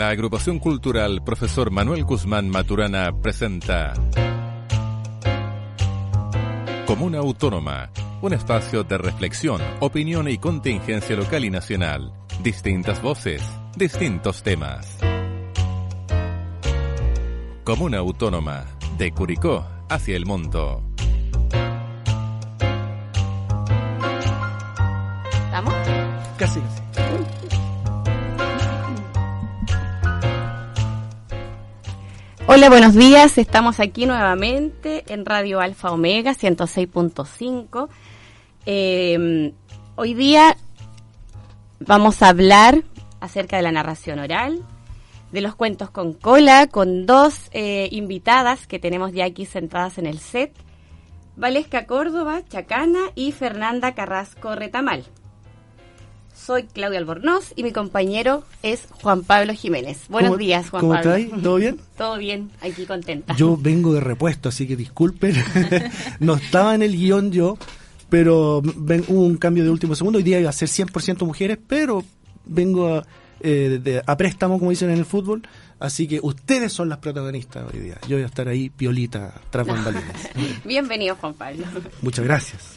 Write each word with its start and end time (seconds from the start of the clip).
la 0.00 0.08
agrupación 0.08 0.58
cultural 0.58 1.22
Profesor 1.22 1.70
Manuel 1.70 2.04
Guzmán 2.04 2.48
Maturana 2.48 3.12
presenta 3.20 3.92
Comuna 6.86 7.18
Autónoma, 7.18 7.90
un 8.22 8.32
espacio 8.32 8.82
de 8.82 8.96
reflexión, 8.96 9.60
opinión 9.80 10.26
y 10.30 10.38
contingencia 10.38 11.14
local 11.16 11.44
y 11.44 11.50
nacional. 11.50 12.14
Distintas 12.42 13.02
voces, 13.02 13.42
distintos 13.76 14.42
temas. 14.42 14.96
Comuna 17.62 17.98
Autónoma, 17.98 18.64
de 18.96 19.12
Curicó 19.12 19.66
hacia 19.90 20.16
el 20.16 20.24
mundo. 20.24 20.82
¿Estamos? 25.44 25.74
Casi, 26.38 26.60
casi. 26.60 26.89
Hola, 32.52 32.68
buenos 32.68 32.96
días. 32.96 33.38
Estamos 33.38 33.78
aquí 33.78 34.06
nuevamente 34.06 35.04
en 35.06 35.24
Radio 35.24 35.60
Alfa 35.60 35.92
Omega 35.92 36.32
106.5. 36.32 37.88
Eh, 38.66 39.52
hoy 39.94 40.14
día 40.14 40.56
vamos 41.78 42.22
a 42.22 42.28
hablar 42.30 42.82
acerca 43.20 43.56
de 43.56 43.62
la 43.62 43.70
narración 43.70 44.18
oral, 44.18 44.64
de 45.30 45.40
los 45.42 45.54
cuentos 45.54 45.90
con 45.90 46.12
cola, 46.12 46.66
con 46.66 47.06
dos 47.06 47.36
eh, 47.52 47.88
invitadas 47.92 48.66
que 48.66 48.80
tenemos 48.80 49.12
ya 49.12 49.26
aquí 49.26 49.46
sentadas 49.46 49.98
en 49.98 50.06
el 50.06 50.18
set. 50.18 50.52
Valesca 51.36 51.86
Córdoba, 51.86 52.42
Chacana 52.48 53.12
y 53.14 53.30
Fernanda 53.30 53.94
Carrasco 53.94 54.56
Retamal. 54.56 55.04
Soy 56.46 56.64
Claudia 56.64 56.98
Albornoz 56.98 57.52
y 57.54 57.62
mi 57.62 57.70
compañero 57.72 58.44
es 58.62 58.86
Juan 58.90 59.22
Pablo 59.24 59.52
Jiménez. 59.54 59.98
Buenos 60.08 60.30
¿Cómo- 60.30 60.38
días, 60.38 60.70
Juan 60.70 60.80
¿Cómo 60.80 60.94
Pablo. 60.94 61.14
estáis? 61.14 61.42
¿Todo 61.42 61.56
bien? 61.56 61.80
Todo 61.98 62.18
bien, 62.18 62.50
aquí 62.60 62.86
contenta. 62.86 63.36
Yo 63.36 63.56
vengo 63.56 63.92
de 63.92 64.00
repuesto, 64.00 64.48
así 64.48 64.66
que 64.66 64.74
disculpen. 64.76 65.34
no 66.20 66.34
estaba 66.36 66.74
en 66.74 66.82
el 66.82 66.92
guion 66.96 67.30
yo, 67.30 67.58
pero 68.08 68.62
ven, 68.64 69.04
hubo 69.08 69.20
un 69.22 69.36
cambio 69.36 69.64
de 69.64 69.70
último 69.70 69.94
segundo. 69.94 70.16
Hoy 70.16 70.22
día 70.24 70.40
iba 70.40 70.50
a 70.50 70.52
ser 70.52 70.68
100% 70.68 71.24
mujeres, 71.26 71.58
pero 71.68 72.02
vengo 72.46 72.88
a, 72.96 73.06
eh, 73.40 73.78
de- 73.82 74.02
a 74.04 74.16
préstamo, 74.16 74.58
como 74.58 74.70
dicen 74.70 74.90
en 74.90 74.98
el 74.98 75.04
fútbol. 75.04 75.42
Así 75.78 76.06
que 76.08 76.20
ustedes 76.22 76.72
son 76.72 76.88
las 76.88 76.98
protagonistas 76.98 77.66
hoy 77.72 77.80
día. 77.80 77.98
Yo 78.08 78.16
voy 78.16 78.24
a 78.24 78.26
estar 78.26 78.48
ahí 78.48 78.68
piolita 78.70 79.34
tras 79.50 79.66
bambalinas. 79.66 80.30
Bienvenido, 80.64 81.16
Juan 81.16 81.34
Pablo. 81.34 81.64
Muchas 82.02 82.24
gracias. 82.24 82.76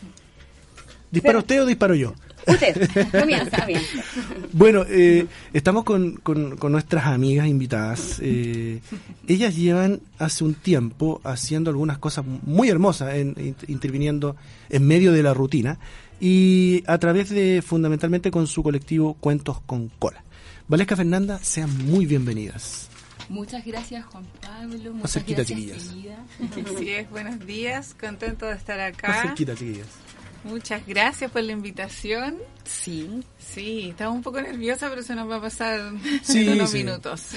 ¿Dispara 1.14 1.39
usted 1.39 1.61
o 1.61 1.66
disparo 1.66 1.95
yo? 1.95 2.14
Usted, 2.47 2.89
comienza 3.22 3.66
bien. 3.66 3.81
Bueno, 4.52 4.83
eh, 4.89 5.28
estamos 5.53 5.83
con, 5.86 6.14
con- 6.17 6.58
con 6.58 6.72
nuestras 6.72 7.06
amigas 7.06 7.47
invitadas. 7.47 8.17
Eh, 8.22 8.81
ellas 9.28 9.56
llevan 9.56 10.02
hace 10.17 10.44
un 10.44 10.53
tiempo 10.56 11.22
haciendo 11.23 11.69
algunas 11.69 12.00
cosas 12.00 12.25
muy 12.45 12.67
hermosas, 12.69 13.14
en- 13.16 13.36
in- 13.38 13.56
interviniendo 13.67 14.36
en 14.69 14.86
medio 14.88 15.14
de 15.14 15.23
la 15.23 15.34
rutina 15.34 15.78
y 16.19 16.84
a 16.88 16.97
través 16.97 17.30
de, 17.30 17.61
fundamentalmente, 17.66 18.31
con 18.31 18.47
su 18.47 18.64
colectivo 18.64 19.14
Cuentos 19.14 19.61
con 19.66 19.89
Cola. 20.00 20.23
Valesca 20.67 20.95
Fernanda, 20.95 21.39
sean 21.44 21.69
muy 21.86 22.06
bienvenidas. 22.06 22.89
Muchas 23.30 23.66
gracias 23.66 24.03
Juan 24.06 24.25
Pablo, 24.41 24.94
muchas 24.94 25.14
cerquita, 25.14 25.44
gracias 25.44 25.59
chiquillas. 25.59 26.67
Así 26.75 26.89
es, 26.89 27.09
buenos 27.09 27.39
días, 27.45 27.95
contento 27.97 28.47
de 28.47 28.56
estar 28.56 28.80
acá. 28.81 29.22
cerquita, 29.22 29.56
chiquillas. 29.56 29.88
Muchas 30.44 30.86
gracias 30.86 31.32
por 31.32 31.42
la 31.44 31.52
invitación. 31.54 32.38
Sí, 32.66 33.24
Sí, 33.38 33.90
estaba 33.90 34.12
un 34.12 34.22
poco 34.24 34.42
nerviosa, 34.42 34.90
pero 34.90 35.04
se 35.04 35.16
nos 35.16 35.30
va 35.30 35.38
a 35.38 35.42
pasar 35.42 35.80
Sí, 36.24 36.46
en 36.48 36.54
unos 36.54 36.72
sí. 36.72 36.78
minutos. 36.80 37.28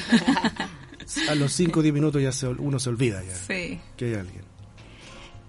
A 1.29 1.35
los 1.35 1.53
5 1.53 1.79
o 1.81 1.83
10 1.83 1.95
minutos 1.95 2.21
ya 2.23 2.33
se, 2.33 2.49
uno 2.49 2.79
se 2.81 2.89
olvida 2.89 3.23
ya 3.23 3.35
Sí. 3.35 3.79
que 3.97 4.07
hay 4.07 4.15
alguien. 4.15 4.45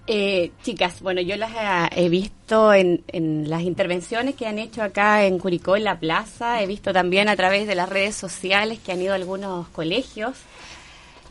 Eh, 0.10 0.52
chicas, 0.64 1.02
bueno, 1.02 1.20
yo 1.20 1.36
las 1.36 1.52
ah, 1.56 1.90
he 1.94 2.08
visto 2.08 2.74
en, 2.74 3.04
en 3.10 3.50
las 3.50 3.64
intervenciones 3.64 4.36
que 4.36 4.48
han 4.48 4.58
hecho 4.58 4.82
acá 4.82 5.26
en 5.26 5.38
Curicó, 5.38 5.76
en 5.76 5.84
la 5.84 6.00
plaza. 6.00 6.62
He 6.62 6.68
visto 6.68 6.94
también 6.94 7.28
a 7.28 7.36
través 7.36 7.68
de 7.68 7.76
las 7.76 7.90
redes 7.90 8.16
sociales 8.16 8.80
que 8.80 8.94
han 8.94 9.02
ido 9.02 9.12
a 9.12 9.16
algunos 9.16 9.68
colegios. 9.70 10.38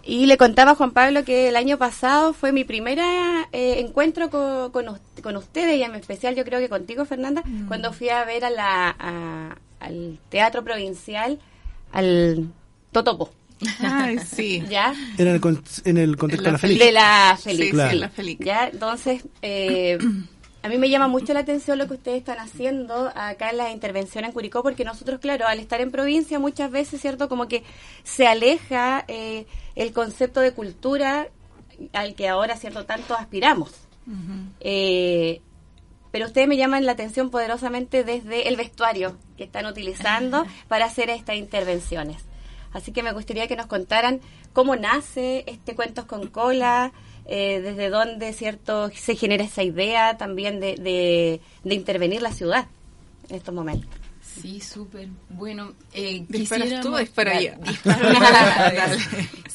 Y 0.06 0.26
le 0.26 0.36
contaba 0.36 0.70
a 0.70 0.74
Juan 0.76 0.92
Pablo 0.92 1.24
que 1.24 1.48
el 1.48 1.56
año 1.56 1.78
pasado 1.78 2.32
fue 2.32 2.52
mi 2.52 2.62
primer 2.64 2.98
encuentro 3.52 4.30
co- 4.30 4.70
con, 4.72 4.88
us- 4.88 5.00
con 5.22 5.36
ustedes 5.36 5.76
y 5.78 5.82
en 5.82 5.94
especial 5.96 6.34
yo 6.36 6.44
creo 6.44 6.60
que 6.60 6.68
contigo, 6.68 7.04
Fernanda, 7.04 7.42
cuando 7.66 7.92
fui 7.92 8.08
a 8.10 8.24
ver 8.24 8.44
a 8.44 8.50
la, 8.50 8.94
a- 8.98 9.56
al 9.80 10.18
Teatro 10.28 10.62
Provincial, 10.62 11.38
al 11.92 12.48
Totopo. 12.92 13.30
Ay, 13.80 14.18
sí. 14.18 14.62
¿Ya? 14.70 14.94
En 15.18 15.26
el, 15.28 15.40
con- 15.40 15.62
en 15.84 15.98
el 15.98 16.16
contexto 16.16 16.44
de 16.44 16.52
La 16.52 16.52
la 16.52 16.58
feliz. 16.58 16.78
De 16.78 16.92
la 16.92 17.36
Sí, 17.36 17.42
Feliz. 17.44 17.64
sí, 17.66 17.70
Claro. 17.72 17.98
la 17.98 18.08
feliz. 18.10 18.38
Ya, 18.40 18.68
entonces, 18.68 19.24
eh, 19.42 19.98
a 20.66 20.68
mí 20.68 20.78
me 20.78 20.90
llama 20.90 21.06
mucho 21.06 21.32
la 21.32 21.40
atención 21.40 21.78
lo 21.78 21.86
que 21.86 21.94
ustedes 21.94 22.18
están 22.18 22.40
haciendo 22.40 23.12
acá 23.14 23.50
en 23.50 23.58
la 23.58 23.70
intervención 23.70 24.24
en 24.24 24.32
Curicó, 24.32 24.64
porque 24.64 24.84
nosotros, 24.84 25.20
claro, 25.20 25.46
al 25.46 25.60
estar 25.60 25.80
en 25.80 25.92
provincia 25.92 26.40
muchas 26.40 26.72
veces, 26.72 27.00
¿cierto? 27.00 27.28
Como 27.28 27.46
que 27.46 27.62
se 28.02 28.26
aleja 28.26 29.04
eh, 29.06 29.46
el 29.76 29.92
concepto 29.92 30.40
de 30.40 30.50
cultura 30.50 31.28
al 31.92 32.16
que 32.16 32.28
ahora, 32.28 32.56
¿cierto? 32.56 32.84
Tanto 32.84 33.14
aspiramos. 33.14 33.70
Eh, 34.58 35.40
pero 36.10 36.26
ustedes 36.26 36.48
me 36.48 36.56
llaman 36.56 36.84
la 36.84 36.92
atención 36.92 37.30
poderosamente 37.30 38.02
desde 38.02 38.48
el 38.48 38.56
vestuario 38.56 39.16
que 39.36 39.44
están 39.44 39.66
utilizando 39.66 40.46
para 40.68 40.86
hacer 40.86 41.10
estas 41.10 41.36
intervenciones. 41.36 42.24
Así 42.72 42.90
que 42.90 43.04
me 43.04 43.12
gustaría 43.12 43.46
que 43.46 43.54
nos 43.54 43.66
contaran 43.66 44.20
cómo 44.52 44.74
nace 44.74 45.44
este 45.46 45.76
Cuentos 45.76 46.06
con 46.06 46.26
Cola, 46.26 46.92
eh, 47.28 47.60
desde 47.60 47.90
dónde 47.90 48.32
cierto 48.32 48.90
se 48.94 49.16
genera 49.16 49.44
esa 49.44 49.62
idea 49.62 50.16
también 50.16 50.60
de, 50.60 50.76
de, 50.76 51.40
de 51.64 51.74
intervenir 51.74 52.22
la 52.22 52.32
ciudad 52.32 52.66
en 53.28 53.36
estos 53.36 53.54
momentos. 53.54 53.88
sí, 54.22 54.60
súper. 54.60 55.08
Bueno, 55.30 55.72
eh, 55.92 56.24
¿Disparas 56.28 56.80
tú 56.80 56.96
disparo 56.96 57.32
yo? 57.40 57.50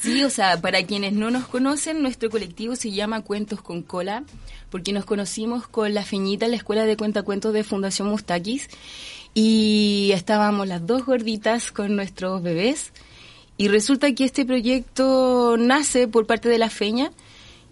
Sí, 0.02 0.24
o 0.24 0.30
sea, 0.30 0.60
para 0.60 0.84
quienes 0.84 1.12
no 1.12 1.30
nos 1.30 1.46
conocen, 1.46 2.02
nuestro 2.02 2.28
colectivo 2.28 2.74
se 2.74 2.90
llama 2.90 3.22
Cuentos 3.22 3.62
con 3.62 3.82
Cola, 3.82 4.24
porque 4.68 4.92
nos 4.92 5.04
conocimos 5.04 5.68
con 5.68 5.94
la 5.94 6.04
Feñita 6.04 6.44
en 6.46 6.50
la 6.50 6.56
Escuela 6.56 6.84
de 6.84 6.96
Cuentacuentos 6.96 7.52
de 7.52 7.62
Fundación 7.62 8.08
Mustaquis, 8.08 8.68
y 9.32 10.10
estábamos 10.12 10.66
las 10.66 10.84
dos 10.84 11.06
gorditas 11.06 11.70
con 11.70 11.94
nuestros 11.94 12.42
bebés, 12.42 12.92
y 13.56 13.68
resulta 13.68 14.12
que 14.12 14.24
este 14.24 14.44
proyecto 14.44 15.56
nace 15.56 16.08
por 16.08 16.26
parte 16.26 16.48
de 16.48 16.58
la 16.58 16.68
Feña, 16.68 17.12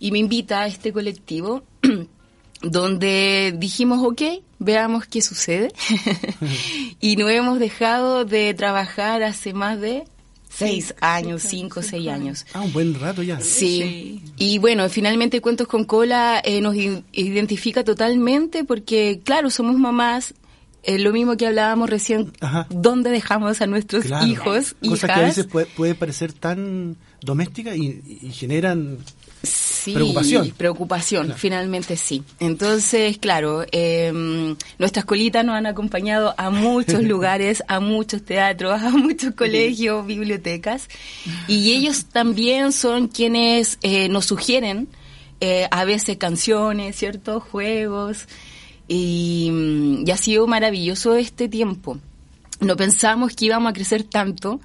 y 0.01 0.11
me 0.11 0.19
invita 0.19 0.63
a 0.63 0.67
este 0.67 0.93
colectivo, 0.93 1.63
donde 2.63 3.55
dijimos, 3.57 4.01
ok, 4.05 4.23
veamos 4.59 5.07
qué 5.07 5.23
sucede. 5.23 5.73
y 7.01 7.17
no 7.17 7.29
hemos 7.29 7.59
dejado 7.59 8.25
de 8.25 8.53
trabajar 8.55 9.23
hace 9.23 9.55
más 9.55 9.81
de 9.81 10.05
seis 10.49 10.95
años, 11.01 11.43
cinco, 11.43 11.81
seis 11.83 12.09
años. 12.09 12.45
Ah, 12.53 12.61
un 12.61 12.73
buen 12.73 12.99
rato 12.99 13.23
ya. 13.23 13.41
Sí. 13.41 14.23
Y 14.37 14.59
bueno, 14.59 14.89
finalmente 14.89 15.41
Cuentos 15.41 15.69
con 15.69 15.85
Cola 15.85 16.41
eh, 16.45 16.61
nos 16.61 16.75
identifica 17.13 17.85
totalmente 17.85 18.65
porque, 18.65 19.21
claro, 19.25 19.49
somos 19.51 19.77
mamás. 19.79 20.35
eh, 20.83 20.99
lo 20.99 21.13
mismo 21.13 21.37
que 21.37 21.47
hablábamos 21.47 21.89
recién, 21.91 22.33
Ajá. 22.41 22.67
¿dónde 22.71 23.11
dejamos 23.11 23.61
a 23.61 23.67
nuestros 23.67 24.05
Claro. 24.05 24.27
hijos, 24.27 24.75
Cosas 24.83 25.05
hijas? 25.05 25.05
que 25.05 25.13
a 25.13 25.27
veces 25.27 25.47
puede, 25.47 25.67
puede 25.67 25.95
parecer 25.95 26.33
tan 26.33 26.97
domésticas 27.23 27.77
y, 27.77 28.01
y 28.23 28.31
generan 28.33 28.97
Sí, 29.43 29.95
Preocupación. 29.95 30.51
preocupación, 30.57 31.25
Claro. 31.27 31.39
finalmente 31.41 31.97
sí. 31.97 32.23
Entonces, 32.39 33.17
claro, 33.19 33.65
eh, 33.73 34.13
nuestras 34.79 35.05
colitas 35.07 35.43
nos 35.45 35.55
han 35.57 35.65
acompañado 35.67 36.35
a 36.37 36.51
muchos 36.51 37.03
lugares, 37.05 37.63
a 37.67 37.81
muchos 37.81 38.23
teatros, 38.23 38.83
a 38.83 38.91
muchos 38.91 39.35
colegios, 39.35 40.05
bibliotecas, 40.07 40.89
y 41.49 41.73
ellos 41.73 42.05
también 42.07 42.73
son 42.73 43.09
quienes 43.09 43.79
eh, 43.83 44.09
nos 44.11 44.27
sugieren 44.27 44.89
eh, 45.41 45.67
a 45.71 45.85
veces 45.87 46.19
canciones, 46.19 46.97
ciertos 46.97 47.43
juegos, 47.43 48.27
y, 48.87 49.49
mm, 49.51 50.05
y 50.07 50.11
ha 50.11 50.17
sido 50.19 50.47
maravilloso 50.47 51.17
este 51.17 51.49
tiempo. 51.49 51.99
No 52.61 52.77
pensamos 52.77 53.35
que 53.35 53.47
íbamos 53.47 53.71
a 53.71 53.73
crecer 53.73 54.03
tanto. 54.03 54.61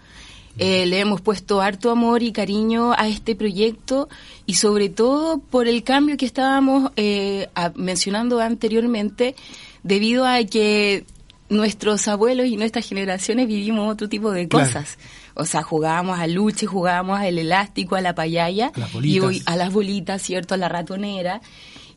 Eh, 0.57 0.85
le 0.85 0.99
hemos 0.99 1.19
puesto 1.21 1.59
harto 1.61 1.91
amor 1.91 2.23
y 2.23 2.31
cariño 2.31 2.93
a 2.93 3.07
este 3.07 3.35
proyecto 3.35 4.07
y 4.45 4.53
sobre 4.55 4.87
todo 4.89 5.39
por 5.39 5.67
el 5.67 5.83
cambio 5.83 6.15
que 6.17 6.25
estábamos 6.25 6.91
eh, 6.95 7.49
a- 7.55 7.73
mencionando 7.75 8.39
anteriormente 8.39 9.35
debido 9.83 10.25
a 10.25 10.43
que 10.45 11.03
nuestros 11.49 12.07
abuelos 12.07 12.47
y 12.47 12.57
nuestras 12.57 12.87
generaciones 12.87 13.47
vivimos 13.47 13.91
otro 13.91 14.07
tipo 14.09 14.31
de 14.31 14.47
Claro. 14.47 14.65
cosas. 14.67 14.97
O 15.35 15.45
sea, 15.45 15.61
jugábamos 15.61 16.17
al 16.19 16.33
luche, 16.33 16.65
jugábamos 16.65 17.19
al 17.19 17.37
elástico, 17.37 17.95
a 17.97 18.01
la 18.01 18.15
payaya 18.15 18.71
A 18.73 18.79
las 18.79 18.89
y 18.91 18.93
bolitas. 19.19 19.23
hoy 19.27 19.43
a 19.45 19.55
las 19.57 19.73
bolitas, 19.73 20.21
¿cierto? 20.21 20.53
A 20.53 20.57
la 20.57 20.69
ratonera. 20.69 21.41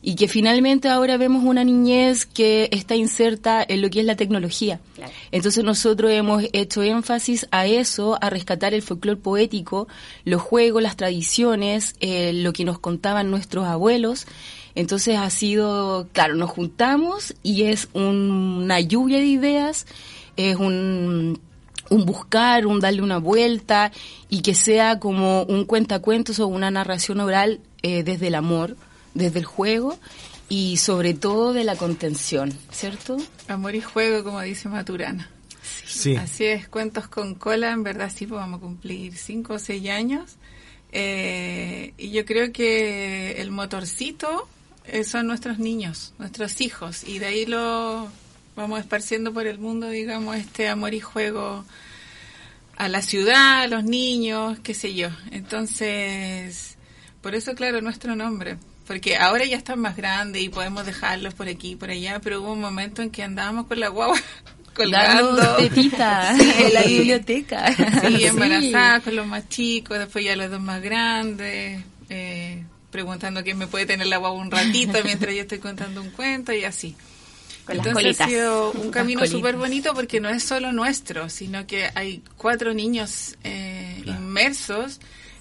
Y 0.09 0.15
que 0.15 0.27
finalmente 0.27 0.89
ahora 0.89 1.17
vemos 1.17 1.43
una 1.43 1.63
niñez 1.63 2.25
que 2.25 2.67
está 2.71 2.95
inserta 2.95 3.63
en 3.67 3.83
lo 3.83 3.91
que 3.91 3.99
es 3.99 4.05
la 4.07 4.15
tecnología. 4.15 4.79
Claro. 4.95 5.11
Entonces 5.31 5.63
nosotros 5.63 6.09
hemos 6.11 6.45
hecho 6.51 6.81
énfasis 6.81 7.47
a 7.51 7.67
eso, 7.67 8.17
a 8.19 8.31
rescatar 8.31 8.73
el 8.73 8.81
folclore 8.81 9.19
poético, 9.21 9.87
los 10.25 10.41
juegos, 10.41 10.81
las 10.81 10.95
tradiciones, 10.95 11.93
eh, 11.99 12.33
lo 12.33 12.53
que 12.53 12.65
nos 12.65 12.79
contaban 12.79 13.29
nuestros 13.29 13.67
abuelos. 13.67 14.25
Entonces 14.73 15.15
ha 15.15 15.29
sido, 15.29 16.07
claro, 16.11 16.33
nos 16.33 16.49
juntamos 16.49 17.35
y 17.43 17.65
es 17.65 17.87
un- 17.93 18.61
una 18.63 18.79
lluvia 18.79 19.19
de 19.19 19.27
ideas, 19.27 19.85
es 20.37 20.55
un, 20.55 21.39
un 21.91 22.05
buscar, 22.05 22.65
un 22.65 22.79
darle 22.79 23.03
una 23.03 23.19
vuelta 23.19 23.91
y 24.27 24.41
que 24.41 24.55
sea 24.55 24.97
como 24.99 25.43
un 25.43 25.65
cuentacuentos 25.65 26.39
o 26.39 26.47
una 26.47 26.71
narración 26.71 27.19
oral 27.19 27.59
eh, 27.83 28.01
desde 28.01 28.27
el 28.29 28.35
amor, 28.35 28.75
desde 29.13 29.39
el 29.39 29.45
juego 29.45 29.97
y 30.49 30.77
sobre 30.77 31.13
todo 31.13 31.53
de 31.53 31.63
la 31.63 31.75
contención, 31.75 32.53
¿cierto? 32.71 33.17
Amor 33.47 33.75
y 33.75 33.81
juego, 33.81 34.23
como 34.23 34.41
dice 34.41 34.67
Maturana. 34.69 35.29
Sí. 35.85 36.15
Así 36.15 36.45
es, 36.45 36.67
cuentos 36.67 37.07
con 37.07 37.35
cola, 37.35 37.71
en 37.71 37.83
verdad 37.83 38.11
sí, 38.15 38.25
pues 38.25 38.39
vamos 38.39 38.59
a 38.59 38.61
cumplir 38.61 39.15
cinco 39.15 39.55
o 39.55 39.59
seis 39.59 39.89
años. 39.89 40.37
Eh, 40.91 41.93
y 41.97 42.11
yo 42.11 42.25
creo 42.25 42.51
que 42.51 43.33
el 43.41 43.51
motorcito 43.51 44.47
eh, 44.85 45.03
son 45.03 45.27
nuestros 45.27 45.59
niños, 45.59 46.13
nuestros 46.17 46.61
hijos, 46.61 47.03
y 47.03 47.19
de 47.19 47.27
ahí 47.27 47.45
lo 47.45 48.07
vamos 48.55 48.79
esparciendo 48.79 49.33
por 49.33 49.47
el 49.47 49.59
mundo, 49.59 49.89
digamos, 49.89 50.35
este 50.35 50.67
amor 50.67 50.93
y 50.93 50.99
juego 50.99 51.63
a 52.75 52.87
la 52.87 53.01
ciudad, 53.01 53.61
a 53.61 53.67
los 53.67 53.83
niños, 53.83 54.59
qué 54.59 54.73
sé 54.73 54.95
yo. 54.95 55.09
Entonces, 55.31 56.77
por 57.21 57.35
eso, 57.35 57.53
claro, 57.53 57.81
nuestro 57.81 58.15
nombre. 58.15 58.57
Porque 58.89 59.17
ahora 59.17 59.45
ya 59.45 59.55
están 59.55 59.77
más 59.81 59.95
grandes 59.95 60.41
y 60.41 60.49
podemos 60.49 60.83
dejarlos 60.83 61.35
por 61.35 61.47
aquí 61.47 61.73
y 61.73 61.75
por 61.75 61.91
allá, 61.91 62.19
pero 62.23 62.41
hubo 62.41 62.53
un 62.53 62.59
momento 62.59 63.03
en 63.03 63.11
que 63.11 63.21
andábamos 63.21 63.67
con 63.67 63.79
la 63.79 63.89
guagua 63.89 64.19
colgando. 64.73 65.57
Tetita 65.57 66.31
en 66.59 66.73
la 66.73 66.81
biblioteca. 66.81 67.71
Sí, 67.71 68.25
embarazadas 68.25 69.03
con 69.03 69.15
los 69.15 69.27
más 69.27 69.47
chicos, 69.47 69.99
después 69.99 70.25
ya 70.25 70.35
los 70.35 70.49
dos 70.49 70.59
más 70.59 70.81
grandes, 70.81 71.83
eh, 72.09 72.63
preguntando 72.89 73.43
quién 73.43 73.59
me 73.59 73.67
puede 73.67 73.85
tener 73.85 74.07
la 74.07 74.17
guagua 74.17 74.39
un 74.39 74.49
ratito 74.49 74.97
mientras 75.03 75.35
yo 75.35 75.41
estoy 75.41 75.59
contando 75.59 76.01
un 76.01 76.09
cuento 76.09 76.51
y 76.51 76.63
así. 76.63 76.95
Con 77.65 77.75
Entonces 77.75 78.19
ha 78.19 78.25
sido 78.25 78.71
un 78.71 78.89
camino 78.89 79.23
súper 79.27 79.55
bonito 79.55 79.93
porque 79.93 80.19
no 80.19 80.29
es 80.29 80.43
solo 80.43 80.71
nuestro, 80.71 81.29
sino 81.29 81.67
que 81.67 81.91
hay 81.93 82.23
cuatro 82.37 82.73
niños 82.73 83.37
eh, 83.43 84.01
inmersos. 84.03 84.99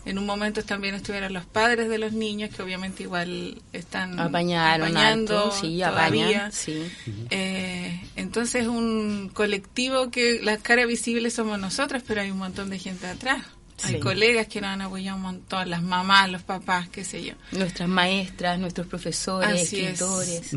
En 0.09 0.19
un 0.19 0.25
momento 0.25 0.65
también 0.65 0.95
estuvieron 0.95 1.35
los 1.35 1.45
padres 1.45 1.89
de 1.91 1.99
los 1.99 2.13
niños, 2.13 2.49
que 2.55 2.63
obviamente 2.63 3.03
igual 3.03 3.61
están 3.75 4.19
Apañaron 4.19 4.89
apañando 4.89 5.39
harto, 5.39 5.51
sí, 5.61 5.79
todavía. 5.79 6.25
apañan, 6.27 6.53
sí. 6.53 6.91
Eh, 7.29 8.01
entonces 8.17 8.67
un 8.67 9.31
colectivo 9.35 10.11
que 10.11 10.41
la 10.43 10.57
cara 10.57 10.87
visible 10.87 11.31
somos 11.31 11.59
nosotras, 11.59 12.03
pero 12.07 12.23
hay 12.23 12.31
un 12.31 12.39
montón 12.39 12.71
de 12.71 12.79
gente 12.79 13.07
atrás. 13.07 13.45
Hay 13.85 14.01
colegas 14.01 14.49
que 14.49 14.61
nos 14.61 14.71
han 14.71 14.81
apoyado 14.83 15.17
un 15.19 15.23
montón, 15.23 15.69
las 15.71 15.83
mamás, 15.83 16.31
los 16.31 16.43
papás, 16.43 16.89
qué 16.89 17.05
sé 17.05 17.23
yo. 17.23 17.35
Nuestras 17.53 17.89
maestras, 17.89 18.59
nuestros 18.59 18.87
profesores, 18.87 19.63
Así 19.63 19.81
es. 19.81 20.01
escritores. 20.01 20.57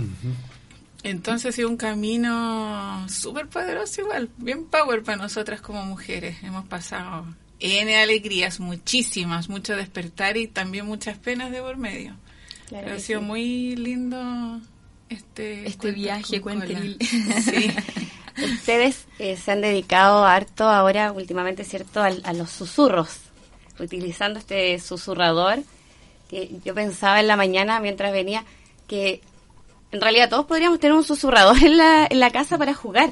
Entonces 1.04 1.50
ha 1.50 1.52
sido 1.52 1.68
un 1.70 1.78
camino 1.78 3.06
súper 3.10 3.48
poderoso 3.48 4.02
igual, 4.02 4.30
bien 4.38 4.66
power 4.66 5.04
para 5.04 5.18
nosotras 5.18 5.60
como 5.62 5.84
mujeres. 5.86 6.38
Hemos 6.42 6.66
pasado 6.68 7.26
N 7.62 7.96
alegrías, 7.98 8.60
muchísimas, 8.60 9.50
mucho 9.50 9.76
despertar 9.76 10.36
y 10.38 10.48
también 10.48 10.86
muchas 10.86 11.18
penas 11.18 11.52
de 11.52 11.62
por 11.62 11.78
medio. 11.78 12.16
Claro 12.68 12.86
Pero 12.86 12.98
ha 12.98 13.00
sido 13.00 13.20
sí. 13.20 13.26
muy 13.26 13.76
lindo 13.76 14.60
este, 15.10 15.68
Este 15.68 15.92
viaje 15.92 16.42
cuenteril. 16.42 16.98
Sí. 17.00 17.72
Ustedes 18.54 19.06
eh, 19.20 19.36
se 19.38 19.52
han 19.52 19.62
dedicado 19.62 20.26
harto 20.26 20.70
ahora, 20.70 21.12
últimamente, 21.12 21.64
¿cierto?, 21.66 22.02
al- 22.02 22.22
a, 22.24 22.34
los 22.34 22.50
susurros, 22.50 23.18
utilizando 23.80 24.40
este 24.40 24.80
susurrador. 24.80 25.60
Que 26.30 26.50
yo 26.64 26.74
pensaba 26.74 27.20
en 27.20 27.28
la 27.28 27.36
mañana 27.36 27.80
mientras 27.82 28.14
venía 28.14 28.46
que 28.88 29.22
en 29.92 30.00
realidad 30.00 30.30
todos 30.30 30.46
podríamos 30.46 30.80
tener 30.80 30.96
un 30.96 31.04
susurrador 31.04 31.62
en 31.62 31.76
la, 31.78 32.08
en 32.10 32.20
la 32.22 32.30
casa 32.32 32.58
para 32.58 32.74
jugar. 32.74 33.10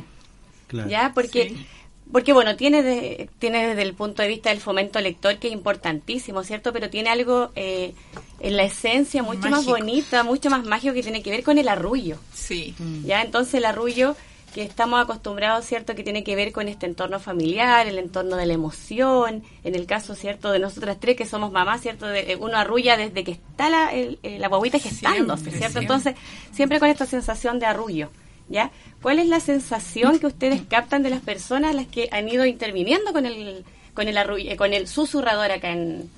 Claro. 0.68 0.90
¿Ya? 0.90 1.12
Porque, 1.14 1.50
Sí. 1.50 1.66
Porque 2.12 2.34
bueno, 2.34 2.56
tiene, 2.56 2.82
de- 2.84 3.30
tiene 3.40 3.68
desde 3.68 3.82
el 3.84 3.94
punto 3.94 4.22
de 4.22 4.28
vista 4.28 4.50
del 4.50 4.60
fomento 4.60 5.00
lector 5.00 5.38
que 5.38 5.48
es 5.48 5.54
importantísimo, 5.54 6.44
¿cierto? 6.44 6.74
Pero 6.74 6.90
tiene 6.90 7.10
algo 7.10 7.52
eh, 7.56 7.94
en 8.40 8.58
la 8.58 8.64
esencia 8.64 9.22
mucho 9.24 9.50
más 9.50 9.66
bonita, 9.66 10.24
mucho 10.24 10.50
más 10.50 10.66
mágico 10.66 10.94
que 10.94 11.04
tiene 11.04 11.22
que 11.22 11.32
ver 11.32 11.44
con 11.44 11.58
el 11.58 11.68
arrullo. 11.68 12.18
Sí. 12.34 12.76
¿ya? 13.06 13.22
Entonces 13.22 13.54
el 13.56 13.66
arrullo 13.66 14.16
que 14.54 14.64
estamos 14.64 15.00
acostumbrados, 15.00 15.64
¿cierto? 15.66 15.94
Que 15.94 16.02
tiene 16.02 16.24
que 16.24 16.36
ver 16.36 16.52
con 16.52 16.68
este 16.68 16.88
entorno 16.88 17.20
familiar, 17.20 17.86
el 17.88 18.00
entorno 18.00 18.36
de 18.36 18.48
la 18.48 18.54
emoción, 18.54 19.44
en 19.64 19.76
el 19.76 19.86
caso, 19.86 20.16
¿cierto? 20.16 20.52
De 20.52 20.58
nosotras 20.58 20.98
tres 21.00 21.16
que 21.16 21.28
somos 21.28 21.52
mamás, 21.52 21.82
¿cierto? 21.82 22.08
De, 22.08 22.32
eh, 22.32 22.36
uno 22.36 22.58
arrulla 22.58 22.98
desde 22.98 23.24
que 23.24 23.34
está 23.34 23.70
la, 23.70 23.94
el- 23.94 24.18
eh, 24.24 24.40
la 24.40 24.48
guaguita 24.48 24.80
gestándose, 24.80 25.44
Siempre, 25.52 25.60
¿cierto? 25.60 25.80
siempre. 25.80 25.82
Entonces, 25.84 26.16
siempre 26.52 26.80
con 26.80 26.90
esta 26.90 27.06
sensación 27.06 27.60
de 27.60 27.68
arrullo, 27.68 28.10
¿ya? 28.50 28.72
¿Cuál 29.02 29.20
es 29.20 29.28
la 29.28 29.40
sensación 29.40 30.20
que 30.20 30.28
ustedes 30.28 30.62
captan 30.70 31.04
de 31.04 31.10
las 31.10 31.22
personas 31.22 31.72
a 31.72 31.74
las 31.74 31.88
que 31.88 32.10
han 32.12 32.28
ido 32.28 32.46
interviniendo 32.46 33.14
con 33.14 33.26
el, 33.26 33.64
con 33.94 34.08
el 34.08 34.18
eh, 34.18 34.56
con 34.58 34.74
el 34.74 34.88
susurrador 34.88 35.52
acá 35.52 35.72
en, 35.72 36.10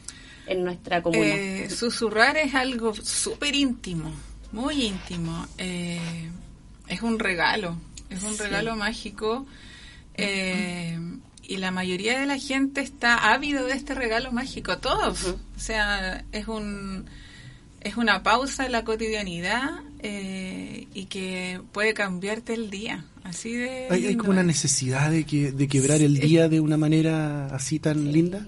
en 0.47 0.63
nuestra 0.63 1.01
comuna? 1.03 1.25
Eh, 1.25 1.69
susurrar 1.69 2.37
es 2.37 2.55
algo 2.55 2.93
súper 2.95 3.55
íntimo, 3.55 4.11
muy 4.51 4.85
íntimo. 4.85 5.45
Eh, 5.57 6.29
es 6.87 7.01
un 7.01 7.19
regalo, 7.19 7.77
es 8.09 8.23
un 8.23 8.37
regalo 8.37 8.75
mágico. 8.75 9.45
eh, 10.15 10.97
y 11.43 11.57
la 11.57 11.71
mayoría 11.71 12.17
de 12.17 12.25
la 12.25 12.37
gente 12.37 12.79
está 12.79 13.33
ávido 13.33 13.65
de 13.65 13.73
este 13.73 13.93
regalo 13.93 14.31
mágico, 14.31 14.77
todos. 14.77 15.25
O 15.25 15.59
sea, 15.59 16.23
es 16.31 16.47
un 16.47 17.09
es 17.81 17.97
una 17.97 18.23
pausa 18.23 18.65
en 18.65 18.71
la 18.71 18.83
cotidianidad 18.83 19.69
eh, 19.99 20.87
y 20.93 21.05
que 21.05 21.59
puede 21.71 21.93
cambiarte 21.93 22.53
el 22.53 22.69
día. 22.69 23.05
Así 23.23 23.53
de. 23.53 23.87
Hay, 23.89 24.15
como 24.15 24.31
una 24.31 24.41
es. 24.41 24.47
necesidad 24.47 25.11
de, 25.11 25.25
que, 25.25 25.51
de 25.51 25.67
quebrar 25.67 26.01
el 26.01 26.19
día 26.19 26.47
de 26.49 26.59
una 26.59 26.77
manera 26.77 27.47
así 27.47 27.79
tan 27.79 28.11
linda. 28.11 28.45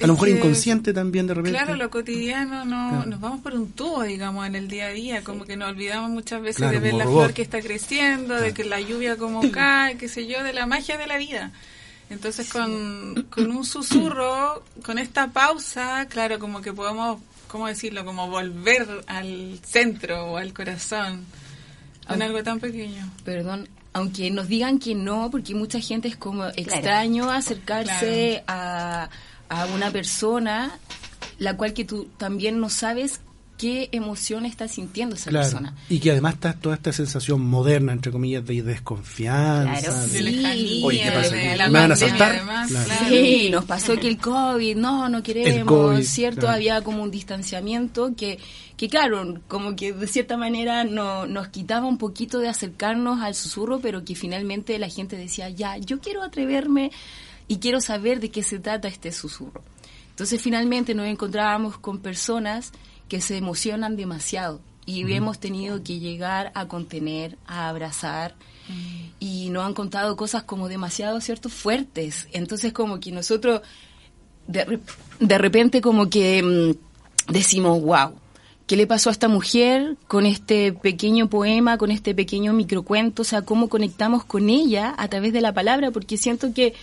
A 0.00 0.06
lo 0.08 0.14
mejor 0.14 0.28
que- 0.28 0.34
inconsciente 0.36 0.92
también 0.92 1.26
de 1.28 1.34
repente. 1.34 1.56
Claro, 1.56 1.76
lo 1.76 1.88
cotidiano 1.88 2.64
no, 2.64 2.88
Claro. 2.90 3.06
nos 3.10 3.20
vamos 3.20 3.40
por 3.42 3.54
un 3.54 3.70
tubo, 3.72 4.02
digamos, 4.02 4.44
en 4.46 4.56
el 4.56 4.66
día 4.68 4.86
a 4.86 4.90
día, 4.90 5.22
como 5.22 5.44
que 5.44 5.56
nos 5.56 5.68
olvidamos 5.70 6.10
muchas 6.10 6.42
veces 6.42 6.56
Claro, 6.56 6.72
de 6.72 6.80
ver 6.80 6.94
la 6.94 7.04
robot. 7.04 7.22
flor 7.22 7.34
que 7.34 7.42
está 7.42 7.60
creciendo, 7.60 8.34
de 8.34 8.52
que 8.52 8.64
la 8.64 8.80
lluvia 8.80 9.16
como 9.16 9.40
cae, 9.52 9.96
qué 9.96 10.08
sé 10.08 10.26
yo, 10.26 10.42
de 10.42 10.52
la 10.52 10.66
magia 10.66 10.98
de 10.98 11.06
la 11.06 11.16
vida. 11.16 11.52
Entonces 12.10 12.52
con, 12.52 13.26
con 13.30 13.50
un 13.50 13.64
susurro, 13.64 14.64
con 14.84 14.98
esta 14.98 15.28
pausa, 15.28 16.06
claro, 16.08 16.38
como 16.40 16.60
que 16.60 16.72
podemos, 16.72 17.20
¿cómo 17.54 17.68
decirlo? 17.68 18.04
Como 18.04 18.28
volver 18.28 19.04
al 19.06 19.60
centro 19.62 20.32
o 20.32 20.38
al 20.38 20.52
corazón 20.52 21.24
con 22.04 22.20
algo 22.20 22.42
tan 22.42 22.58
pequeño. 22.58 23.08
Perdón, 23.24 23.68
aunque 23.92 24.28
nos 24.32 24.48
digan 24.48 24.80
que 24.80 24.96
no, 24.96 25.30
porque 25.30 25.54
mucha 25.54 25.78
gente 25.78 26.08
es 26.08 26.16
como 26.16 26.46
extraño 26.46 27.30
acercarse 27.30 28.42
a, 28.48 29.08
a 29.48 29.66
una 29.66 29.92
persona 29.92 30.80
la 31.38 31.56
cual 31.56 31.74
que 31.74 31.84
tú 31.84 32.06
también 32.16 32.58
no 32.58 32.68
sabes 32.70 33.20
qué 33.56 33.88
emoción 33.92 34.46
está 34.46 34.66
sintiendo 34.68 35.14
esa 35.16 35.30
Claro. 35.30 35.44
persona. 35.46 35.74
Y 35.88 36.00
que 36.00 36.10
además 36.10 36.34
está 36.34 36.54
toda 36.54 36.74
esta 36.74 36.92
sensación 36.92 37.40
moderna, 37.40 37.92
entre 37.92 38.10
comillas, 38.10 38.44
de 38.44 38.62
desconfianza. 38.62 39.80
Claro, 39.80 40.06
de- 40.08 40.54
Sí. 40.54 40.82
Oye, 40.84 41.02
¿qué 41.02 41.10
pasa? 41.12 41.34
¿Me 41.36 41.56
la 41.56 41.68
van 41.70 41.90
a 41.90 41.94
asaltar? 41.94 42.32
además, 42.32 42.68
Claro. 42.70 42.86
claro. 42.86 43.08
Sí, 43.08 43.48
nos 43.50 43.64
pasó 43.64 43.96
que 43.98 44.08
el 44.08 44.18
COVID, 44.18 44.76
no, 44.76 45.08
no 45.08 45.22
queremos, 45.22 45.64
COVID, 45.68 46.02
¿cierto? 46.02 46.40
claro. 46.42 46.56
Había 46.56 46.82
como 46.82 47.02
un 47.02 47.10
distanciamiento 47.10 48.14
que, 48.16 48.38
que 48.76 48.88
claro, 48.88 49.40
como 49.48 49.76
que 49.76 49.92
de 49.92 50.06
cierta 50.08 50.36
manera 50.36 50.84
no, 50.84 51.26
nos 51.26 51.48
quitaba 51.48 51.86
un 51.86 51.98
poquito 51.98 52.38
de 52.40 52.48
acercarnos 52.48 53.20
al 53.22 53.34
susurro, 53.34 53.78
pero 53.80 54.04
que 54.04 54.14
finalmente 54.16 54.78
la 54.78 54.88
gente 54.88 55.16
decía, 55.16 55.48
ya, 55.48 55.76
yo 55.78 56.00
quiero 56.00 56.22
atreverme 56.22 56.90
y 57.46 57.58
quiero 57.58 57.80
saber 57.80 58.18
de 58.20 58.30
qué 58.30 58.42
se 58.42 58.58
trata 58.58 58.88
este 58.88 59.12
susurro. 59.12 59.62
Entonces 60.10 60.40
finalmente 60.40 60.94
nos 60.94 61.06
encontrábamos 61.06 61.76
con 61.78 61.98
personas 61.98 62.72
que 63.08 63.20
se 63.20 63.36
emocionan 63.36 63.96
demasiado 63.96 64.60
y 64.86 65.10
hemos 65.12 65.38
tenido 65.38 65.82
que 65.82 65.98
llegar 65.98 66.52
a 66.54 66.68
contener, 66.68 67.38
a 67.46 67.68
abrazar 67.68 68.34
y 69.18 69.50
nos 69.50 69.64
han 69.64 69.74
contado 69.74 70.16
cosas 70.16 70.42
como 70.42 70.68
demasiado, 70.68 71.20
¿cierto?, 71.20 71.48
fuertes. 71.48 72.28
Entonces 72.32 72.72
como 72.72 73.00
que 73.00 73.12
nosotros 73.12 73.62
de, 74.46 74.80
de 75.20 75.38
repente 75.38 75.80
como 75.80 76.08
que 76.08 76.42
mm, 76.42 77.32
decimos, 77.32 77.82
wow, 77.82 78.12
¿qué 78.66 78.76
le 78.76 78.86
pasó 78.86 79.10
a 79.10 79.12
esta 79.12 79.28
mujer 79.28 79.96
con 80.06 80.26
este 80.26 80.72
pequeño 80.72 81.28
poema, 81.28 81.78
con 81.78 81.90
este 81.90 82.14
pequeño 82.14 82.52
microcuento? 82.52 83.22
O 83.22 83.24
sea, 83.24 83.42
¿cómo 83.42 83.68
conectamos 83.68 84.24
con 84.24 84.50
ella 84.50 84.94
a 84.96 85.08
través 85.08 85.32
de 85.32 85.40
la 85.40 85.52
palabra? 85.52 85.90
Porque 85.90 86.16
siento 86.16 86.52
que 86.52 86.68
eh, 86.68 86.74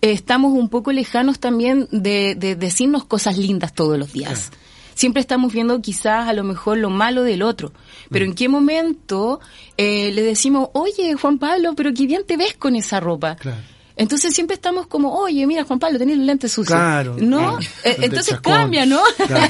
estamos 0.00 0.52
un 0.52 0.68
poco 0.68 0.92
lejanos 0.92 1.38
también 1.38 1.88
de, 1.90 2.34
de 2.34 2.54
decirnos 2.54 3.04
cosas 3.04 3.38
lindas 3.38 3.72
todos 3.72 3.98
los 3.98 4.12
días. 4.12 4.50
Siempre 4.96 5.20
estamos 5.20 5.52
viendo 5.52 5.80
quizás 5.80 6.26
a 6.28 6.32
lo 6.32 6.42
mejor 6.42 6.78
lo 6.78 6.90
malo 6.90 7.22
del 7.22 7.42
otro. 7.42 7.70
Pero 8.10 8.24
Mm. 8.24 8.28
en 8.30 8.34
qué 8.34 8.48
momento 8.48 9.38
eh, 9.76 10.10
le 10.12 10.22
decimos, 10.22 10.70
oye, 10.72 11.14
Juan 11.14 11.38
Pablo, 11.38 11.74
pero 11.76 11.92
qué 11.94 12.06
bien 12.06 12.22
te 12.26 12.36
ves 12.36 12.54
con 12.54 12.74
esa 12.74 12.98
ropa. 12.98 13.36
Claro. 13.36 13.58
Entonces 13.98 14.34
siempre 14.34 14.54
estamos 14.54 14.86
como, 14.88 15.14
oye, 15.18 15.46
mira, 15.46 15.64
Juan 15.64 15.78
Pablo, 15.78 15.98
tenés 15.98 16.16
los 16.18 16.26
lentes 16.26 16.50
sucios. 16.52 16.76
Claro, 16.78 17.16
¿No? 17.18 17.38
claro. 17.38 17.58
Eh, 17.84 17.96
entonces 18.02 18.40
cambia, 18.40 18.84
¿no? 18.84 19.00
Claro. 19.16 19.48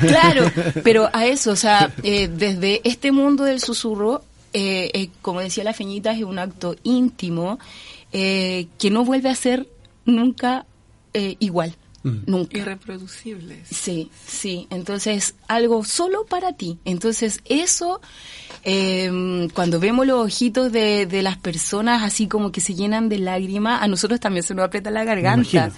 Claro. 0.00 0.52
pero 0.84 1.08
a 1.12 1.26
eso, 1.26 1.50
o 1.52 1.56
sea, 1.56 1.92
eh, 2.02 2.28
desde 2.28 2.80
este 2.88 3.10
mundo 3.12 3.42
del 3.44 3.60
susurro, 3.60 4.22
eh, 4.52 4.90
eh, 4.94 5.08
como 5.22 5.40
decía 5.40 5.64
la 5.64 5.72
Feñita, 5.72 6.12
es 6.12 6.22
un 6.22 6.38
acto 6.38 6.76
íntimo 6.84 7.58
eh, 8.12 8.66
que 8.78 8.90
no 8.90 9.04
vuelve 9.04 9.28
a 9.30 9.34
ser 9.34 9.66
nunca 10.04 10.66
eh, 11.12 11.34
igual. 11.40 11.74
Mm. 12.04 12.18
Nunca. 12.26 12.58
Irreproducibles. 12.58 13.66
Sí, 13.68 14.10
sí. 14.26 14.66
Entonces, 14.70 15.34
algo 15.48 15.84
solo 15.84 16.24
para 16.26 16.52
ti. 16.52 16.78
Entonces, 16.84 17.40
eso, 17.46 18.00
eh, 18.62 19.48
cuando 19.54 19.80
vemos 19.80 20.06
los 20.06 20.24
ojitos 20.26 20.70
de, 20.70 21.06
de 21.06 21.22
las 21.22 21.36
personas 21.38 22.02
así 22.02 22.28
como 22.28 22.52
que 22.52 22.60
se 22.60 22.74
llenan 22.74 23.08
de 23.08 23.18
lágrimas, 23.18 23.82
a 23.82 23.88
nosotros 23.88 24.20
también 24.20 24.42
se 24.42 24.54
nos 24.54 24.66
aprieta 24.66 24.90
la 24.90 25.04
garganta. 25.04 25.72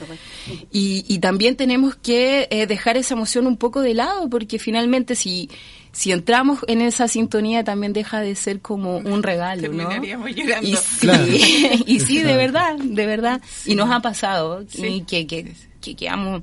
Y, 0.72 1.04
y 1.08 1.18
también 1.20 1.56
tenemos 1.56 1.94
que 1.96 2.48
eh, 2.50 2.66
dejar 2.66 2.96
esa 2.96 3.14
emoción 3.14 3.46
un 3.46 3.56
poco 3.56 3.80
de 3.80 3.94
lado, 3.94 4.28
porque 4.28 4.58
finalmente 4.58 5.14
si, 5.14 5.48
si 5.92 6.12
entramos 6.12 6.58
en 6.68 6.80
esa 6.82 7.08
sintonía 7.08 7.64
también 7.64 7.92
deja 7.92 8.20
de 8.20 8.34
ser 8.34 8.60
como 8.60 8.98
un 8.98 9.22
regalo, 9.22 9.62
¿no? 9.62 9.88
Terminaríamos 9.88 10.30
llorando. 10.34 10.68
Y 10.68 10.74
sí, 10.76 10.96
Claro. 11.00 11.26
y 11.86 12.00
sí, 12.00 12.20
de 12.20 12.36
verdad, 12.36 12.76
de 12.78 13.06
verdad. 13.06 13.40
Y 13.64 13.74
nos 13.74 13.90
ha 13.90 14.00
pasado 14.00 14.64
Sí. 14.68 14.86
y 14.86 15.00
que, 15.02 15.26
que, 15.26 15.54
que 15.86 15.96
quedamos 15.96 16.42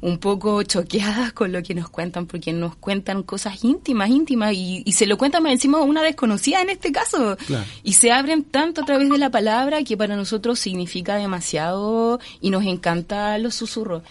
un 0.00 0.18
poco 0.18 0.62
choqueadas 0.64 1.32
con 1.32 1.52
lo 1.52 1.62
que 1.62 1.74
nos 1.74 1.88
cuentan, 1.88 2.26
porque 2.26 2.52
nos 2.52 2.74
cuentan 2.74 3.22
cosas 3.22 3.62
íntimas, 3.62 4.10
íntimas, 4.10 4.52
y, 4.52 4.82
y 4.84 4.92
se 4.92 5.06
lo 5.06 5.16
cuentan 5.16 5.44
más 5.44 5.52
encima 5.52 5.78
a 5.78 5.82
una 5.82 6.02
desconocida 6.02 6.60
en 6.60 6.70
este 6.70 6.90
caso. 6.90 7.36
Claro. 7.46 7.64
Y 7.84 7.92
se 7.92 8.10
abren 8.10 8.42
tanto 8.42 8.82
a 8.82 8.84
través 8.84 9.08
de 9.08 9.18
la 9.18 9.30
palabra 9.30 9.84
que 9.84 9.96
para 9.96 10.16
nosotros 10.16 10.58
significa 10.58 11.16
demasiado 11.16 12.18
y 12.40 12.50
nos 12.50 12.64
encanta 12.64 13.38
los 13.38 13.54
susurros. 13.54 14.02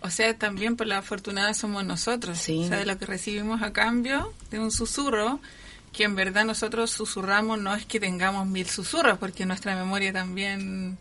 O 0.00 0.10
sea, 0.10 0.36
también 0.38 0.76
por 0.76 0.86
la 0.86 0.98
afortunada 0.98 1.54
somos 1.54 1.84
nosotros. 1.84 2.38
Sí. 2.38 2.60
O 2.64 2.68
sea, 2.68 2.78
de 2.78 2.86
lo 2.86 2.96
que 2.96 3.06
recibimos 3.06 3.62
a 3.62 3.72
cambio 3.72 4.32
de 4.50 4.60
un 4.60 4.70
susurro, 4.70 5.40
que 5.92 6.04
en 6.04 6.14
verdad 6.14 6.44
nosotros 6.44 6.90
susurramos, 6.90 7.58
no 7.58 7.74
es 7.74 7.84
que 7.84 7.98
tengamos 7.98 8.46
mil 8.46 8.68
susurros, 8.68 9.18
porque 9.18 9.44
nuestra 9.44 9.74
memoria 9.74 10.12
también 10.12 10.98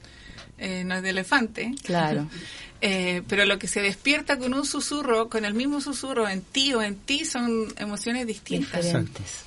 eh, 0.62 0.84
no 0.86 0.96
es 0.96 1.02
de 1.02 1.10
elefante. 1.10 1.76
Claro. 1.84 2.28
Eh, 2.84 3.22
pero 3.28 3.46
lo 3.46 3.60
que 3.60 3.68
se 3.68 3.80
despierta 3.80 4.40
con 4.40 4.56
un 4.56 4.66
susurro, 4.66 5.30
con 5.30 5.46
el 5.46 5.54
mismo 5.54 5.82
susurro 5.82 6.28
en 6.28 6.42
ti 6.42 6.74
o 6.74 6.82
en 6.82 6.96
ti, 6.96 7.26
son 7.26 7.72
emociones 7.78 8.26
distintas. 8.26 8.84
Diferentes. 8.84 9.44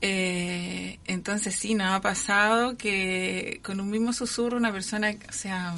Eh, 0.00 0.98
entonces 1.06 1.54
sí, 1.54 1.74
nos 1.74 1.88
ha 1.88 2.00
pasado 2.00 2.78
que 2.78 3.60
con 3.62 3.78
un 3.78 3.90
mismo 3.90 4.14
susurro 4.14 4.56
una 4.56 4.72
persona, 4.72 5.14
o 5.28 5.32
sea, 5.34 5.74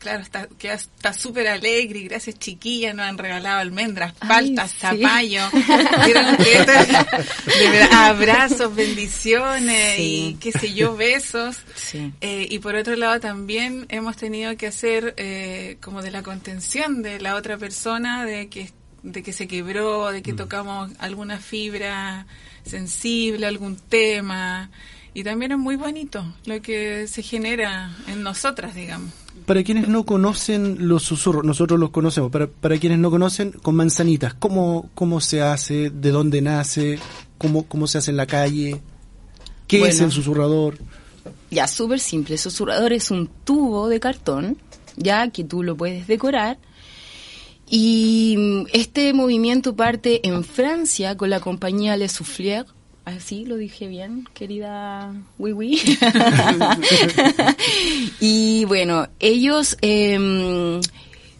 claro, 0.00 0.22
está 0.22 0.48
que 0.58 0.72
está 0.72 1.12
súper 1.12 1.46
alegre 1.46 2.00
y 2.00 2.08
gracias 2.08 2.38
chiquilla 2.38 2.92
nos 2.92 3.06
han 3.06 3.18
regalado 3.18 3.60
almendras, 3.60 4.12
paltas, 4.14 4.72
sí. 4.72 4.78
zapallo, 4.80 5.42
Vieron 6.04 6.26
ustedes, 6.30 6.88
de 6.88 7.70
verdad, 7.70 8.06
abrazos, 8.08 8.74
bendiciones 8.74 9.96
Sí. 9.96 10.02
y 10.30 10.34
qué 10.40 10.50
sé 10.52 10.72
yo, 10.74 10.96
besos. 10.96 11.58
Sí. 11.76 12.12
Eh, 12.20 12.48
y 12.50 12.58
por 12.58 12.74
otro 12.74 12.96
lado 12.96 13.20
también 13.20 13.86
hemos 13.90 14.16
tenido 14.16 14.56
que 14.56 14.66
hacer 14.66 15.14
eh, 15.16 15.76
como 15.80 16.02
de 16.02 16.10
la 16.10 16.22
contención 16.22 17.02
de 17.02 17.20
la 17.20 17.36
otra 17.36 17.58
persona, 17.58 18.24
de 18.24 18.48
que, 18.48 18.70
de 19.02 19.22
que 19.22 19.32
se 19.32 19.46
quebró, 19.46 20.10
de 20.10 20.22
que 20.22 20.32
tocamos 20.32 20.90
alguna 20.98 21.38
fibra 21.38 22.26
sensible, 22.64 23.46
algún 23.46 23.76
tema. 23.76 24.70
Y 25.12 25.24
también 25.24 25.50
es 25.52 25.58
muy 25.58 25.74
bonito 25.76 26.24
lo 26.44 26.62
que 26.62 27.08
se 27.08 27.22
genera 27.22 27.90
en 28.06 28.22
nosotras, 28.22 28.74
digamos. 28.74 29.10
Para 29.46 29.62
quienes 29.62 29.88
no 29.88 30.04
conocen 30.04 30.88
los 30.88 31.02
susurros, 31.02 31.44
nosotros 31.44 31.78
los 31.78 31.90
conocemos, 31.90 32.30
para, 32.30 32.46
para 32.46 32.78
quienes 32.78 32.98
no 32.98 33.10
conocen, 33.10 33.52
con 33.52 33.74
manzanitas, 33.74 34.34
¿cómo, 34.34 34.90
cómo 34.94 35.20
se 35.20 35.42
hace? 35.42 35.90
¿De 35.90 36.10
dónde 36.10 36.40
nace? 36.42 36.98
¿Cómo, 37.38 37.66
cómo 37.66 37.86
se 37.86 37.98
hace 37.98 38.10
en 38.10 38.16
la 38.16 38.26
calle? 38.26 38.80
¿Qué 39.66 39.82
es 39.82 40.00
el 40.00 40.10
susurrador? 40.10 40.78
Ya, 41.50 41.66
súper 41.66 42.00
simple. 42.00 42.34
El 42.34 42.38
susurrador 42.40 42.92
es 42.92 43.10
un 43.10 43.28
tubo 43.44 43.88
de 43.88 44.00
cartón, 44.00 44.56
ya 44.96 45.30
que 45.30 45.44
tú 45.44 45.62
lo 45.62 45.76
puedes 45.76 46.06
decorar. 46.06 46.58
Y 47.68 48.66
este 48.72 49.12
movimiento 49.12 49.76
parte 49.76 50.26
en 50.26 50.42
Francia 50.42 51.16
con 51.16 51.30
la 51.30 51.40
compañía 51.40 51.96
Les 51.96 52.12
Souffleurs. 52.12 52.68
Así 53.04 53.44
lo 53.44 53.56
dije 53.56 53.88
bien, 53.88 54.28
querida 54.34 55.12
Wiwi. 55.38 55.80
y 58.20 58.64
bueno, 58.66 59.08
ellos, 59.18 59.76
em, 59.80 60.80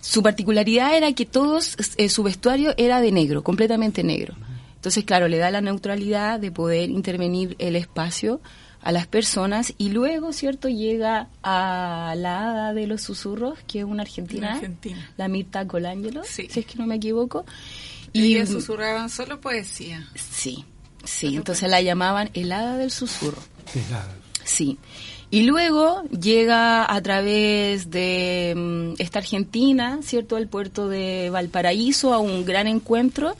su 0.00 0.22
particularidad 0.22 0.96
era 0.96 1.12
que 1.12 1.26
todos, 1.26 1.76
eh, 1.96 2.08
su 2.08 2.22
vestuario 2.22 2.74
era 2.76 3.00
de 3.00 3.12
negro, 3.12 3.42
completamente 3.42 4.02
negro. 4.02 4.34
Entonces, 4.76 5.04
claro, 5.04 5.28
le 5.28 5.36
da 5.36 5.50
la 5.50 5.60
neutralidad 5.60 6.40
de 6.40 6.50
poder 6.50 6.88
intervenir 6.90 7.54
el 7.58 7.76
espacio 7.76 8.40
a 8.80 8.92
las 8.92 9.06
personas 9.06 9.74
y 9.76 9.90
luego, 9.90 10.32
¿cierto? 10.32 10.68
Llega 10.68 11.28
a 11.42 12.14
la 12.16 12.50
hada 12.50 12.72
de 12.72 12.86
los 12.86 13.02
susurros, 13.02 13.58
que 13.66 13.80
es 13.80 13.84
una 13.84 14.02
argentina, 14.02 14.48
Una 14.48 14.56
argentina. 14.56 15.10
la 15.18 15.28
Mirta 15.28 15.66
Colangelo, 15.66 16.22
Sí. 16.24 16.48
si 16.50 16.60
es 16.60 16.66
que 16.66 16.78
no 16.78 16.86
me 16.86 16.94
equivoco. 16.96 17.44
Y 18.14 18.44
susurraban 18.46 19.10
solo 19.10 19.38
poesía. 19.40 20.08
Sí, 20.14 20.64
sí, 21.04 21.36
entonces 21.36 21.68
la 21.70 21.80
llamaban 21.80 22.30
el 22.34 22.52
hada 22.52 22.76
del 22.76 22.90
susurro. 22.90 23.38
Pelado. 23.72 24.10
Sí. 24.44 24.78
Y 25.32 25.44
luego 25.44 26.02
llega 26.08 26.92
a 26.92 27.00
través 27.02 27.90
de 27.90 28.52
mm, 28.56 29.00
esta 29.00 29.20
Argentina, 29.20 30.00
¿cierto?, 30.02 30.36
al 30.36 30.48
puerto 30.48 30.88
de 30.88 31.30
Valparaíso 31.30 32.12
a 32.12 32.18
un 32.18 32.44
gran 32.44 32.66
encuentro. 32.66 33.36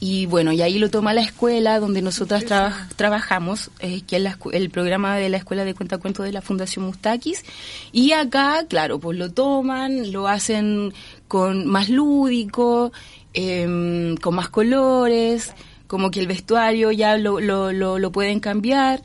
Y 0.00 0.26
bueno, 0.26 0.52
y 0.52 0.62
ahí 0.62 0.78
lo 0.78 0.90
toma 0.90 1.12
la 1.12 1.22
escuela 1.22 1.80
donde 1.80 2.02
nosotras 2.02 2.44
traba- 2.44 2.88
trabajamos, 2.96 3.70
eh, 3.80 4.02
que 4.06 4.16
es 4.16 4.22
la 4.22 4.38
el 4.52 4.70
programa 4.70 5.16
de 5.16 5.28
la 5.28 5.38
Escuela 5.38 5.64
de 5.64 5.74
Cuentacuentos 5.74 6.24
de 6.24 6.30
la 6.32 6.40
Fundación 6.40 6.84
Mustakis. 6.86 7.44
Y 7.90 8.12
acá, 8.12 8.64
claro, 8.68 9.00
pues 9.00 9.18
lo 9.18 9.30
toman, 9.32 10.12
lo 10.12 10.28
hacen 10.28 10.94
con 11.26 11.66
más 11.66 11.88
lúdico, 11.90 12.92
em, 13.34 14.16
con 14.18 14.36
más 14.36 14.48
colores, 14.50 15.52
como 15.88 16.12
que 16.12 16.20
el 16.20 16.28
vestuario 16.28 16.92
ya 16.92 17.16
lo, 17.16 17.40
lo, 17.40 17.72
lo, 17.72 17.98
lo 17.98 18.12
pueden 18.12 18.38
cambiar. 18.38 19.02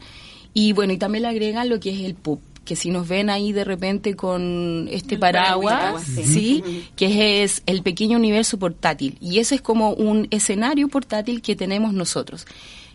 Y 0.54 0.74
bueno, 0.74 0.94
y 0.94 0.98
también 0.98 1.24
le 1.24 1.30
agregan 1.30 1.68
lo 1.70 1.80
que 1.80 1.90
es 1.90 2.02
el 2.02 2.14
pop, 2.14 2.40
que 2.64 2.76
si 2.76 2.92
nos 2.92 3.08
ven 3.08 3.32
ahí 3.32 3.52
de 3.52 3.64
repente 3.64 4.16
con 4.16 4.88
este 4.92 5.18
paraguas, 5.18 5.74
paraguas, 5.74 6.04
sí, 6.04 6.86
que 6.96 7.44
es 7.44 7.64
el 7.66 7.82
pequeño 7.82 8.18
universo 8.18 8.60
portátil. 8.60 9.18
Y 9.20 9.40
ese 9.40 9.56
es 9.56 9.62
como 9.62 9.94
un 9.94 10.28
escenario 10.30 10.90
portátil 10.90 11.42
que 11.42 11.56
tenemos 11.56 11.94
nosotros 11.94 12.46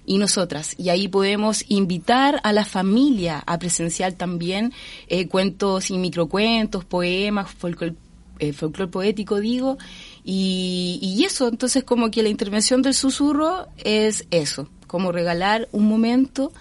y 0.07 0.18
nosotras. 0.18 0.75
Y 0.78 0.90
ahí 0.90 1.09
podemos 1.09 1.64
invitar 1.68 2.40
a 2.45 2.52
la 2.52 2.64
familia 2.64 3.42
a 3.47 3.59
presenciar 3.59 4.12
también 4.12 4.73
eh, 5.09 5.26
cuentos 5.26 5.90
y 5.90 5.99
microcuentos, 5.99 6.85
poemas, 6.85 7.50
folclore, 7.50 7.95
eh, 8.38 8.52
folclore 8.52 8.90
poético, 8.90 9.40
digo. 9.40 9.78
Y, 10.30 10.99
y 11.00 11.25
eso, 11.25 11.49
entonces 11.49 11.85
como 11.85 12.11
que 12.11 12.23
la 12.23 12.28
intervención 12.28 12.82
del 12.82 12.92
susurro 12.92 13.66
es 13.78 14.26
eso, 14.30 14.68
como 14.87 15.11
regalar 15.11 15.68
un 15.73 15.88
momento 15.88 16.52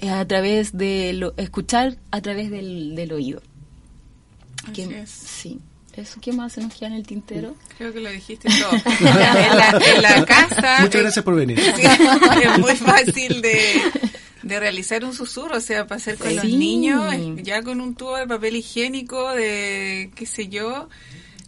eh, 0.00 0.08
a 0.08 0.24
través 0.24 0.76
de 0.78 1.12
lo, 1.14 1.34
escuchar 1.36 1.96
a 2.12 2.20
través 2.20 2.48
del, 2.48 2.94
del 2.94 3.12
oído. 3.12 3.42
Así 4.62 4.72
¿Qué- 4.72 5.00
es. 5.00 5.10
Sí. 5.10 5.58
¿Eso 5.96 6.20
qué 6.20 6.32
más 6.32 6.52
se 6.52 6.60
nos 6.60 6.72
queda 6.74 6.90
en 6.90 6.94
el 6.94 7.04
tintero? 7.04 7.56
Creo 7.76 7.92
que 7.92 7.98
lo 7.98 8.08
dijiste 8.08 8.48
todo. 8.48 8.70
en, 9.00 9.04
la, 9.58 9.80
en 9.96 10.02
la 10.02 10.24
casa. 10.24 10.76
Muchas 10.82 11.00
gracias 11.02 11.24
por 11.24 11.34
venir. 11.34 11.58
Sí, 11.60 11.82
es 12.44 12.58
muy 12.60 12.76
fácil 12.76 13.42
de, 13.42 13.82
de 14.44 14.60
realizar 14.60 15.04
un 15.04 15.12
susurro, 15.12 15.56
o 15.56 15.60
sea, 15.60 15.88
para 15.88 15.96
hacer 16.00 16.16
con 16.18 16.36
los 16.36 16.44
niños, 16.44 17.12
ya 17.42 17.62
con 17.64 17.80
un 17.80 17.96
tubo 17.96 18.16
de 18.16 18.28
papel 18.28 18.54
higiénico, 18.54 19.28
de 19.32 20.12
qué 20.14 20.24
sé 20.24 20.46
yo, 20.46 20.88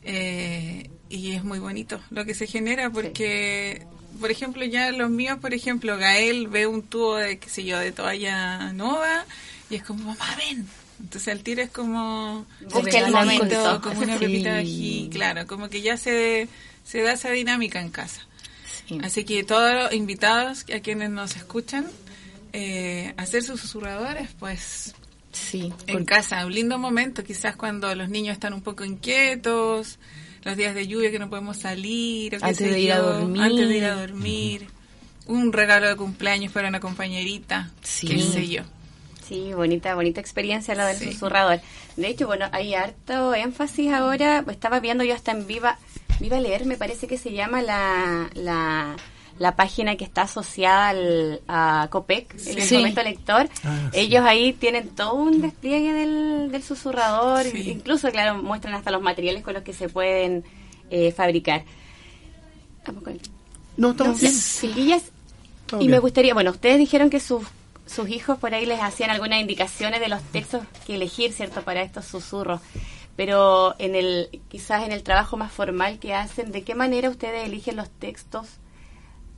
eh, 0.03 0.91
y 1.11 1.33
es 1.33 1.45
muy 1.45 1.59
bonito 1.59 2.01
lo 2.11 2.25
que 2.25 2.33
se 2.35 2.47
genera 2.47 2.89
porque, 2.89 3.85
por 4.21 4.31
ejemplo, 4.31 4.65
ya 4.65 4.91
los 4.93 5.11
míos, 5.11 5.39
por 5.41 5.53
ejemplo, 5.53 5.99
Gael 5.99 6.49
ve 6.49 6.67
un 6.67 6.83
tubo 6.83 7.17
de, 7.17 7.39
qué 7.39 7.49
sé 7.51 7.65
yo, 7.65 7.79
de 7.79 7.93
toalla 7.93 8.73
nova 8.73 9.27
y 9.69 9.75
es 9.75 9.83
como, 9.83 10.05
mamá, 10.05 10.37
ven. 10.39 10.67
Entonces 11.01 11.29
el 11.29 11.43
tiro 11.43 11.63
es 11.63 11.71
como 11.71 12.47
Busca 12.73 12.99
el 12.99 13.05
un 13.07 13.11
momento. 13.13 13.45
momento, 13.45 13.81
como 13.83 14.01
una 14.03 14.19
Sí. 14.19 14.25
pepita 14.25 14.53
de 14.55 14.59
ají, 14.61 15.09
claro, 15.13 15.47
como 15.47 15.69
que 15.69 15.81
ya 15.83 15.97
se, 15.97 16.49
se 16.85 17.03
da 17.03 17.13
esa 17.13 17.31
dinámica 17.31 17.81
en 17.81 17.91
casa. 17.91 18.27
Sí. 18.87 18.99
Así 19.03 19.25
que 19.25 19.43
todos 19.45 19.73
los 19.75 19.93
invitados 19.93 20.65
a 20.75 20.81
quienes 20.81 21.11
nos 21.11 21.37
escuchan, 21.37 21.87
eh, 22.53 23.15
hacer 23.17 23.43
sus 23.43 23.61
susurradores, 23.61 24.29
pues 24.39 24.95
Sí, 25.33 25.73
en 25.87 25.99
porque- 25.99 26.05
casa, 26.05 26.45
un 26.45 26.53
lindo 26.55 26.77
momento, 26.79 27.23
quizás 27.25 27.57
cuando 27.57 27.95
los 27.95 28.09
niños 28.09 28.35
están 28.35 28.53
un 28.53 28.63
poco 28.63 28.85
inquietos, 28.85 29.99
los 30.43 30.57
días 30.57 30.75
de 30.75 30.87
lluvia 30.87 31.11
que 31.11 31.19
no 31.19 31.29
podemos 31.29 31.57
salir, 31.59 32.35
o 32.37 32.39
qué 32.39 32.45
Antes 32.45 32.57
sé 32.59 32.69
de 32.71 32.81
ir 32.81 32.93
a 32.93 32.99
dormir. 33.01 33.43
antes 33.43 33.69
de 33.69 33.77
ir 33.77 33.85
a 33.85 33.95
dormir, 33.95 34.67
un 35.27 35.53
regalo 35.53 35.87
de 35.89 35.97
cumpleaños 35.97 36.53
para 36.53 36.69
una 36.69 36.81
compañerita, 36.81 37.71
Sí. 37.83 38.07
qué 38.09 38.21
sé 38.21 38.49
yo. 38.49 38.63
Sí, 39.27 39.53
bonita, 39.55 39.95
bonita 39.95 40.21
experiencia 40.21 40.75
la 40.75 40.87
del 40.89 40.97
Sí. 40.97 41.13
susurrador. 41.13 41.61
De 41.97 42.09
hecho, 42.09 42.27
bueno, 42.27 42.47
hay 42.53 42.75
harto 42.75 43.33
énfasis 43.35 43.93
ahora. 43.93 44.45
Estaba 44.51 44.81
viendo 44.81 45.05
yo 45.05 45.15
hasta 45.15 45.31
en 45.31 45.47
Viva, 45.47 45.79
Viva 46.19 46.41
Leer, 46.41 46.65
me 46.67 46.77
parece 46.77 47.07
que 47.07 47.17
se 47.17 47.33
llama 47.33 47.63
la, 47.63 48.29
la, 48.35 48.97
la 49.41 49.57
página 49.57 49.97
que 49.97 50.05
está 50.05 50.23
asociada 50.23 50.91
al, 50.91 51.41
a 51.49 51.89
COPEC, 51.91 52.35
el 52.47 52.63
Sí. 52.63 52.77
Fomento 52.77 53.03
Lector. 53.03 53.49
Ah, 53.65 53.89
sí. 53.93 54.01
Ellos 54.01 54.23
ahí 54.25 54.53
tienen 54.53 54.91
todo 54.91 55.15
un 55.15 55.41
despliegue 55.41 55.95
del, 55.95 56.53
del 56.53 56.63
susurrador. 56.63 57.45
Sí. 57.47 57.71
Incluso, 57.71 58.11
claro, 58.11 58.41
muestran 58.43 58.75
hasta 58.75 58.91
los 58.91 59.01
materiales 59.01 59.43
con 59.43 59.55
los 59.55 59.63
que 59.63 59.73
se 59.73 59.89
pueden 59.89 60.45
eh, 60.91 61.11
fabricar. 61.13 61.65
Vamos 62.87 63.03
con- 63.03 63.19
No, 63.79 63.93
estamos 63.93 64.21
bien. 64.21 64.33
Chiquillas, 64.61 65.05
y 65.81 65.89
me 65.89 65.99
gustaría, 66.01 66.35
bueno, 66.35 66.51
ustedes 66.51 66.79
dijeron 66.79 67.09
que 67.09 67.19
sus, 67.21 67.43
sus 67.87 68.09
hijos 68.11 68.37
por 68.39 68.53
ahí 68.55 68.67
les 68.67 68.81
hacían 68.83 69.09
algunas 69.11 69.41
indicaciones 69.41 70.01
de 70.01 70.09
los 70.09 70.23
textos 70.25 70.63
que 70.87 70.97
elegir, 70.97 71.33
¿cierto?, 71.33 71.63
para 71.63 71.81
estos 71.83 72.05
susurros. 72.05 72.61
Pero 73.17 73.75
en 73.79 73.95
el, 73.95 74.29
quizás 74.51 74.85
en 74.85 74.93
el 74.93 75.03
trabajo 75.03 75.37
más 75.39 75.51
formal 75.51 75.99
que 75.99 76.13
hacen, 76.15 76.53
¿de 76.53 76.63
qué 76.63 76.75
manera 76.75 77.09
ustedes 77.09 77.47
eligen 77.47 77.77
los 77.77 77.89
textos, 77.89 78.47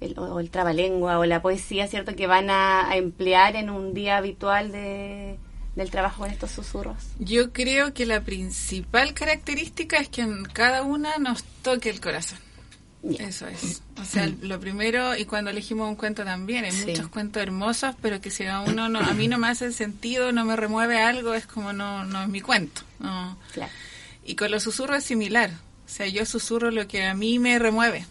el, 0.05 0.19
o 0.19 0.41
el 0.41 0.51
trabalengua 0.51 1.19
o 1.19 1.25
la 1.25 1.41
poesía, 1.43 1.87
¿cierto?, 1.87 2.15
que 2.17 2.27
van 2.27 2.51
a, 2.51 2.89
a 2.91 2.97
emplear 2.97 3.57
en 3.57 3.71
un 3.71 3.95
día 3.95 4.17
habitual 4.19 4.73
de, 4.73 5.39
del 5.77 5.91
trabajo 5.91 6.23
con 6.23 6.31
estos 6.31 6.51
susurros. 6.51 6.97
Yo 7.19 7.53
creo 7.53 7.95
que 7.95 8.07
la 8.07 8.21
principal 8.23 9.15
característica 9.15 9.99
es 9.99 10.09
que 10.09 10.23
en 10.23 10.45
cada 10.45 10.83
una 10.83 11.17
nos 11.19 11.45
toque 11.63 11.91
el 11.91 12.01
corazón. 12.01 12.39
Eso 13.19 13.49
es. 13.49 13.83
O 14.01 14.05
sea, 14.05 14.31
lo 14.43 14.61
primero, 14.61 15.17
y 15.17 15.25
cuando 15.25 15.51
elegimos 15.51 15.89
un 15.89 15.97
cuento 15.97 16.23
también, 16.25 16.65
hay 16.65 16.71
Sí. 16.71 16.87
muchos 16.87 17.09
cuentos 17.09 17.43
hermosos, 17.43 17.97
pero 18.01 18.21
que 18.21 18.31
si 18.31 18.45
a 18.47 18.61
uno 18.61 18.89
no, 18.89 19.01
a 19.01 19.13
mí 19.13 19.27
no 19.27 19.39
me 19.39 19.49
hace 19.49 19.73
sentido, 19.73 20.31
no 20.31 20.45
me 20.45 20.55
remueve 20.55 21.01
algo, 21.03 21.35
es 21.35 21.45
como 21.47 21.73
no, 21.73 22.05
no 22.05 22.23
es 22.23 22.29
mi 22.29 22.41
cuento. 22.41 22.83
No. 23.01 23.37
Claro. 23.55 23.73
Y 24.25 24.37
con 24.37 24.53
los 24.53 24.63
susurros 24.63 24.99
es 24.99 25.05
similar. 25.05 25.51
O 25.85 25.89
sea, 25.89 26.07
yo 26.07 26.25
susurro 26.25 26.71
lo 26.71 26.87
que 26.87 27.05
a 27.05 27.13
mí 27.15 27.41
me 27.41 27.59
remueve. 27.59 28.07